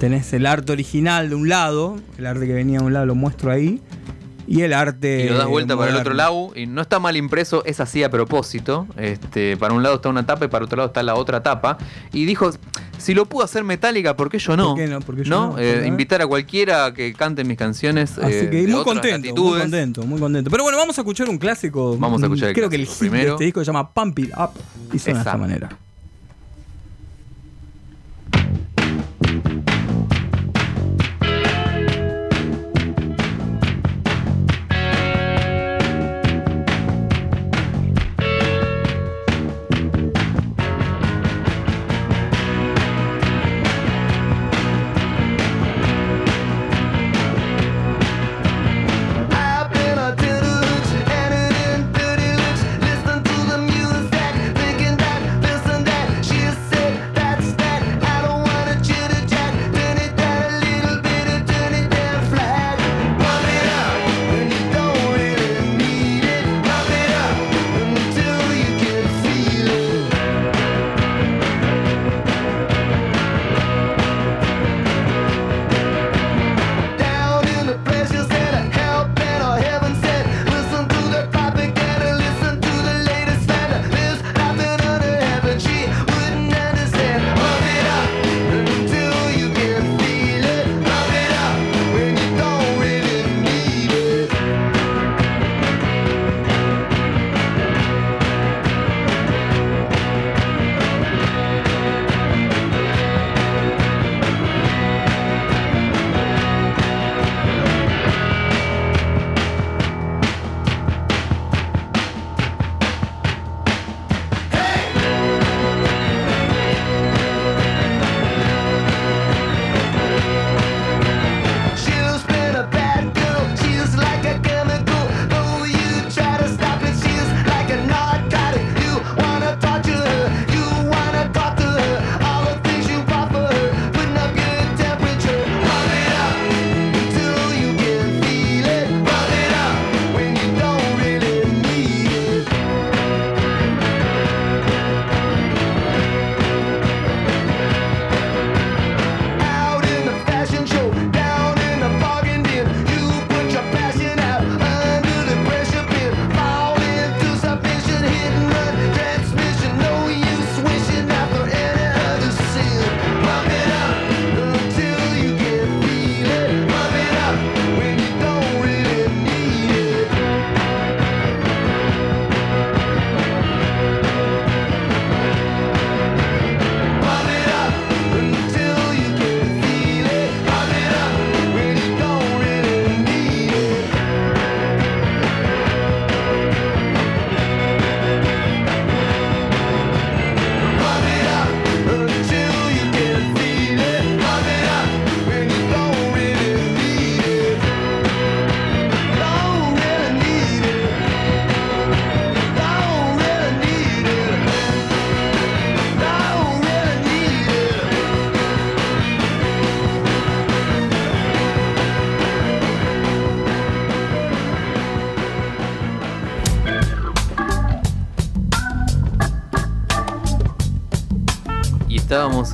Tenés 0.00 0.32
el 0.32 0.46
arte 0.46 0.72
original 0.72 1.28
de 1.28 1.36
un 1.36 1.48
lado, 1.48 1.96
el 2.18 2.26
arte 2.26 2.46
que 2.46 2.54
venía 2.54 2.80
de 2.80 2.84
un 2.84 2.92
lado 2.92 3.06
lo 3.06 3.14
muestro 3.14 3.52
ahí. 3.52 3.80
Y 4.52 4.60
el 4.60 4.74
arte. 4.74 5.24
Y 5.24 5.28
lo 5.30 5.38
das 5.38 5.46
vuelta 5.46 5.78
para 5.78 5.90
el 5.90 5.96
otro 5.96 6.12
moderno. 6.12 6.50
lado 6.50 6.52
y 6.54 6.66
no 6.66 6.82
está 6.82 6.98
mal 6.98 7.16
impreso, 7.16 7.64
es 7.64 7.80
así 7.80 8.02
a 8.02 8.10
propósito. 8.10 8.86
Este, 8.98 9.56
para 9.56 9.72
un 9.72 9.82
lado 9.82 9.94
está 9.94 10.10
una 10.10 10.26
tapa 10.26 10.44
y 10.44 10.48
para 10.48 10.66
otro 10.66 10.76
lado 10.76 10.88
está 10.88 11.02
la 11.02 11.14
otra 11.14 11.42
tapa. 11.42 11.78
Y 12.12 12.26
dijo, 12.26 12.50
si 12.98 13.14
lo 13.14 13.24
puedo 13.24 13.46
hacer 13.46 13.64
metálica, 13.64 14.14
¿por 14.14 14.28
qué 14.28 14.38
yo 14.38 14.54
no? 14.54 14.74
¿Por 14.74 14.76
qué 14.76 14.86
no? 14.88 15.00
¿Por 15.00 15.16
qué 15.16 15.24
yo 15.24 15.30
¿No? 15.30 15.52
no? 15.52 15.58
Eh, 15.58 15.86
invitar 15.86 16.20
a 16.20 16.26
cualquiera 16.26 16.92
que 16.92 17.14
cante 17.14 17.44
mis 17.44 17.56
canciones. 17.56 18.18
Así 18.18 18.34
eh, 18.34 18.50
que 18.50 18.66
de 18.66 18.68
muy 18.68 18.84
contento, 18.84 19.34
muy 19.34 19.60
contento, 19.60 20.02
muy 20.02 20.20
contento. 20.20 20.50
Pero 20.50 20.64
bueno, 20.64 20.76
vamos 20.76 20.98
a 20.98 21.00
escuchar 21.00 21.30
un 21.30 21.38
clásico. 21.38 21.96
Vamos 21.96 22.22
a 22.22 22.26
escuchar 22.26 22.50
el 22.50 22.54
Creo 22.54 22.68
que 22.68 22.76
el 22.76 22.86
hit 22.86 22.92
de 22.92 22.98
primero. 22.98 23.32
este 23.32 23.44
disco 23.44 23.60
se 23.60 23.66
llama 23.66 23.88
Pump 23.88 24.18
It 24.18 24.32
Up 24.36 24.50
y 24.92 24.98
suena 24.98 25.20
de 25.20 25.24
esta 25.24 25.38
manera. 25.38 25.70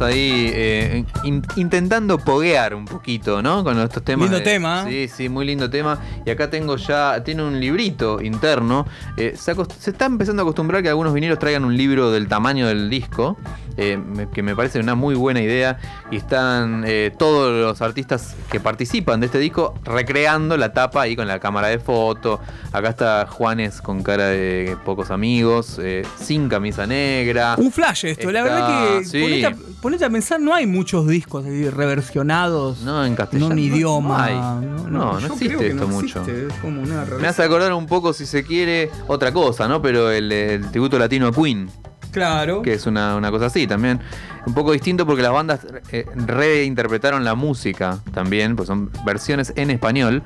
Ahí 0.01 0.51
eh, 0.55 1.05
in- 1.25 1.43
intentando 1.57 2.19
poguear 2.19 2.75
un 2.75 2.85
poquito, 2.85 3.43
¿no? 3.43 3.65
Con 3.65 3.79
estos 3.81 4.03
temas. 4.03 4.25
Lindo 4.25 4.39
de- 4.39 4.45
tema. 4.45 4.85
Sí, 4.89 5.09
sí, 5.09 5.29
muy 5.29 5.45
lindo 5.47 5.69
tema. 5.69 5.99
Y 6.25 6.31
acá 6.31 6.51
tengo 6.51 6.77
ya, 6.77 7.23
tiene 7.25 7.43
un 7.43 7.59
librito 7.61 8.21
interno. 8.21 8.87
Eh, 9.17 9.35
se, 9.37 9.53
está 9.91 10.07
empezando 10.07 10.43
a 10.43 10.45
acostumbrar 10.45 10.83
que 10.83 10.89
algunos 10.89 11.13
vinilos 11.13 11.39
traigan 11.39 11.65
un 11.65 11.77
libro 11.77 12.11
del 12.11 12.29
tamaño 12.29 12.67
del 12.67 12.89
disco, 12.91 13.37
eh, 13.77 13.99
que 14.33 14.43
me 14.43 14.55
parece 14.57 14.81
una 14.81 14.95
muy 14.95 15.15
buena 15.15 15.41
idea. 15.41 15.79
Y 16.11 16.17
están 16.17 16.85
todos 17.19 17.53
los 17.61 17.83
artistas 17.83 18.35
que 18.51 18.61
participan 18.61 19.21
de 19.21 19.27
este 19.27 19.39
disco 19.39 19.75
recreando 19.85 20.57
la 20.57 20.73
tapa 20.73 21.03
ahí 21.03 21.17
con 21.17 21.29
la 21.29 21.39
cámara 21.39 21.69
de 21.69 21.79
foto. 21.79 22.41
Acá 22.73 22.89
está 22.91 23.27
Juanes 23.27 23.81
con 23.81 24.03
cara 24.03 24.27
de 24.27 24.77
pocos 24.85 25.11
amigos, 25.11 25.79
eh, 25.83 26.03
sin 26.19 26.49
camisa 26.49 26.87
negra. 26.87 27.57
Un 27.59 27.71
flash 27.71 28.07
esto, 28.07 28.31
la 28.33 28.43
verdad 28.43 28.99
que 28.99 29.05
sí. 29.05 29.21
ponete, 29.21 29.47
a, 29.47 29.57
ponete 29.83 30.05
a 30.05 30.11
pensar, 30.11 30.41
no 30.41 30.55
hay 30.55 30.67
muchos 30.67 31.07
discos 31.07 31.45
así 31.45 31.69
reversionados. 31.69 32.81
No, 32.83 33.05
en 33.05 33.15
castellano. 33.15 33.49
No 33.49 33.55
un 33.55 33.59
idioma. 33.59 34.19
No, 34.19 34.25
hay. 34.25 34.91
no, 34.91 35.19
existe 35.19 35.69
esto 35.69 35.89
mucho. 35.89 36.21
existe, 36.21 36.47
es 36.47 36.55
como 36.55 36.83
una 36.83 37.05
Me 37.21 37.29
hace 37.29 37.43
acordar 37.43 37.73
un 37.73 37.87
poco, 37.87 38.13
si 38.13 38.27
se 38.27 38.45
quiere, 38.45 38.91
otra 39.07 39.33
cosa, 39.33 39.69
¿no? 39.69 39.83
Pero 39.83 40.11
el, 40.11 40.31
el 40.33 40.71
tributo 40.71 40.99
latino 40.99 41.29
a 41.29 41.33
Queen. 41.33 41.71
Claro. 42.13 42.63
que 42.63 42.73
es 42.75 42.87
una, 42.87 43.17
una 43.17 43.31
cosa 43.31 43.47
así 43.47 43.67
también. 43.67 44.01
Un 44.47 44.55
poco 44.55 44.73
distinto 44.73 45.05
porque 45.07 45.21
las 45.23 45.33
bandas 45.33 45.61
eh, 45.93 46.07
reinterpretaron 46.15 47.23
la 47.25 47.35
música 47.35 47.99
también, 48.15 48.57
pues 48.57 48.67
son 48.69 48.91
versiones 49.05 49.53
en 49.57 49.71
español. 49.71 50.23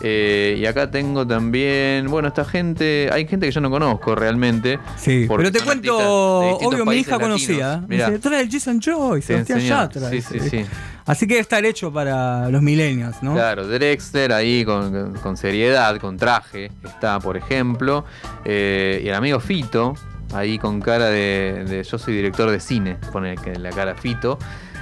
Eh, 0.00 0.56
y 0.58 0.64
acá 0.66 0.90
tengo 0.90 1.26
también, 1.26 2.06
bueno, 2.08 2.28
esta 2.28 2.44
gente, 2.44 3.10
hay 3.12 3.26
gente 3.26 3.46
que 3.46 3.52
yo 3.52 3.60
no 3.60 3.70
conozco 3.70 4.14
realmente. 4.14 4.78
Sí, 4.96 5.26
pero 5.28 5.52
te 5.52 5.60
cuento, 5.60 5.96
obvio, 5.98 6.86
mi 6.86 6.96
hija 6.96 7.12
latinos. 7.12 7.20
conocía. 7.46 7.84
Mirá. 7.86 8.06
Dice, 8.06 8.18
trae 8.20 8.40
el 8.42 8.50
Jason 8.50 8.80
Joy, 8.80 9.20
Sí. 9.22 9.34
Yatra. 9.44 10.08
Sí, 10.10 10.20
sí, 10.22 10.40
sí. 10.40 10.64
Así 11.04 11.26
que 11.26 11.34
debe 11.34 11.42
estar 11.42 11.64
hecho 11.64 11.92
para 11.92 12.48
los 12.48 12.62
millennials, 12.62 13.22
¿no? 13.22 13.34
Claro, 13.34 13.68
Drexler 13.68 14.32
ahí 14.32 14.64
con, 14.64 15.14
con 15.22 15.36
seriedad, 15.36 15.98
con 15.98 16.16
traje, 16.16 16.72
está, 16.82 17.20
por 17.20 17.36
ejemplo. 17.36 18.04
Eh, 18.44 19.02
y 19.04 19.08
el 19.08 19.14
amigo 19.14 19.38
Fito, 19.38 19.94
ahí 20.32 20.58
con 20.58 20.80
cara 20.80 21.06
de, 21.06 21.64
de 21.68 21.82
yo 21.84 21.98
soy 21.98 22.14
director 22.14 22.50
de 22.50 22.60
cine, 22.60 22.96
pone 23.12 23.34
la 23.58 23.70
cara 23.70 23.94
Fito. 23.94 24.38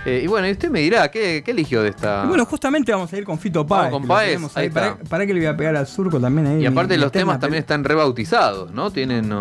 Eh, 0.06 0.20
y 0.22 0.26
bueno, 0.26 0.46
y 0.46 0.50
usted 0.50 0.68
me 0.70 0.80
dirá, 0.80 1.10
¿qué, 1.10 1.40
qué 1.42 1.52
eligió 1.52 1.82
de 1.82 1.88
esta...? 1.88 2.24
Y 2.26 2.28
bueno, 2.28 2.44
justamente 2.44 2.92
vamos 2.92 3.10
a 3.10 3.16
ir 3.16 3.24
con 3.24 3.38
Fito 3.38 3.64
Vamos 3.64 3.84
Páez. 3.84 3.90
con 3.90 4.02
que 4.02 4.08
lo 4.08 4.14
Páez, 4.14 4.28
tenemos 4.32 4.56
ahí. 4.58 4.64
ahí 4.64 4.70
Para, 4.70 4.96
para 4.98 5.26
que 5.26 5.32
le 5.32 5.40
voy 5.40 5.46
a 5.46 5.56
pegar 5.56 5.76
al 5.76 5.86
surco 5.86 6.20
también 6.20 6.46
ahí. 6.46 6.62
Y 6.62 6.66
aparte 6.66 6.94
mi- 6.96 7.00
los 7.00 7.06
mi 7.14 7.20
temas 7.20 7.40
también 7.40 7.62
están 7.62 7.84
rebautizados, 7.84 8.70
¿no? 8.72 8.90
Tienen. 8.90 9.32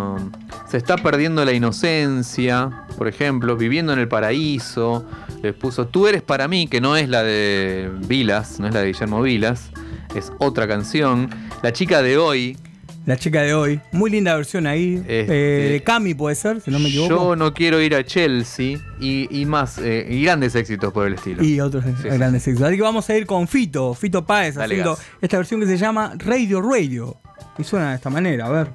se 0.70 0.78
está 0.78 0.96
perdiendo 0.96 1.44
la 1.44 1.52
inocencia, 1.52 2.86
por 2.98 3.10
ejemplo, 3.10 3.58
viviendo 3.58 3.92
en 3.92 4.00
el 4.00 4.08
paraíso. 4.08 5.06
Les 5.42 5.54
puso 5.54 5.88
Tú 5.88 6.08
eres 6.08 6.22
para 6.22 6.48
mí, 6.48 6.68
que 6.68 6.80
no 6.80 6.96
es 6.96 7.10
la 7.10 7.24
de 7.24 7.92
Vilas, 8.08 8.62
no 8.62 8.68
es 8.70 8.74
la 8.74 8.80
de 8.80 8.88
Guillermo 8.88 9.22
Vilas, 9.22 9.70
es 10.16 10.32
otra 10.40 10.66
canción. 10.66 11.30
La 11.62 11.74
chica 11.74 12.02
de 12.02 12.18
hoy, 12.18 12.58
La 13.06 13.18
chica 13.18 13.42
de 13.42 13.54
hoy. 13.54 13.82
Muy 13.92 14.10
linda 14.10 14.34
versión 14.36 14.66
ahí. 14.66 14.96
Este- 14.96 15.68
Eh, 15.68 15.72
de 15.74 15.84
Cami 15.84 16.14
puede 16.14 16.36
ser, 16.36 16.62
si 16.62 16.72
no 16.72 16.80
me 16.80 16.88
equivoco. 16.88 17.10
Yo 17.10 17.36
no 17.36 17.54
quiero 17.54 17.82
ir 17.82 17.96
a 17.96 18.04
Chelsea 18.06 18.78
y, 19.00 19.28
y 19.42 19.46
más, 19.46 19.78
eh, 19.78 20.08
y 20.10 20.24
grandes 20.24 20.56
éxitos 20.56 20.94
por 20.94 21.08
el 21.08 21.16
estilo. 21.16 21.44
Y 21.44 21.60
otros 21.60 21.84
Sí, 21.84 21.92
sí. 22.02 22.08
grandes 22.10 22.48
éxitos. 22.48 22.68
Así 22.68 22.78
que 22.78 22.82
vamos 22.82 23.10
a 23.10 23.18
ir 23.18 23.26
con 23.26 23.48
Fito, 23.48 23.94
Fito 23.94 24.26
Páez, 24.26 24.56
Dale 24.56 24.76
haciendo 24.76 24.96
gas. 24.96 25.06
esta 25.22 25.38
versión 25.38 25.60
que 25.60 25.68
se 25.68 25.78
llama 25.78 26.14
Radio 26.18 26.62
Radio. 26.62 27.18
Y 27.58 27.64
suena 27.64 27.90
de 27.90 27.96
esta 27.96 28.10
manera, 28.10 28.46
a 28.46 28.50
ver. 28.52 28.68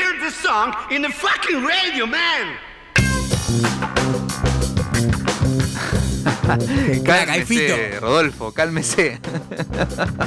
I 0.00 0.02
want 0.02 0.14
to 0.14 0.20
hear 0.20 0.30
this 0.30 0.36
song 0.36 0.74
in 0.90 1.02
the 1.02 1.10
fucking 1.10 1.62
radio, 1.62 2.06
man. 2.06 3.89
Cálmese, 7.04 7.98
Rodolfo, 8.00 8.52
cálmese. 8.52 9.20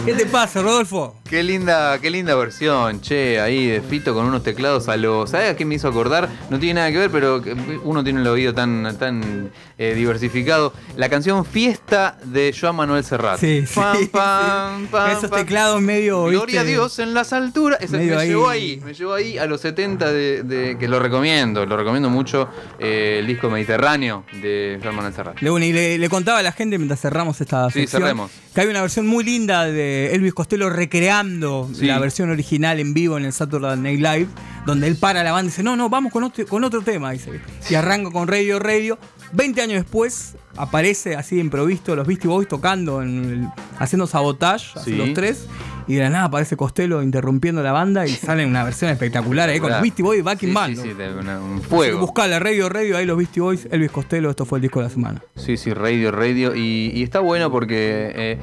¿Qué 0.06 0.14
te 0.14 0.26
pasa, 0.26 0.62
Rodolfo? 0.62 1.20
Qué 1.30 1.44
linda, 1.44 2.00
qué 2.00 2.10
linda 2.10 2.36
versión, 2.36 3.02
che, 3.02 3.40
ahí 3.40 3.68
de 3.68 3.82
Fito 3.82 4.14
con 4.14 4.26
unos 4.26 4.44
teclados 4.44 4.88
a 4.90 4.98
los. 4.98 5.30
¿Sabes 5.32 5.52
a 5.52 5.56
qué 5.56 5.66
me 5.66 5.76
hizo 5.76 5.88
acordar? 5.88 6.30
No 6.50 6.60
tiene 6.60 6.76
nada 6.80 6.92
que 6.92 6.98
ver, 6.98 7.10
pero 7.12 7.42
uno 7.84 8.04
tiene 8.04 8.22
el 8.22 8.28
oído 8.28 8.54
tan, 8.54 8.96
tan 9.00 9.52
eh, 9.78 9.94
diversificado. 9.96 10.74
La 10.96 11.10
canción 11.10 11.44
Fiesta 11.46 12.18
de 12.24 12.56
Joan 12.60 12.76
Manuel 12.76 13.04
Serrat. 13.04 13.40
Sí, 13.40 13.66
sí, 13.66 13.74
Pam, 13.76 13.98
sí. 14.00 14.06
pam, 14.08 14.88
Esos 15.12 15.32
teclados 15.32 15.82
medio. 15.82 16.26
Gloria 16.26 16.62
a. 16.62 16.64
Dios 16.64 17.00
en 17.00 17.14
las 17.14 17.34
alturas. 17.34 17.80
Ese 17.82 17.98
me 17.98 18.16
ahí. 18.16 18.28
llevó 18.30 18.50
ahí, 18.50 18.82
me 18.86 18.94
llevó 18.94 19.14
ahí 19.14 19.38
a 19.38 19.46
los 19.46 19.62
70 19.62 20.12
de, 20.12 20.44
de- 20.44 20.78
que 20.78 20.88
lo 20.88 21.00
recomiendo, 21.00 21.66
lo 21.66 21.78
recomiendo 21.78 22.10
mucho, 22.10 22.48
eh, 22.80 23.18
el 23.20 23.28
disco 23.28 23.50
Mediterráneo 23.50 24.24
de 24.42 24.80
Joan 24.82 24.96
Manuel 24.96 25.14
Serrat. 25.14 25.40
Le, 25.42 25.98
le 25.98 26.10
contaba 26.14 26.40
a 26.40 26.44
la 26.44 26.52
gente 26.52 26.78
mientras 26.78 27.02
cerramos 27.02 27.40
esta 27.42 27.70
Sí, 27.70 27.82
sección 27.82 28.02
cerremos. 28.04 28.32
que 28.54 28.62
hay 28.62 28.68
una 28.68 28.82
versión 28.82 29.08
muy 29.08 29.24
linda 29.24 29.66
de 29.66 30.14
Elvis 30.14 30.34
Costello 30.34 30.70
recreando 30.70 31.70
Sí. 31.74 31.86
la 31.86 32.00
versión 32.00 32.30
original 32.30 32.80
en 32.80 32.94
vivo 32.94 33.18
en 33.18 33.26
el 33.26 33.34
Saturday 33.34 33.78
Night 33.78 34.00
Live, 34.00 34.28
donde 34.66 34.88
él 34.88 34.96
para 34.98 35.24
la 35.24 35.32
banda 35.32 35.48
y 35.48 35.52
dice, 35.52 35.64
no, 35.64 35.76
no, 35.76 35.90
vamos 35.90 36.12
con 36.14 36.24
otro, 36.24 36.46
con 36.48 36.64
otro 36.64 36.82
tema, 36.82 37.12
dice. 37.12 37.42
Y 37.70 37.76
arranca 37.76 38.12
con 38.12 38.28
Radio 38.28 38.60
Radio. 38.60 38.98
20 39.34 39.62
años 39.62 39.82
después 39.82 40.36
aparece 40.56 41.16
así 41.16 41.36
de 41.36 41.42
improvisto 41.42 41.96
los 41.96 42.06
Beastie 42.06 42.30
Boys 42.30 42.48
tocando, 42.48 43.02
en 43.02 43.26
el- 43.26 43.48
haciendo 43.80 44.06
sabotage, 44.08 44.80
Sí. 44.84 44.92
los 44.96 45.14
tres. 45.14 45.48
Y 45.88 45.96
de 45.96 46.02
la 46.04 46.10
nada 46.10 46.26
aparece 46.26 46.56
Costello 46.58 47.02
interrumpiendo 47.02 47.62
la 47.64 47.72
banda 47.72 48.06
y 48.06 48.10
sale 48.10 48.46
una 48.46 48.64
versión 48.64 48.92
espectacular 48.92 49.50
ahí 49.50 49.60
con 49.60 49.70
los 49.72 49.82
Beastie 49.82 50.04
Boys 50.04 50.24
back 50.24 50.44
in 50.44 50.50
Sí, 50.50 50.56
band. 50.56 50.76
Sí, 50.76 50.82
sí, 50.82 50.94
de 50.94 51.14
una- 51.14 51.40
un 51.40 51.62
Fuego. 51.62 52.00
Buscala, 52.00 52.40
Radio 52.40 52.70
Radio, 52.70 52.98
ahí 52.98 53.06
los 53.06 53.18
Beastie 53.18 53.42
Boys, 53.42 53.68
Elvis 53.72 53.92
Costello, 53.92 54.30
esto 54.30 54.46
fue 54.46 54.60
el 54.60 54.62
disco 54.64 54.80
de 54.80 54.86
la 54.88 54.90
semana. 54.92 55.22
Sí, 55.36 55.58
sí, 55.58 55.74
radio, 55.74 56.12
radio. 56.12 56.56
Y, 56.56 56.92
y 56.94 57.04
está 57.04 57.20
bueno 57.20 57.52
porque 57.52 58.12
eh, 58.16 58.38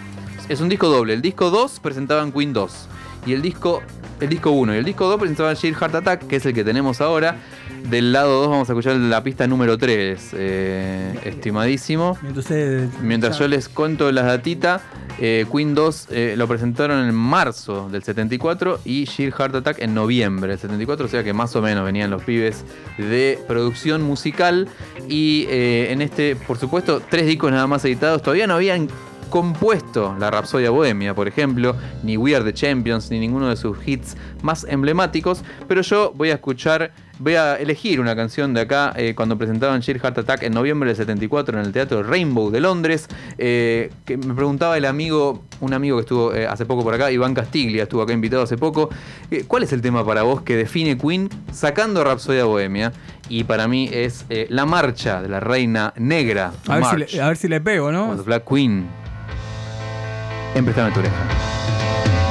es 0.49 0.61
un 0.61 0.69
disco 0.69 0.89
doble, 0.89 1.15
el 1.15 1.23
disco 1.23 1.51
2 1.51 1.81
presentaban 1.81 2.31
Queen 2.31 2.53
2 2.53 2.89
y 3.27 3.33
el 3.33 3.43
disco, 3.43 3.83
el 4.21 4.29
disco 4.29 4.51
1 4.51 4.75
y 4.75 4.79
el 4.79 4.85
disco 4.85 5.09
2 5.09 5.19
presentaban 5.19 5.55
Sheer 5.55 5.75
Heart 5.75 5.95
Attack, 5.97 6.27
que 6.27 6.37
es 6.37 6.47
el 6.47 6.55
que 6.55 6.65
tenemos 6.65 7.01
ahora. 7.01 7.37
Del 7.89 8.13
lado 8.13 8.41
2 8.41 8.49
vamos 8.49 8.69
a 8.69 8.73
escuchar 8.73 8.97
la 8.97 9.23
pista 9.23 9.47
número 9.47 9.77
3, 9.77 10.31
eh, 10.35 11.19
estimadísimo. 11.25 12.17
Mientras, 13.03 13.39
yo 13.39 13.49
les 13.49 13.69
cuento 13.69 14.11
las 14.13 14.27
datitas, 14.27 14.83
eh, 15.19 15.47
Queen 15.53 15.75
2 15.75 16.09
eh, 16.11 16.35
lo 16.37 16.49
presentaron 16.49 17.07
en 17.07 17.15
marzo 17.15 17.89
del 17.91 18.03
74 18.03 18.81
y 18.85 19.05
Sheer 19.05 19.33
Heart 19.33 19.55
Attack 19.57 19.79
en 19.81 19.95
noviembre 19.95 20.51
del 20.51 20.59
74, 20.59 21.07
o 21.07 21.09
sea 21.09 21.23
que 21.23 21.33
más 21.33 21.55
o 21.55 21.63
menos 21.63 21.85
venían 21.85 22.11
los 22.11 22.23
pibes 22.23 22.65
de 22.99 23.39
producción 23.47 24.03
musical. 24.03 24.69
Y 25.09 25.47
eh, 25.51 25.93
en 25.93 26.03
este, 26.03 26.37
por 26.37 26.59
supuesto, 26.59 27.03
tres 27.09 27.27
discos 27.27 27.51
nada 27.51 27.67
más 27.67 27.85
editados, 27.85 28.23
todavía 28.23 28.47
no 28.47 28.55
habían 28.55 28.89
compuesto 29.33 30.15
la 30.19 30.31
Rapsodia 30.31 30.69
Bohemia, 30.69 31.15
por 31.15 31.27
ejemplo, 31.27 31.75
ni 32.03 32.19
We 32.19 32.37
Are 32.37 32.45
the 32.45 32.53
Champions, 32.53 33.11
ni 33.11 33.19
ninguno 33.19 33.49
de 33.49 33.57
sus 33.57 33.79
hits 33.89 34.15
más 34.43 34.67
emblemáticos, 34.69 35.43
pero 35.67 35.81
yo 35.81 36.13
voy 36.15 36.29
a 36.29 36.35
escuchar, 36.35 36.93
voy 37.19 37.37
a 37.37 37.57
elegir 37.57 37.99
una 37.99 38.15
canción 38.15 38.53
de 38.53 38.61
acá 38.61 38.93
eh, 38.95 39.15
cuando 39.15 39.39
presentaban 39.39 39.81
Sheer 39.81 40.01
Heart 40.01 40.19
Attack 40.19 40.43
en 40.43 40.53
noviembre 40.53 40.91
del 40.91 40.99
74 40.99 41.59
en 41.59 41.65
el 41.65 41.73
Teatro 41.73 42.03
Rainbow 42.03 42.51
de 42.51 42.61
Londres, 42.61 43.09
eh, 43.39 43.91
que 44.05 44.19
me 44.19 44.35
preguntaba 44.35 44.77
el 44.77 44.85
amigo, 44.85 45.43
un 45.61 45.73
amigo 45.73 45.97
que 45.97 46.03
estuvo 46.03 46.35
eh, 46.35 46.47
hace 46.47 46.67
poco 46.67 46.83
por 46.83 46.93
acá, 46.93 47.11
Iván 47.11 47.33
Castiglia, 47.33 47.85
estuvo 47.85 48.03
acá 48.03 48.13
invitado 48.13 48.43
hace 48.43 48.59
poco, 48.59 48.91
¿cuál 49.49 49.63
es 49.63 49.73
el 49.73 49.81
tema 49.81 50.05
para 50.05 50.25
vos 50.25 50.43
que 50.43 50.57
define 50.57 50.99
Queen 50.99 51.31
sacando 51.53 52.05
Rapsodia 52.05 52.45
Bohemia? 52.45 52.93
Y 53.31 53.45
para 53.45 53.67
mí 53.67 53.89
es 53.91 54.27
eh, 54.29 54.47
la 54.51 54.67
marcha 54.67 55.23
de 55.23 55.31
la 55.31 55.41
reina 55.41 55.95
negra. 55.97 56.53
a, 56.69 56.77
ver 56.77 57.09
si 57.09 57.17
le, 57.17 57.23
a 57.23 57.29
ver 57.29 57.37
si 57.39 57.49
le 57.49 57.63
pego, 57.63 57.91
¿no? 57.91 58.15
Black 58.25 58.47
Queen. 58.47 59.02
En 60.55 60.65
Préstame 60.65 60.93
tu 60.93 60.99
oreja. 60.99 62.22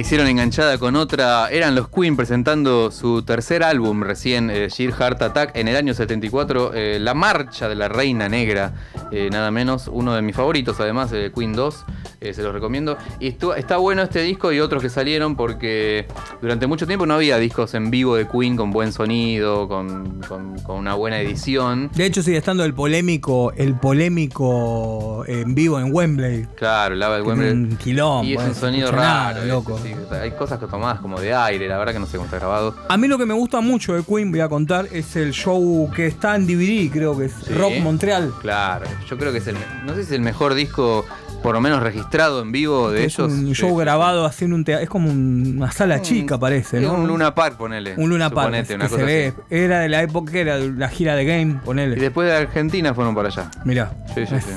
Hicieron 0.00 0.26
enganchada 0.26 0.78
con 0.78 0.96
otra. 0.96 1.48
Eran 1.50 1.74
los 1.74 1.88
Queen 1.88 2.16
presentando 2.16 2.90
su 2.90 3.22
tercer 3.22 3.62
álbum 3.62 4.02
recién, 4.02 4.50
eh, 4.50 4.68
Sheer 4.68 4.92
Heart 4.92 5.22
Attack, 5.22 5.56
en 5.56 5.68
el 5.68 5.76
año 5.76 5.94
74. 5.94 6.72
eh, 6.74 6.98
la 7.00 7.14
marcha 7.14 7.68
de 7.68 7.74
la 7.74 7.88
Reina 7.88 8.28
Negra, 8.28 8.72
eh, 9.12 9.28
nada 9.30 9.50
menos. 9.50 9.88
Uno 9.92 10.14
de 10.14 10.22
mis 10.22 10.34
favoritos, 10.34 10.80
además, 10.80 11.10
de 11.10 11.30
Queen 11.32 11.52
2. 11.52 11.84
eh, 12.20 12.34
se 12.34 12.42
los 12.42 12.52
recomiendo. 12.52 12.98
Y 13.18 13.34
está 13.56 13.78
bueno 13.78 14.02
este 14.02 14.20
disco 14.22 14.52
y 14.52 14.60
otros 14.60 14.82
que 14.82 14.90
salieron 14.90 15.36
porque 15.36 16.06
durante 16.40 16.66
mucho 16.66 16.86
tiempo 16.86 17.06
no 17.06 17.14
había 17.14 17.36
discos 17.38 17.74
en 17.74 17.90
vivo 17.90 18.16
de 18.16 18.26
Queen 18.26 18.56
con 18.56 18.70
buen 18.70 18.92
sonido, 18.92 19.68
con, 19.68 20.20
con- 20.28 20.58
con 20.60 20.76
una 20.76 20.94
buena 20.94 21.20
edición. 21.20 21.90
De 21.94 22.06
hecho, 22.06 22.22
sigue 22.22 22.38
estando 22.38 22.64
el 22.64 22.74
polémico, 22.74 23.52
el 23.56 23.74
polémico 23.78 25.24
en 25.26 25.54
vivo 25.54 25.78
en 25.80 25.92
Wembley. 25.94 26.46
Claro, 26.56 26.94
lava 26.94 27.16
el 27.16 27.22
Que 27.22 27.28
Wembley. 27.28 27.50
un 27.52 27.76
quilombo, 27.76 28.24
Y 28.24 28.34
es 28.34 28.42
un 28.42 28.54
sonido 28.54 28.90
raro. 28.90 29.02
nada, 29.40 29.44
loco. 29.44 29.78
Sí, 29.82 29.92
hay 30.14 30.30
cosas 30.32 30.58
que 30.58 30.66
tomás 30.66 31.00
como 31.00 31.20
de 31.20 31.34
aire, 31.34 31.68
la 31.68 31.78
verdad 31.78 31.92
que 31.92 31.98
no 32.00 32.06
sé 32.06 32.12
cómo 32.16 32.24
está 32.26 32.38
grabado. 32.38 32.74
A 32.88 32.96
mí 32.96 33.08
lo 33.08 33.18
que 33.18 33.26
me 33.26 33.34
gusta 33.34 33.60
mucho 33.60 33.94
de 33.94 34.02
Queen, 34.02 34.30
voy 34.30 34.40
a 34.40 34.48
contar, 34.48 34.88
es 34.92 35.16
el 35.16 35.32
show 35.32 35.90
que 35.94 36.06
está 36.06 36.36
en 36.36 36.46
DVD, 36.46 36.90
creo 36.90 37.16
que 37.16 37.26
es 37.26 37.32
Sí. 37.46 37.54
Rock 37.54 37.78
Montreal. 37.82 38.32
Claro, 38.40 38.86
yo 39.08 39.16
creo 39.18 39.32
que 39.32 39.38
es 39.38 39.46
el. 39.46 39.56
No 39.84 39.94
sé 39.94 40.02
si 40.02 40.08
es 40.08 40.12
el 40.12 40.20
mejor 40.22 40.54
disco, 40.54 41.04
por 41.42 41.54
lo 41.54 41.60
menos 41.60 41.82
registrado 41.82 42.42
en 42.42 42.52
vivo 42.52 42.90
de 42.90 43.04
es 43.04 43.18
ellos. 43.18 43.32
un 43.32 43.52
show 43.54 43.74
grabado 43.76 44.24
así 44.26 44.44
en 44.44 44.52
un 44.52 44.64
teatro. 44.64 44.82
Es 44.82 44.90
como 44.90 45.10
un- 45.10 45.54
una 45.56 45.70
sala 45.72 45.96
Un- 45.96 46.02
chica, 46.02 46.38
parece, 46.38 46.80
¿no? 46.80 46.94
Un 46.94 47.06
Luna 47.06 47.34
Park, 47.34 47.56
ponele. 47.56 47.94
Un 47.96 48.10
Luna 48.10 48.30
Park. 48.30 48.46
suponete, 48.48 48.68
que 48.68 48.74
una 48.74 48.84
se 48.88 48.90
cosa 48.94 49.04
ve. 49.04 49.32
así. 49.36 49.42
Era 49.50 49.80
de 49.80 49.88
la 49.88 50.02
época 50.02 50.32
que 50.32 50.40
era 50.42 50.58
la 50.58 50.88
gira 50.88 51.14
de 51.14 51.24
Game, 51.24 51.52
Y 51.52 51.64
ponele. 51.64 51.96
después 51.96 52.28
de 52.28 52.36
Argentina 52.36 52.92
fueron 52.94 53.14
para 53.14 53.28
allá. 53.28 53.50
Mirá. 53.64 53.90
Sí, 54.14 54.26
sí, 54.26 54.34
es 54.34 54.44
sí. 54.44 54.50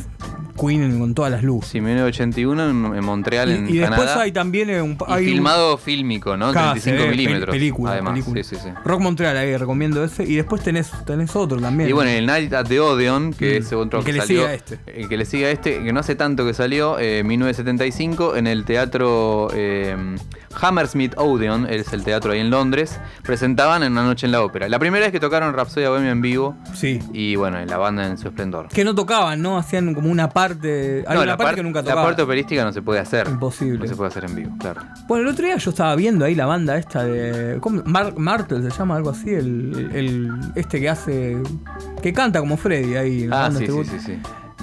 Queen 0.60 1.00
con 1.00 1.14
todas 1.14 1.32
las 1.32 1.44
luces. 1.44 1.72
Sí, 1.72 1.82
1981 1.82 2.96
en, 2.96 3.04
Montreal, 3.06 3.52
en 3.52 3.68
y, 3.68 3.72
y 3.74 3.78
después 3.80 4.00
Canadá. 4.02 4.22
hay 4.22 4.32
también 4.32 4.70
eh, 4.70 4.82
un, 4.82 4.92
Y 4.92 5.12
hay 5.12 5.24
un- 5.26 5.32
filmado 5.32 5.78
fílmico, 5.78 6.38
¿no? 6.38 6.52
Claro, 6.52 6.72
35 6.72 6.98
se 6.98 7.04
ve, 7.06 7.12
milímetros. 7.12 7.50
pel- 7.50 7.52
película, 7.60 7.92
además. 7.94 8.14
película. 8.14 8.44
Sí, 8.44 8.56
sí, 8.56 8.62
sí. 8.64 8.70
Rock 8.86 9.02
Montreal, 9.02 9.38
ahí 9.38 9.56
recomiendo 9.58 10.04
ese. 10.04 10.24
Y 10.24 10.36
después 10.36 10.62
tenés, 10.64 10.92
tenés 11.06 11.36
otro 11.36 11.60
también. 11.60 11.90
Y 11.90 11.94
bueno, 11.94 12.12
el 12.12 12.26
Night 12.26 12.54
at 12.54 12.66
the 12.68 12.80
Odeon, 12.80 13.34
que 13.34 13.60
Mm, 13.60 13.64
es 13.64 13.74
otro 13.74 14.00
el 14.00 14.06
que 14.06 14.12
que, 14.12 14.18
le 14.18 14.22
salió. 14.26 14.42
sigue 14.42 14.52
a 14.52 14.54
este. 14.54 14.80
El 14.88 15.10
que 15.10 15.18
le 15.18 15.26
sigue 15.26 15.46
a 15.46 15.52
este, 15.52 15.84
que 15.84 15.94
no 15.94 16.00
hace 16.00 16.16
tanto 16.16 16.46
que 16.46 16.54
salió, 16.54 16.98
eh, 17.00 17.24
1975, 17.24 18.36
en 18.36 18.48
el 18.48 18.66
teatro 18.66 19.48
eh, 19.54 19.96
Hammersmith 20.62 21.14
Odeon, 21.18 21.68
es 21.70 21.94
el 21.94 22.04
teatro 22.04 22.32
ahí 22.34 22.40
en 22.40 22.50
Londres, 22.50 23.00
presentaban 23.24 23.84
en 23.84 23.94
una 23.94 24.04
noche 24.04 24.26
en 24.28 24.32
la 24.32 24.42
ópera. 24.44 24.70
La 24.70 24.80
primera 24.80 25.06
vez 25.06 25.12
que 25.12 25.20
tocaron 25.20 25.54
Rhapsody 25.54 25.86
Bohemia 25.88 26.12
en 26.12 26.22
vivo, 26.22 26.56
Sí. 26.74 27.00
y 27.14 27.36
bueno, 27.36 27.64
la 27.66 27.78
banda 27.78 28.06
en 28.06 28.18
su 28.18 28.28
esplendor. 28.28 28.68
Que 28.68 28.84
no 28.84 28.94
tocaban, 28.96 29.42
¿no? 29.42 29.58
Hacían 29.58 29.94
como 29.94 30.10
una 30.10 30.30
parte. 30.30 30.44
Hay 31.08 31.16
No, 31.16 31.22
una 31.22 31.26
la, 31.26 31.38
parte 31.38 31.44
par- 31.50 31.56
que 31.56 31.64
nunca 31.64 31.80
la 31.80 31.84
tocaban. 31.84 32.06
parte 32.06 32.22
operística 32.22 32.64
no 32.64 32.72
se 32.72 32.82
puede 32.82 33.00
hacer. 33.00 33.28
Imposible. 33.28 33.80
No 33.80 33.88
se 33.88 33.96
puede 33.96 34.08
hacer 34.10 34.26
en 34.26 34.36
vivo, 34.36 34.56
claro. 34.60 34.82
Bueno, 35.08 35.24
el 35.28 35.34
otro 35.34 35.46
día 35.46 35.58
yo 35.58 35.70
estaba 35.70 35.96
viendo 35.96 36.26
ahí 36.26 36.36
la 36.36 36.46
banda 36.46 36.78
esta 36.78 37.04
de. 37.04 37.60
¿Cómo? 37.60 37.82
Mar 37.86 38.14
Martel 38.18 38.64
se 38.64 38.78
llama 38.78 38.96
algo 38.96 39.10
así. 39.12 39.30
El, 39.32 39.90
el- 39.94 40.32
este 40.56 40.80
que 40.80 40.90
hace. 40.90 41.38
que 42.02 42.14
canta 42.14 42.40
como 42.40 42.58
Freddy 42.58 42.96
ahí 42.96 43.24
en 43.24 43.30
la 43.30 43.46
Ah, 43.46 43.52
sí, 43.52 43.58
sí, 43.60 43.64
tributo. 43.66 43.90
sí, 43.92 44.00
sí. 44.00 44.20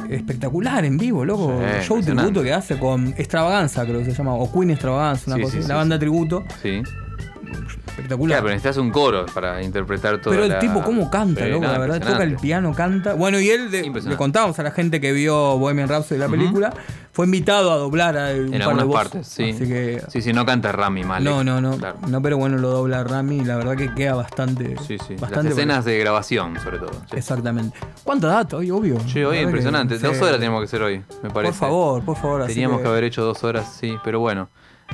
Espectacular 0.08 0.84
en 0.84 0.96
vivo, 0.98 1.24
loco. 1.24 1.60
Sí, 1.80 1.86
Show 1.86 2.00
tributo 2.02 2.42
que 2.42 2.52
hace 2.52 2.78
con 2.78 3.08
Extravaganza, 3.16 3.84
creo 3.84 3.98
que 3.98 4.06
se 4.06 4.12
llama. 4.12 4.34
O 4.34 4.50
Queen 4.52 4.70
Extravaganza, 4.70 5.24
una 5.28 5.36
Sí, 5.36 5.42
cosa 5.42 5.52
sí, 5.52 5.58
así. 5.58 5.64
sí, 5.66 5.68
La 5.68 5.76
banda 5.76 5.96
sí. 5.96 6.00
tributo. 6.00 6.44
Sí. 6.62 6.82
Espectacular. 7.52 8.28
Claro, 8.36 8.42
pero 8.44 8.54
necesitas 8.54 8.76
un 8.76 8.90
coro 8.90 9.26
para 9.26 9.62
interpretar 9.62 10.20
todo. 10.20 10.32
Pero 10.34 10.44
el 10.44 10.58
tipo, 10.58 10.82
¿cómo 10.82 11.10
canta, 11.10 11.44
Sí, 11.44 11.50
loco? 11.50 11.64
la 11.64 11.78
verdad, 11.78 12.00
toca 12.00 12.22
el 12.22 12.36
piano, 12.36 12.72
canta. 12.74 13.14
Bueno, 13.14 13.38
y 13.40 13.50
él, 13.50 13.70
de- 13.70 13.82
le 13.90 14.16
contábamos 14.16 14.58
a 14.58 14.62
la 14.62 14.70
gente 14.70 15.00
que 15.00 15.12
vio 15.12 15.58
Bohemian 15.58 15.88
Rhapsody 15.88 16.18
la 16.18 16.26
Ujú. 16.26 16.36
película, 16.36 16.72
fue 17.12 17.26
invitado 17.26 17.72
a 17.72 17.76
doblar 17.76 18.16
a 18.16 18.30
un 18.30 18.36
En 18.36 18.50
par 18.50 18.58
de 18.58 18.62
algunas 18.64 18.86
voces. 18.86 19.02
partes, 19.12 19.26
sí. 19.28 19.50
Así 19.50 19.66
que. 19.66 20.02
Sí, 20.08 20.22
sí, 20.22 20.32
no 20.32 20.46
canta 20.46 20.72
Rami 20.72 21.04
mal. 21.04 21.22
no, 21.24 21.42
no, 21.44 21.60
no. 21.60 21.76
Claro. 21.76 21.98
No, 22.08 22.22
pero 22.22 22.38
bueno, 22.38 22.56
lo 22.58 22.70
dobla 22.70 23.02
Rami 23.04 23.38
y 23.38 23.44
la 23.44 23.56
verdad 23.56 23.76
que 23.76 23.92
queda 23.94 24.14
bastante. 24.14 24.76
Sí, 24.86 24.96
sí. 25.06 25.14
Bastante 25.16 25.48
Las 25.50 25.58
escenas 25.58 25.84
de 25.84 25.98
grabación, 25.98 26.58
sobre 26.60 26.78
todo. 26.78 26.90
sí. 27.10 27.16
Exactamente. 27.16 27.76
¿Cuánto 28.04 28.26
dato 28.28 28.58
hoy, 28.58 28.70
obvio? 28.70 28.98
Sí, 29.06 29.20
La 29.20 29.28
hoy 29.28 29.38
impresionante. 29.38 29.98
que- 29.98 30.06
Dos 30.06 30.20
horas 30.20 30.34
teníamos 30.36 30.60
que 30.60 30.64
hacer 30.66 30.82
hoy, 30.82 31.02
me 31.22 31.30
parece. 31.30 31.52
Por 31.58 31.68
favor, 31.68 32.02
por 32.04 32.16
favor. 32.16 32.42
así 32.42 32.54
Teníamos 32.54 32.80
que... 32.80 32.88
haber 32.88 33.04
hecho 33.04 33.22
dos 33.24 33.42
horas, 33.44 33.76
sí, 33.78 33.94
pero 34.04 34.20
bueno. 34.20 34.48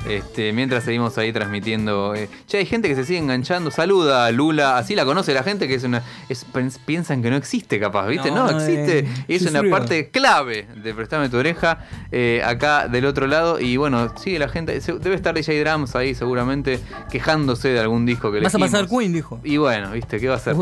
Este, 0.07 0.53
mientras 0.53 0.83
seguimos 0.83 1.17
ahí 1.17 1.33
transmitiendo. 1.33 2.15
eh, 2.15 2.29
Che, 2.47 2.59
hay 2.59 2.65
gente 2.65 2.87
que 2.87 2.95
se 2.95 3.03
sigue 3.03 3.19
enganchando. 3.19 3.71
Saluda 3.71 4.25
a 4.25 4.31
Lula. 4.31 4.77
Así 4.77 4.95
la 4.95 5.03
conoce 5.05 5.33
la 5.33 5.43
gente 5.43 5.67
que 5.67 5.75
es 5.75 5.83
una. 5.83 6.01
es- 6.29 6.45
piensan 6.85 7.21
que 7.21 7.29
no 7.29 7.35
existe, 7.35 7.79
capaz, 7.79 8.07
¿viste? 8.07 8.29
No, 8.31 8.45
No, 8.45 8.51
no, 8.53 8.57
existe. 8.59 8.99
eh, 8.99 9.07
es 9.27 9.41
sí, 9.41 9.47
una 9.49 9.59
frío. 9.59 9.71
parte 9.71 10.09
clave 10.09 10.67
de 10.81 10.93
Prestame 10.93 11.29
tu 11.29 11.37
oreja. 11.37 11.79
eh, 12.11 12.41
acá 12.45 12.87
del 12.87 13.05
otro 13.05 13.27
lado. 13.27 13.59
Y 13.59 13.75
bueno, 13.77 14.13
sigue 14.17 14.39
la 14.39 14.47
gente. 14.49 14.79
Debe 14.79 15.15
estar 15.15 15.33
DJ 15.35 15.59
Drums 15.63 15.95
ahí 15.95 16.15
seguramente 16.15 16.79
quejándose 17.11 17.69
de 17.69 17.79
algún 17.79 18.05
disco 18.05 18.31
que 18.31 18.37
le 18.37 18.43
Vas 18.43 18.55
a 18.55 18.59
pasar 18.59 18.87
Queen, 18.87 19.11
dijo. 19.13 19.39
Y 19.43 19.57
bueno, 19.57 19.91
¿viste? 19.91 20.19
¿Qué 20.19 20.27
va 20.27 20.35
a 20.35 20.37
hacer? 20.37 20.55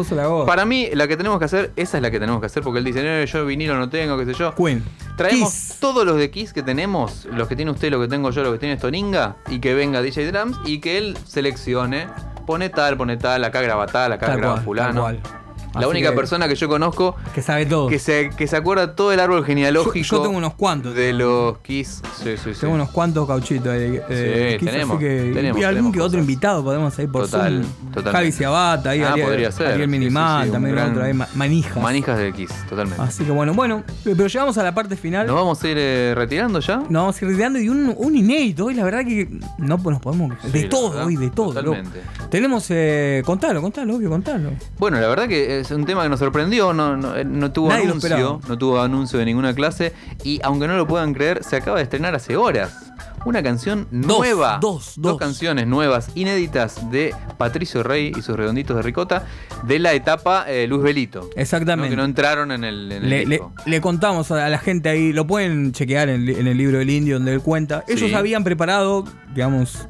Para 0.46 0.66
mí, 0.66 0.90
la 0.94 1.08
que 1.08 1.18
tenemos 1.18 1.40
que 1.40 1.46
hacer, 1.46 1.72
esa 1.76 1.98
es 1.98 2.02
la 2.04 2.10
que 2.12 2.20
tenemos 2.20 2.40
que 2.40 2.48
hacer, 2.48 2.64
porque 2.64 2.80
él 2.80 2.86
dice, 2.86 3.04
no, 3.04 3.24
yo 3.26 3.46
vinilo 3.46 3.78
no 3.78 3.90
tengo, 3.90 4.18
qué 4.18 4.26
sé 4.26 4.34
yo. 4.34 4.54
Queen. 4.56 4.84
Traemos 5.18 5.50
Kiss. 5.54 5.78
todos 5.80 6.06
los 6.06 6.18
de 6.18 6.30
Kiss 6.30 6.52
que 6.52 6.62
tenemos, 6.62 7.26
los 7.32 7.48
que 7.48 7.56
tiene 7.56 7.72
usted, 7.72 7.90
lo 7.90 8.02
que 8.02 8.08
tengo 8.08 8.32
yo, 8.32 8.44
lo 8.44 8.52
que 8.52 8.58
tiene 8.60 8.78
Stoninga, 8.78 9.25
y 9.50 9.60
que 9.60 9.74
venga 9.74 10.02
DJ 10.02 10.32
Drums 10.32 10.58
y 10.66 10.80
que 10.80 10.98
él 10.98 11.18
seleccione, 11.26 12.08
pone 12.46 12.70
tal, 12.70 12.98
pone 12.98 13.18
tal, 13.18 13.44
acá 13.44 13.62
graba 13.62 13.86
tal, 13.88 14.14
acá 14.14 14.28
Tal 14.28 14.38
graba 14.38 14.54
cual, 14.56 14.66
fulano. 14.66 15.04
tal 15.06 15.20
cual. 15.22 15.45
La 15.76 15.82
Así 15.82 15.90
única 15.90 16.10
que- 16.12 16.16
persona 16.16 16.48
que 16.48 16.56
yo 16.56 16.68
conozco 16.68 17.16
Que 17.34 17.42
sabe 17.42 17.66
todo. 17.66 17.88
que 17.88 18.00
se, 18.00 18.30
que 18.36 18.48
se 18.48 18.56
acuerda 18.56 18.96
todo 18.96 19.12
el 19.12 19.20
árbol 19.20 19.46
genealógico 19.46 19.96
Yo- 20.06 20.18
yo 20.18 20.24
tengo 20.24 20.38
unos 20.38 20.54
cuantos. 20.56 20.96
de 20.96 21.14
los 21.14 21.58
Kiss. 21.60 22.02
Sí, 22.24 22.38
sí, 22.38 22.54
sí. 22.54 22.62
Tengo 22.62 22.74
unos 22.76 22.90
cuantos 22.92 23.28
cauchitos 23.28 23.74
de, 23.74 24.00
de 24.02 24.52
Sí, 24.54 24.58
Kiss, 24.60 24.72
tenemos, 24.72 25.00
que- 25.00 25.32
tenemos, 25.34 25.60
y 25.60 25.64
algún 25.64 25.76
tenemos 25.76 25.94
que 25.94 26.02
otro 26.02 26.20
invitado 26.20 26.64
podemos 26.64 26.98
ir 27.00 27.10
por 27.12 27.24
Total, 27.30 27.62
Zoom. 27.64 27.86
totalmente. 27.92 28.12
Javi 28.12 28.32
Ciabatta, 28.32 28.90
ahí 28.92 29.02
Ah, 29.02 29.12
Ariel, 29.12 29.28
podría 29.28 29.52
ser. 29.52 29.68
Ariel 29.68 29.90
Sí, 29.90 29.94
sí, 29.94 30.00
Minimal, 30.00 30.44
sí, 30.44 30.48
un 30.50 30.54
también 30.54 30.76
gran- 30.76 30.92
otro 30.92 31.04
ahí, 31.04 31.14
Ma- 31.14 31.28
Manijas. 31.36 31.78
Manijas 31.84 32.18
de 32.18 32.34
Kiss, 32.34 32.52
totalmente. 32.70 33.02
Así 33.02 33.24
que 33.24 33.32
bueno, 33.32 33.54
bueno, 33.54 33.84
pero 34.04 34.28
llegamos 34.28 34.58
a 34.58 34.64
la 34.64 34.74
parte 34.74 34.96
final. 34.96 35.28
¿Nos 35.28 35.36
vamos 35.36 35.64
a 35.64 35.68
ir 35.68 35.78
eh, 35.80 36.14
retirando 36.16 36.60
ya? 36.60 36.78
Nos 36.78 36.90
vamos 36.92 37.22
a 37.22 37.26
ir 37.26 37.32
retirando 37.32 37.60
y 37.60 37.70
un, 37.70 37.94
un 37.98 38.16
inédito 38.16 38.66
hoy, 38.66 38.74
la 38.76 38.84
verdad 38.84 39.04
que 39.06 39.28
no 39.58 39.78
nos 39.78 40.00
podemos. 40.02 40.34
Sí, 40.42 40.50
de 40.52 40.64
todo 40.66 41.06
hoy, 41.06 41.16
de 41.18 41.30
todo. 41.32 41.54
Totalmente. 41.54 42.02
Tenemos. 42.30 42.66
Eh, 42.70 43.22
contalo, 43.26 43.62
contalo, 43.62 43.96
obvio, 43.96 44.10
contalo. 44.10 44.52
Bueno, 44.78 45.00
la 45.00 45.08
verdad 45.08 45.28
que 45.28 45.64
es 45.66 45.78
un 45.78 45.86
tema 45.86 46.04
que 46.04 46.10
nos 46.10 46.20
sorprendió, 46.20 46.74
no, 46.74 46.96
no, 46.98 47.16
eh, 47.16 47.26
no 47.26 47.52
tuvo 47.52 47.70
Nadie 47.70 47.86
anuncio, 47.86 48.40
no 48.48 48.58
tuvo 48.58 48.82
anuncio 48.82 49.20
de 49.20 49.26
ninguna 49.26 49.54
clase 49.54 49.94
y 50.24 50.40
aunque 50.44 50.68
no 50.68 50.76
lo 50.78 50.88
puedan 50.88 51.14
creer, 51.14 51.44
se 51.44 51.56
acaba 51.56 51.78
de 51.78 51.84
estrenar 51.84 52.16
hace 52.16 52.36
horas. 52.38 52.92
Una 53.26 53.42
canción 53.42 53.88
Dos, 53.90 54.20
nueva. 54.20 54.60
dos, 54.62 54.94
dos. 54.98 55.18
canciones 55.18 55.66
nuevas, 55.66 56.10
inéditas 56.14 56.92
de 56.92 57.14
Patricio 57.40 57.82
Rey 57.82 58.12
y 58.16 58.22
sus 58.22 58.36
redonditos 58.36 58.76
de 58.76 58.84
ricota 58.84 59.24
de 59.64 59.80
la 59.80 59.94
etapa 59.94 60.46
eh, 60.48 60.68
Luz 60.68 60.84
Belito. 60.84 61.28
Exactamente. 61.36 61.90
¿no? 61.90 61.90
Que 61.90 61.98
no 61.98 62.06
entraron 62.06 62.52
en 62.52 62.64
el, 62.64 62.92
en 62.92 63.04
el 63.04 63.10
Le, 63.10 63.26
le- 63.26 63.36
disco. 63.38 63.52
le 63.66 63.82
contamos 63.82 64.30
a 64.30 64.48
la 64.48 64.60
gente 64.60 64.90
ahí, 64.90 65.12
lo 65.12 65.26
pueden 65.26 65.72
chequear 65.72 66.10
en, 66.10 66.30
en 66.30 66.46
el 66.48 66.56
libro 66.56 66.78
del 66.78 66.90
indio 66.92 67.16
donde 67.16 67.34
él 67.34 67.42
cuenta. 67.42 67.84
Ellos 67.88 68.10
Sí. 68.10 68.14
habían 68.16 68.44
preparado, 68.44 69.06
digamos, 69.34 69.90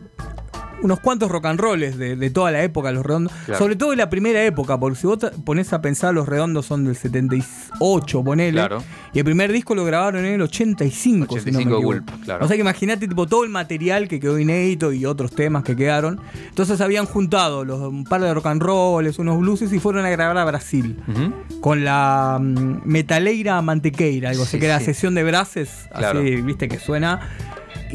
unos 0.85 0.99
cuantos 0.99 1.29
rock 1.29 1.45
and 1.47 1.59
rolls 1.59 1.97
de, 1.97 2.15
de 2.15 2.29
toda 2.29 2.51
la 2.51 2.63
época, 2.63 2.91
los 2.91 3.05
redondos. 3.05 3.33
Claro. 3.45 3.59
Sobre 3.59 3.75
todo 3.75 3.89
de 3.91 3.97
la 3.97 4.09
primera 4.09 4.43
época, 4.43 4.79
porque 4.79 4.97
si 4.99 5.07
vos 5.07 5.19
pones 5.43 5.73
a 5.73 5.81
pensar, 5.81 6.13
los 6.13 6.27
redondos 6.27 6.65
son 6.65 6.85
del 6.85 6.95
78, 6.95 8.23
ponele. 8.23 8.51
Claro. 8.53 8.83
Y 9.13 9.19
el 9.19 9.25
primer 9.25 9.51
disco 9.51 9.75
lo 9.75 9.85
grabaron 9.85 10.25
en 10.25 10.33
el 10.35 10.41
85, 10.41 10.93
si 10.99 11.11
no 11.11 11.25
me 11.25 11.25
85 11.25 11.61
equivoco. 11.61 11.85
Gulp, 11.85 12.23
claro. 12.23 12.45
O 12.45 12.47
sea 12.47 12.55
que 12.57 12.61
imagínate 12.61 13.07
tipo, 13.07 13.25
todo 13.27 13.43
el 13.43 13.49
material 13.49 14.07
que 14.07 14.19
quedó 14.19 14.37
inédito 14.39 14.91
y 14.93 15.05
otros 15.05 15.33
temas 15.33 15.63
que 15.63 15.75
quedaron. 15.75 16.19
Entonces 16.49 16.79
habían 16.81 17.05
juntado 17.05 17.65
los, 17.65 17.79
un 17.81 18.03
par 18.03 18.21
de 18.21 18.33
rock 18.33 18.45
and 18.47 18.61
rolls, 18.61 19.19
unos 19.19 19.39
blueses 19.39 19.71
y 19.73 19.79
fueron 19.79 20.05
a 20.05 20.09
grabar 20.09 20.37
a 20.37 20.45
Brasil 20.45 20.97
con 21.61 21.83
la 21.83 22.37
mm, 22.41 22.81
Metaleira 22.85 23.61
Mantequeira, 23.61 24.29
algo 24.29 24.43
así 24.43 24.51
Sí, 24.55 24.59
que 24.59 24.65
era 24.67 24.79
sí. 24.79 24.85
sesión 24.85 25.15
de 25.15 25.23
brases, 25.23 25.87
Claro. 25.95 26.19
así, 26.19 26.35
viste 26.41 26.67
que 26.67 26.79
suena. 26.79 27.19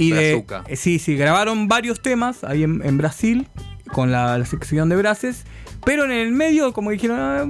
Y 0.03 0.11
de, 0.12 0.44
eh, 0.68 0.76
sí, 0.76 0.98
sí, 0.98 1.16
grabaron 1.16 1.68
varios 1.68 2.01
temas 2.01 2.44
ahí 2.44 2.62
en, 2.62 2.80
en 2.84 2.96
Brasil 2.98 3.46
con 3.92 4.11
la, 4.12 4.38
la 4.38 4.46
sección 4.46 4.88
de 4.88 4.96
brases, 4.96 5.44
pero 5.84 6.05
en 6.05 6.12
el 6.12 6.30
medio 6.32 6.72
como 6.72 6.90
dijeron, 6.90 7.18
"Ah, 7.20 7.44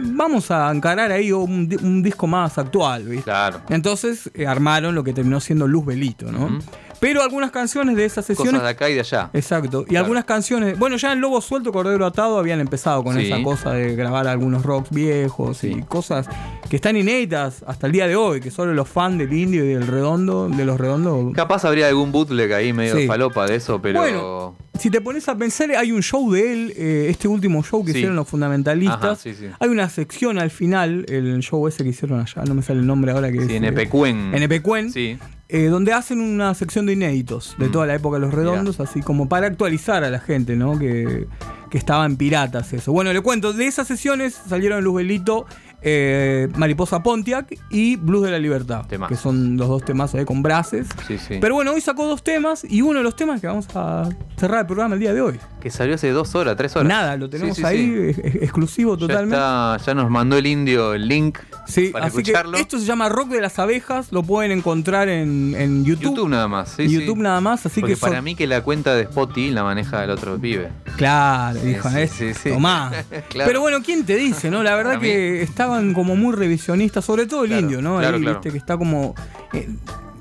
vamos 0.00 0.50
a 0.50 0.70
encarar 0.72 1.12
ahí 1.12 1.30
un, 1.32 1.68
un 1.82 2.02
disco 2.02 2.26
más 2.26 2.58
actual, 2.58 3.04
¿viste? 3.04 3.24
Claro. 3.24 3.60
Entonces 3.68 4.30
eh, 4.34 4.46
armaron 4.46 4.94
lo 4.94 5.04
que 5.04 5.12
terminó 5.12 5.38
siendo 5.40 5.66
Luz 5.66 5.86
Belito, 5.86 6.30
¿no? 6.32 6.58
Pero 7.00 7.22
algunas 7.22 7.50
canciones 7.50 7.96
de 7.96 8.04
esas 8.04 8.24
sesiones 8.24 8.52
Cosas 8.54 8.64
de 8.64 8.70
acá 8.70 8.88
y 8.90 8.94
de 8.94 9.00
allá. 9.00 9.30
Exacto. 9.32 9.82
Y 9.82 9.90
Claro. 9.90 10.04
algunas 10.06 10.24
canciones. 10.24 10.78
Bueno, 10.78 10.96
ya 10.96 11.12
en 11.12 11.20
Lobo 11.20 11.40
Suelto, 11.40 11.72
Cordero 11.72 12.06
Atado 12.06 12.38
habían 12.38 12.60
empezado 12.60 13.02
con 13.04 13.16
Sí. 13.16 13.26
esa 13.26 13.42
cosa 13.42 13.72
de 13.72 13.94
grabar 13.96 14.26
algunos 14.28 14.62
rocks 14.64 14.90
viejos 14.90 15.58
Sí. 15.58 15.76
y 15.78 15.82
cosas 15.82 16.26
que 16.70 16.76
están 16.76 16.96
inéditas 16.96 17.62
hasta 17.66 17.86
el 17.86 17.92
día 17.92 18.06
de 18.08 18.16
hoy, 18.16 18.40
que 18.40 18.50
solo 18.50 18.72
los 18.74 18.88
fans 18.88 19.18
del 19.18 19.32
indio 19.32 19.64
y 19.64 19.68
del 19.68 19.86
redondo, 19.86 20.48
de 20.48 20.64
los 20.64 20.78
redondos. 20.78 21.34
Capaz 21.34 21.64
habría 21.64 21.88
algún 21.88 22.12
bootleg 22.12 22.52
ahí 22.52 22.72
medio 22.72 22.96
Sí. 22.96 23.06
falopa 23.06 23.46
de 23.46 23.56
eso, 23.56 23.80
pero. 23.80 24.00
Bueno, 24.00 24.56
Si 24.78 24.90
te 24.90 25.00
pones 25.00 25.28
a 25.28 25.36
pensar, 25.36 25.70
hay 25.72 25.90
un 25.92 26.02
show 26.02 26.30
de 26.30 26.52
él, 26.52 26.72
eh, 26.76 27.06
este 27.10 27.28
último 27.28 27.62
show 27.62 27.84
que 27.84 27.92
Sí. 27.92 27.98
hicieron 27.98 28.16
los 28.16 28.28
fundamentalistas. 28.28 29.02
Ajá, 29.02 29.16
sí, 29.16 29.34
sí. 29.34 29.46
Hay 29.58 29.68
una 29.68 29.88
sección 29.88 30.38
al 30.38 30.50
final, 30.50 31.06
el 31.08 31.40
show 31.40 31.66
ese 31.66 31.82
que 31.82 31.90
hicieron 31.90 32.20
allá, 32.20 32.42
no 32.44 32.54
me 32.54 32.62
sale 32.62 32.80
el 32.80 32.86
nombre 32.86 33.12
ahora 33.12 33.30
que 33.32 33.38
es. 33.38 33.48
En 33.50 33.64
eh, 33.64 33.68
Epecuen. 33.68 34.34
En 34.34 34.42
Epecuen. 34.42 34.92
Sí. 34.92 35.18
eh, 35.48 35.66
donde 35.66 35.92
hacen 35.92 36.20
una 36.20 36.52
sección 36.54 36.86
de 36.86 36.94
inéditos 36.94 37.54
de 37.58 37.68
Mm. 37.68 37.70
toda 37.70 37.86
la 37.86 37.94
época 37.94 38.16
de 38.16 38.22
los 38.26 38.34
redondos, 38.34 38.80
así 38.80 39.00
como 39.00 39.28
para 39.28 39.46
actualizar 39.46 40.02
a 40.02 40.10
la 40.10 40.18
gente, 40.18 40.56
¿no? 40.56 40.76
Que, 40.76 41.28
que 41.70 41.78
estaban 41.78 42.16
piratas 42.16 42.72
eso. 42.72 42.90
Bueno, 42.92 43.12
le 43.12 43.20
cuento, 43.20 43.52
de 43.52 43.68
esas 43.68 43.86
sesiones 43.86 44.34
salieron 44.48 44.82
Luzbelito, 44.82 45.46
eh, 45.82 46.48
Mariposa 46.56 47.02
Pontiac 47.02 47.56
y 47.70 47.96
Blues 47.96 48.24
de 48.24 48.30
la 48.32 48.38
Libertad, 48.38 48.86
Temazo. 48.86 49.08
que 49.08 49.16
son 49.16 49.56
los 49.56 49.68
dos 49.68 49.84
temas 49.84 50.14
ahí 50.14 50.24
con 50.24 50.42
brases. 50.42 50.88
Sí, 51.06 51.18
sí. 51.18 51.38
Pero 51.40 51.54
bueno, 51.54 51.72
hoy 51.72 51.80
sacó 51.80 52.06
dos 52.06 52.22
temas 52.24 52.64
y 52.68 52.82
uno 52.82 52.98
de 52.98 53.04
los 53.04 53.14
temas 53.16 53.40
que 53.40 53.46
vamos 53.46 53.66
a 53.74 54.08
cerrar 54.36 54.60
el 54.60 54.66
programa 54.66 54.94
el 54.94 55.00
día 55.00 55.14
de 55.14 55.20
hoy. 55.20 55.38
Que 55.60 55.70
salió 55.70 55.94
hace 55.94 56.10
dos 56.10 56.34
horas, 56.34 56.56
tres 56.56 56.74
horas. 56.76 56.88
Nada, 56.88 57.16
lo 57.16 57.28
tenemos 57.30 57.56
Sí, 57.56 57.64
ahí 57.64 58.14
exclusivo 58.40 58.94
Ya, 58.94 59.00
totalmente. 59.00 59.36
está- 59.36 59.76
ya 59.84 59.94
nos 59.94 60.10
mandó 60.10 60.36
el 60.36 60.46
indio 60.46 60.94
el 60.94 61.06
link 61.08 61.38
Sí, 61.66 61.88
para 61.88 62.06
así 62.06 62.18
escucharlo. 62.20 62.52
que 62.52 62.60
esto 62.62 62.78
se 62.78 62.84
llama 62.84 63.08
Rock 63.08 63.28
de 63.30 63.40
las 63.40 63.58
Abejas, 63.58 64.12
lo 64.12 64.22
pueden 64.22 64.52
encontrar 64.52 65.08
en, 65.08 65.54
en 65.58 65.84
YouTube. 65.84 66.04
YouTube 66.14 66.28
nada 66.30 66.48
más. 66.48 66.70
Sí. 66.70 66.88
YouTube 66.88 67.18
nada 67.18 67.40
más, 67.40 67.66
así 67.66 67.80
Porque 67.80 67.94
que 67.94 68.00
para 68.00 68.22
mí 68.22 68.34
que 68.34 68.46
la 68.46 68.62
cuenta 68.62 68.94
de 68.94 69.02
Spotify 69.02 69.50
la 69.50 69.64
maneja 69.64 70.02
el 70.04 70.10
otro 70.10 70.38
pibe. 70.38 70.70
Claro, 70.96 71.58
Sí, 71.60 71.66
dijo, 71.68 71.88
sí, 71.90 72.24
es- 72.26 72.42
tomá. 72.44 72.92
Claro. 73.28 73.48
Pero 73.48 73.60
bueno, 73.60 73.78
¿quién 73.84 74.04
te 74.04 74.16
dice, 74.16 74.50
no? 74.50 74.62
La 74.62 74.74
verdad 74.76 75.00
que 75.00 75.42
estaban 75.42 75.92
como 75.94 76.16
muy 76.16 76.34
revisionistas, 76.34 77.04
sobre 77.04 77.26
todo 77.26 77.42
el 77.44 77.48
Claro, 77.50 77.62
indio, 77.62 77.82
¿no? 77.82 77.98
claro, 77.98 78.16
Ahí, 78.16 78.24
viste, 78.24 78.50
que 78.50 78.58
está 78.58 78.76
como 78.78 79.14
eh, 79.52 79.68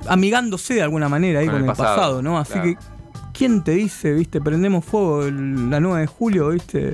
amigándose 0.07 0.73
de 0.75 0.81
alguna 0.81 1.09
manera 1.09 1.39
ahí 1.39 1.47
con, 1.47 1.57
el 1.57 1.65
pasado, 1.65 2.21
¿no? 2.21 2.37
Así 2.37 2.53
claro. 2.53 2.67
que, 2.69 2.77
¿quién 3.33 3.63
te 3.63 3.71
dice, 3.71 4.13
viste? 4.13 4.41
Prendemos 4.41 4.83
fuego 4.85 5.25
el- 5.25 5.69
la 5.69 5.79
9 5.79 6.01
de 6.01 6.07
julio, 6.07 6.49
viste? 6.49 6.93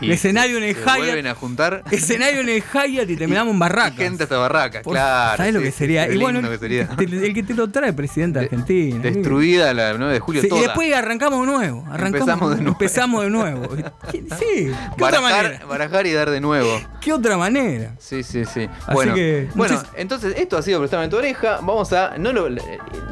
Y 0.00 0.10
escenario 0.12 0.56
en 0.58 0.64
el 0.64 0.74
se 0.74 0.82
vuelven 0.84 1.24
Hyatt. 1.24 1.26
a 1.26 1.34
juntar 1.34 1.82
Escenario 1.90 2.40
en 2.40 2.48
el 2.48 2.62
Hyatt 2.62 3.10
y 3.10 3.16
terminamos 3.16 3.52
en 3.52 3.58
barracas. 3.58 3.96
gente 3.96 4.22
hasta 4.24 4.36
barracas, 4.38 4.82
Por- 4.82 4.94
claro. 4.94 5.36
¿Sabes 5.36 5.54
lo 5.54 5.60
que 5.60 5.70
sería? 5.72 6.06
qué 6.08 6.14
Y 6.14 6.18
bueno, 6.18 6.40
que 6.48 6.58
sería. 6.58 6.88
el 6.98 7.34
que 7.34 7.42
te 7.42 7.54
lo 7.54 7.70
trae, 7.70 7.92
presidente 7.92 8.38
de 8.38 8.44
Argentina. 8.46 9.00
Destruida 9.02 9.74
la 9.74 9.92
9 9.94 10.12
de 10.14 10.20
julio 10.20 10.42
Sí, 10.42 10.48
y 10.52 10.60
después 10.60 10.94
arrancamos 10.94 11.40
de 11.40 11.46
nuevo. 11.52 11.84
Arrancamos, 11.90 12.06
Empezamos 12.20 12.50
de 12.50 12.56
nuevo. 12.56 12.72
Empezamos 12.72 13.22
de 13.24 13.30
nuevo. 13.30 13.68
¿Qué- 14.10 14.24
Sí, 14.38 14.70
¿qué 14.96 15.04
otra 15.04 15.20
manera? 15.20 15.60
barajar, 15.66 16.06
y 16.06 16.12
dar 16.12 16.30
de 16.30 16.40
nuevo. 16.40 16.80
¿Qué 17.00 17.12
otra 17.12 17.36
manera? 17.36 17.94
Sí, 17.98 18.22
sí, 18.22 18.44
sí. 18.44 18.68
Así 18.86 18.92
bueno, 18.94 19.14
que, 19.14 19.48
bueno 19.54 19.82
entonces 19.96 20.34
esto 20.38 20.56
ha 20.56 20.62
sido 20.62 20.78
Prestame 20.78 21.08
tu 21.08 21.16
oreja. 21.16 21.58
Vamos 21.62 21.92
a. 21.92 22.16
No 22.18 22.32
lo, 22.32 22.48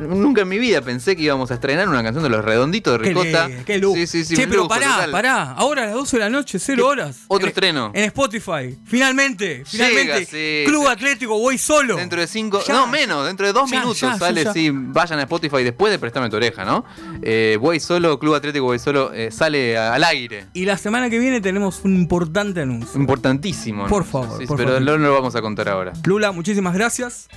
nunca 0.00 0.42
en 0.42 0.48
mi 0.48 0.58
vida 0.58 0.80
pensé 0.80 1.16
que 1.16 1.22
íbamos 1.22 1.50
a 1.50 1.54
estrenar 1.54 1.88
una 1.88 2.02
canción 2.02 2.22
de 2.22 2.30
los 2.30 2.44
redonditos 2.44 2.94
de 2.98 3.04
Qué 3.04 3.08
Ricota. 3.14 3.48
qué 3.66 3.78
lujo. 3.78 3.96
Sí, 3.96 4.06
sí, 4.06 4.24
sí. 4.24 4.36
Che, 4.36 4.46
pero 4.46 4.58
lujo 4.62 4.68
pará, 4.68 4.94
total. 4.94 5.10
pará. 5.10 5.42
Ahora 5.52 5.82
a 5.82 5.86
las 5.86 5.94
12 5.94 6.16
de 6.16 6.22
la 6.24 6.30
noche, 6.30 6.58
0 6.82 6.88
horas. 6.88 7.20
Otro 7.28 7.46
En- 7.46 7.48
estreno. 7.48 7.90
En 7.94 8.04
Spotify. 8.04 8.78
Finalmente, 8.84 9.62
finalmente. 9.66 10.24
sí, 10.26 10.64
Club. 10.66 10.86
Atlético, 10.88 11.38
voy 11.38 11.58
solo. 11.58 11.96
Dentro 11.96 12.20
de 12.20 12.26
cinco, 12.26 12.62
Ya. 12.66 12.72
no 12.74 12.86
menos, 12.86 13.26
dentro 13.26 13.46
de 13.46 13.52
dos 13.52 13.70
Ya, 13.70 13.80
minutos 13.80 14.00
ya, 14.00 14.16
sale, 14.18 14.50
sí, 14.52 14.70
vayan 14.72 15.18
a 15.18 15.22
Spotify 15.22 15.62
después 15.62 15.92
de 15.92 15.98
Préstame 15.98 16.30
tu 16.30 16.36
oreja, 16.36 16.64
¿no? 16.64 16.84
Eh, 17.22 17.58
voy 17.60 17.78
solo, 17.80 18.18
Club 18.18 18.34
Atlético 18.34 18.64
Voy 18.64 18.78
solo, 18.78 19.12
eh, 19.12 19.30
sale 19.30 19.76
al 19.78 20.02
aire. 20.04 20.46
Y 20.54 20.64
la 20.64 20.76
semana 20.78 21.08
que 21.10 21.18
viene 21.18 21.40
tenemos 21.40 21.80
un 21.84 21.94
importante 21.96 22.60
anuncio. 22.62 22.98
Importantísimo. 23.00 23.86
Por 23.86 24.04
favor, 24.04 24.38
Sí, 24.38 24.46
por 24.46 24.56
pero 24.56 24.70
favor. 24.70 24.82
no 24.82 24.96
lo 24.98 25.12
vamos 25.14 25.34
a 25.36 25.40
contar 25.42 25.68
ahora. 25.68 25.92
Lula, 26.04 26.32
muchísimas 26.32 26.74
gracias. 26.74 27.28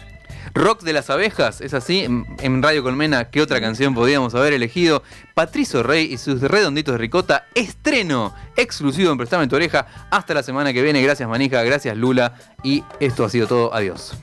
Rock 0.53 0.83
de 0.83 0.93
las 0.93 1.09
abejas, 1.09 1.61
es 1.61 1.73
así. 1.73 2.01
En- 2.01 2.61
Radio 2.63 2.83
Colmena, 2.83 3.29
¿qué 3.29 3.41
otra 3.41 3.59
canción 3.61 3.93
podíamos 3.95 4.35
haber 4.35 4.53
elegido? 4.53 5.03
Patricio 5.33 5.83
Rey 5.83 6.11
y 6.13 6.17
sus 6.17 6.41
redonditos 6.41 6.93
de 6.93 6.97
ricota, 6.97 7.45
estreno 7.55 8.33
exclusivo 8.55 9.11
en 9.11 9.17
Prestame 9.17 9.47
tu 9.47 9.55
oreja. 9.55 9.87
Hasta 10.11 10.33
la 10.33 10.43
semana 10.43 10.73
que 10.73 10.81
viene. 10.81 11.01
Gracias, 11.01 11.27
Manija. 11.27 11.63
Gracias, 11.63 11.95
Lula. 11.97 12.35
Y 12.63 12.83
esto 12.99 13.25
ha 13.25 13.29
sido 13.29 13.47
todo. 13.47 13.73
Adiós. 13.73 14.13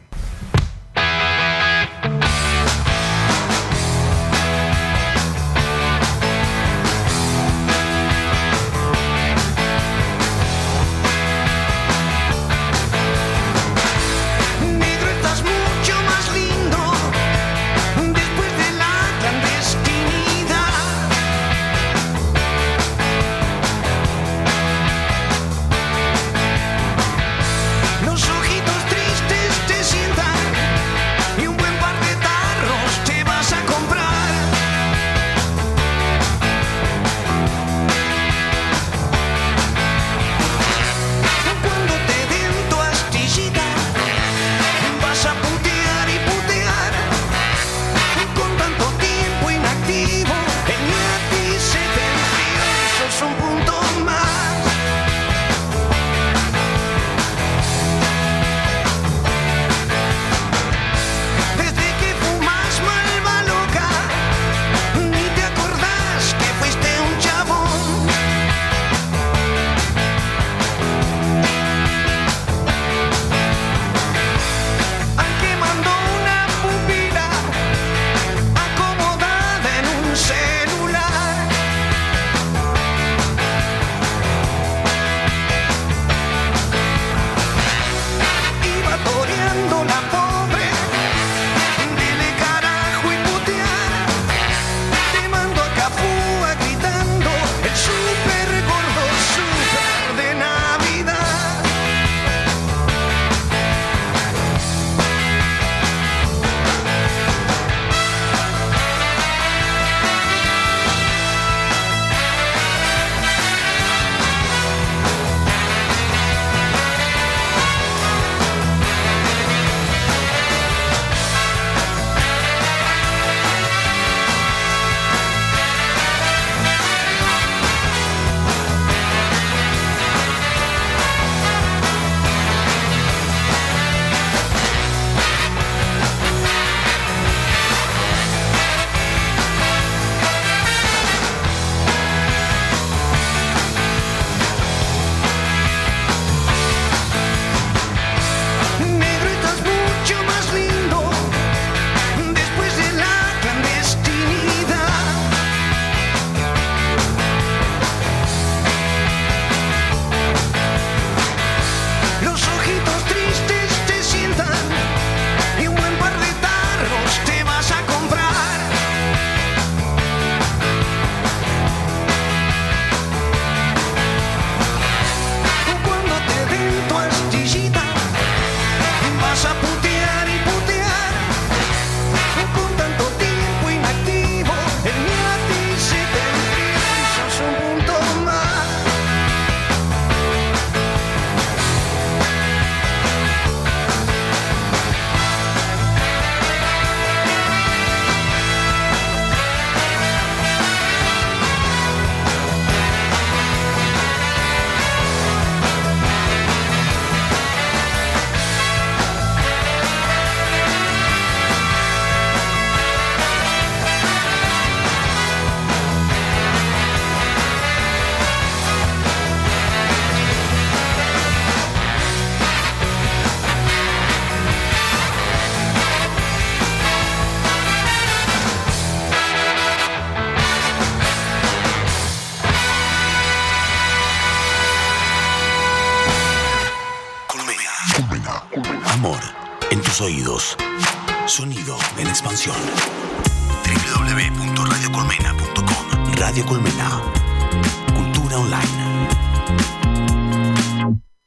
Oídos. 240.01 240.38